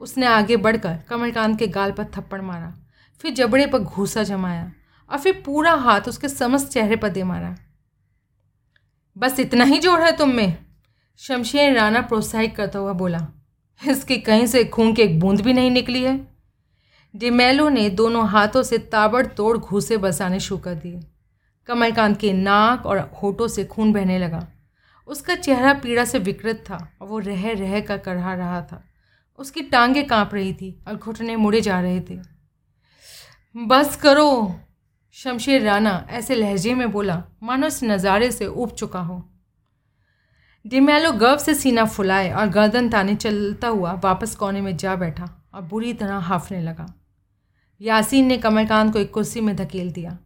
उसने 0.06 0.26
आगे 0.26 0.58
बढ़कर 0.58 0.98
कमलकांत 1.10 1.58
के 1.60 1.68
गाल 1.68 1.92
पर 1.92 2.06
थप्पड़ 2.16 2.42
मारा, 2.42 2.74
फिर 3.22 3.34
जबड़े 3.34 3.66
पर 3.68 3.80
घूसा 3.80 4.24
जमाया 4.24 4.72
और 5.10 5.18
फिर 5.18 5.42
पूरा 5.46 5.74
हाथ 5.74 6.08
उसके 6.08 6.30
समस्त 6.30 6.68
चेहरे 6.68 6.96
पर 6.96 7.10
दे 7.10 7.24
मारा। 7.24 7.56
बस 9.18 9.40
इतना 9.40 9.64
ही 9.64 9.80
ज़ोर 9.80 10.02
है 10.02 10.16
तुम 10.18 10.30
में? 10.30 10.58
शमशेर 11.20 11.76
राणा 11.76 12.02
प्रोत्साहित 12.02 12.56
करता 12.56 12.80
हुआ 12.80 12.94
बोला। 12.94 13.26
इसकी 13.82 14.18
कहीं 14.20 14.46
से 14.46 14.64
खून 14.66 14.94
की 14.94 15.02
एक 15.02 15.20
बूंद 15.20 15.42
भी 15.42 15.54
नहीं 15.54 15.72
निकली 15.72 16.04
है? 16.04 16.20
डिमेलो 17.14 17.68
ने 17.70 17.90
दोनों 17.92 18.28
हाथों 18.28 18.64
से 18.64 18.78
ताबड़तोड़ 18.78 19.58
घूसे 19.58 19.98
बसाने 19.98 20.40
शुरू 20.40 20.62
कर 20.62 20.76
दिए। 20.76 21.00
कमलकांत 21.70 22.20
के 22.20 22.34
नाक 22.34 22.86
और 22.86 23.00
होठों 23.24 23.48
से 23.48 23.66
खून 23.66 23.94
बहने 23.94 24.20
लगा। 24.20 24.48
उसका 25.08 25.36
चेहरा 25.36 25.74
पीड़ा 25.74 26.06
से 26.06 26.20
विकृत 26.20 26.64
था 26.70 26.78
और 27.02 27.08
वो 27.08 27.20
रह 27.20 27.52
रह 27.54 27.80
कर 27.80 27.98
करहा 27.98 28.34
रहा 28.34 28.62
था। 28.62 28.84
उसकी 29.40 29.62
टांगे 29.62 30.04
काँप 30.04 30.34
रही 30.34 30.54
थी 30.54 30.76
और 30.88 30.96
घुटने 30.96 31.36
मुड़े 31.36 31.62
जा 31.62 31.80
रहे 31.82 32.00
थे। 32.02 32.20
बस 33.56 33.96
करो, 33.96 34.56
शमशेर 35.16 35.62
राणा, 35.62 36.06
ऐसे 36.10 36.36
लहजे 36.36 36.74
में 36.76 36.92
बोला 36.92 37.24
मानो 37.44 37.68
इस 37.68 37.84
नज़ारे 37.84 38.32
से 38.32 38.46
उब 38.48 38.72
चुका 38.72 39.00
हो। 39.00 39.24
डिमेलो 40.66 41.12
गर्व 41.12 41.38
से 41.38 41.54
सीना 41.54 41.86
फुलाए 41.86 42.32
और 42.32 42.48
गर्दन 42.50 42.90
ताने 42.90 43.16
चलता 43.16 43.68
हुआ 43.68 43.94
वापस 44.04 44.36
कोने 44.36 44.62
में 44.62 44.76
जा 44.78 44.96
बैठा 44.96 45.30
और 45.54 45.62
बुरी 45.64 45.94
तरह 45.94 46.18
हाफने 46.20 46.62
लगा। 46.62 46.86
यासीन 47.82 48.26
ने 48.26 48.38
कमलकांत 48.38 48.94
को 48.94 49.00
एक 49.00 49.14
कुर्सी 49.14 49.42
में 49.42 49.56
धकेल 49.56 49.92
दिया। 49.92 50.18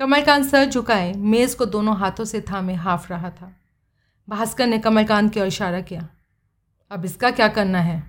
कमलकांत 0.00 0.44
सर 0.44 0.64
झुकाए, 0.64 1.12
मेज़ 1.12 1.56
को 1.56 1.66
दोनों 1.66 1.96
हाथों 1.96 2.24
से 2.24 2.40
थामे 2.40 2.74
हाफ़ 2.76 3.12
रहा 3.12 3.30
था। 3.30 3.52
भास्कर 4.28 4.66
ने 4.66 4.78
कमलकांत 4.78 5.32
की 5.32 5.40
ओर 5.40 5.46
इशारा 5.46 5.80
किया, 5.80 6.08
अब 6.90 7.04
इसका 7.04 7.30
क्या 7.30 7.48
करना 7.50 7.80
है? 7.80 8.02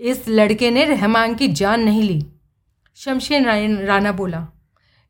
इस 0.00 0.28
लड़के 0.28 0.70
ने 0.70 0.84
रहमान 0.86 1.34
की 1.34 1.48
जान 1.50 1.82
नहीं 1.82 2.02
ली। 2.02 2.24
शमशेर 2.98 3.46
राना 3.84 4.12
बोला, 4.14 4.46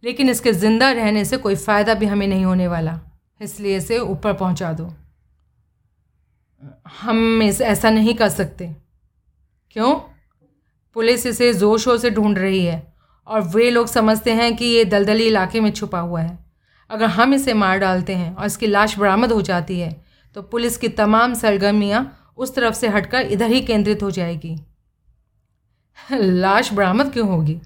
लेकिन 0.02 0.30
इसके 0.30 0.52
ज़िंदा 0.54 0.90
रहने 0.92 1.24
से 1.24 1.36
कोई 1.38 1.54
फ़ायदा 1.56 1.94
भी 1.94 2.06
हमें 2.06 2.26
नहीं 2.26 2.44
होने 2.44 2.68
वाला। 2.68 2.98
इसलिए 3.40 3.76
इसे 3.76 3.98
ऊपर 4.00 4.32
पहुँचा 4.34 4.72
दो। 4.72 4.92
हम 7.00 7.42
इस 7.42 7.60
ऐसा 7.62 7.90
नहीं 7.90 8.14
कर 8.14 8.28
सकते। 8.30 8.74
क्यों? 9.70 9.94
पुलिस 10.96 11.26
इसे 11.26 11.52
ज़ोर 11.54 11.78
शोर 11.78 11.98
से 11.98 12.10
ढूंढ 12.10 12.38
रही 12.38 12.64
है 12.64 12.82
और 13.26 13.40
वे 13.48 13.70
लोग 13.70 13.86
समझते 13.88 14.32
हैं 14.32 14.54
कि 14.56 14.64
ये 14.66 14.84
दलदली 14.86 15.26
इलाके 15.26 15.60
में 15.60 15.70
छुपा 15.72 16.00
हुआ 16.00 16.20
है। 16.20 16.38
अगर 16.90 17.06
हम 17.08 17.34
इसे 17.34 17.54
मार 17.54 17.78
डालते 17.78 18.14
हैं 18.14 18.34
और 18.34 18.46
इसकी 18.46 18.66
लाश 18.66 18.98
बरामद 18.98 19.32
हो 19.32 19.42
जाती 19.42 19.78
है 19.80 19.90
तो 20.36 20.42
पुलिस 20.44 20.76
की 20.76 20.88
तमाम 20.90 21.34
सरगर्मियाँ 21.34 22.00
उस 22.36 22.54
तरफ़ 22.54 22.74
से 22.74 22.88
हटकर 22.88 23.26
इधर 23.28 23.50
ही 23.50 23.60
केंद्रित 23.62 24.02
हो 24.02 24.10
जाएगी। 24.10 24.56
लाश 26.12 26.72
बरामद 26.72 27.12
क्यों 27.12 27.28
होगी? 27.28 27.60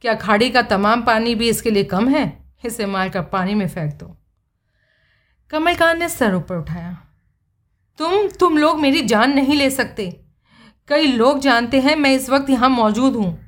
क्या 0.00 0.14
खाड़ी 0.14 0.50
का 0.50 0.62
तमाम 0.62 1.02
पानी 1.02 1.34
भी 1.34 1.48
इसके 1.48 1.70
लिए 1.70 1.84
कम 1.84 2.08
है? 2.08 2.54
इसे 2.64 2.86
मारकर 2.86 3.22
पानी 3.22 3.54
में 3.54 3.68
फेंक 3.68 3.94
दो। 3.94 4.16
कमलकांत 5.50 5.98
ने 5.98 6.08
सर 6.08 6.34
ऊपर 6.34 6.56
उठाया। 6.56 6.96
तुम 7.98 8.28
तुम 8.28 8.58
लोग 8.58 8.80
मेरी 8.80 9.02
जान 9.02 9.32
नहीं 9.32 9.56
ले 9.56 9.70
सकते। 9.70 10.20
कई 10.88 11.06
लोग 11.06 11.38
जानते 11.38 11.80
हैं 11.80 11.96
मैं 11.96 12.14
इस 12.14 12.30
वक्त 12.30 12.50
यहाँ 12.50 12.68
मौजूद 12.68 13.16
हूँ। 13.16 13.38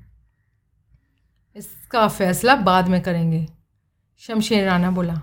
इसका 1.56 2.08
फैसला 2.08 2.54
बाद 2.56 2.88
में 2.88 3.00
करेंगे, 3.02 3.46
शमशेर 4.18 4.64
राना 4.66 4.90
बोला। 4.90 5.20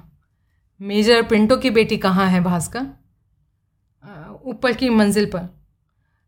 मेजर 0.82 1.22
पिंटो 1.24 1.58
की 1.58 1.70
बेटी 1.70 1.98
कहाँ 1.98 2.28
है 2.28 2.42
भास्कर? 2.42 2.86
ऊपर 4.46 4.74
की 4.74 4.90
मंजिल 4.90 5.26
पर। 5.26 5.50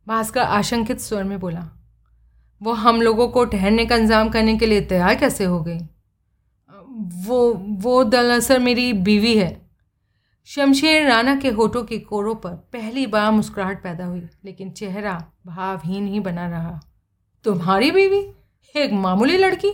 भास्कर 0.08 0.42
आशंकित 0.42 1.00
स्वर 1.00 1.24
में 1.24 1.40
बोला। 1.40 1.70
वो 2.62 2.74
हम 2.74 3.02
लोगों 3.02 3.28
को 3.28 3.44
ठहरने 3.46 3.86
का 3.86 3.96
इंतज़ाम 3.96 4.30
करने 4.30 4.58
के 4.58 4.66
लिए 4.66 4.82
तैयार 4.82 5.16
कैसे 5.16 5.46
हो 5.46 5.60
गई? 5.62 5.80
वो 7.26 7.54
वो 7.82 8.04
दरअसल 8.04 8.60
मेरी 8.60 8.92
बीवी 8.94 9.38
है। 9.38 9.56
शमशेर 10.48 11.08
राणा 11.08 11.36
के 11.36 11.50
होठों 11.50 11.84
के 11.84 11.98
कोरों 12.00 12.36
पर 12.36 12.52
पहली 12.74 13.06
बार 13.08 13.32
मुस्कुराहट 13.32 13.82
पैदा 13.84 14.06
हुई, 14.06 14.22
लेकिन 14.46 14.70
चेहरा 14.72 15.24
भावहीन 15.46 16.08
ही 16.08 16.20
बना 16.20 16.48
रहा। 16.50 16.80
तुम्हारी 17.46 17.92
बीवी? 17.92 18.26
एक 18.76 18.92
मामूली 18.94 19.38
लड़की? 19.38 19.72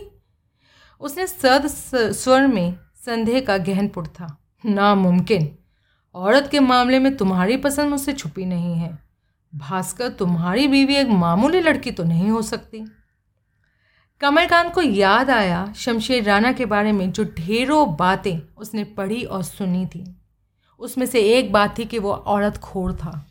उसने 1.00 1.26
सद 1.26 1.66
स्वर 1.66 2.46
में 2.46 2.74
संदेह 2.96 3.40
का 3.40 3.56
गहन 3.58 3.88
पुट 3.88 4.06
था। 4.08 4.26
नामुमकिन। 4.64 5.48
औरत 6.14 6.48
के 6.50 6.60
मामले 6.60 6.98
में 6.98 7.16
तुम्हारी 7.16 7.56
पसंद 7.56 7.90
मुझसे 7.90 8.12
छुपी 8.12 8.44
नहीं 8.44 8.74
है। 8.74 8.98
भास्कर, 9.54 10.08
तुम्हारी 10.08 10.68
बीवी 10.68 10.94
एक 10.94 11.08
मामूली 11.08 11.60
लड़की 11.60 11.90
तो 11.90 12.04
नहीं 12.04 12.30
हो 12.30 12.42
सकती। 12.42 12.84
कमलकांत 14.20 14.74
को 14.74 14.82
याद 14.82 15.30
आया 15.30 15.72
शमशेर 15.76 16.24
राणा 16.24 16.52
के 16.52 16.66
बारे 16.66 16.92
में 16.92 17.12
जो 17.12 17.24
ढेरों 17.24 17.96
बातें 17.96 18.54
उसने 18.56 18.84
पढ़ी 18.84 19.24
और 19.24 19.42
सुनी 19.42 19.86
थी। 19.86 20.16
उसमें 20.78 21.06
से 21.06 21.20
एक 21.20 21.52
बात 21.52 21.78
थी 21.78 21.84
कि 21.84 21.98
वो 21.98 22.12
औरत 22.12 22.56
खोर 22.56 22.92
था। 22.92 23.26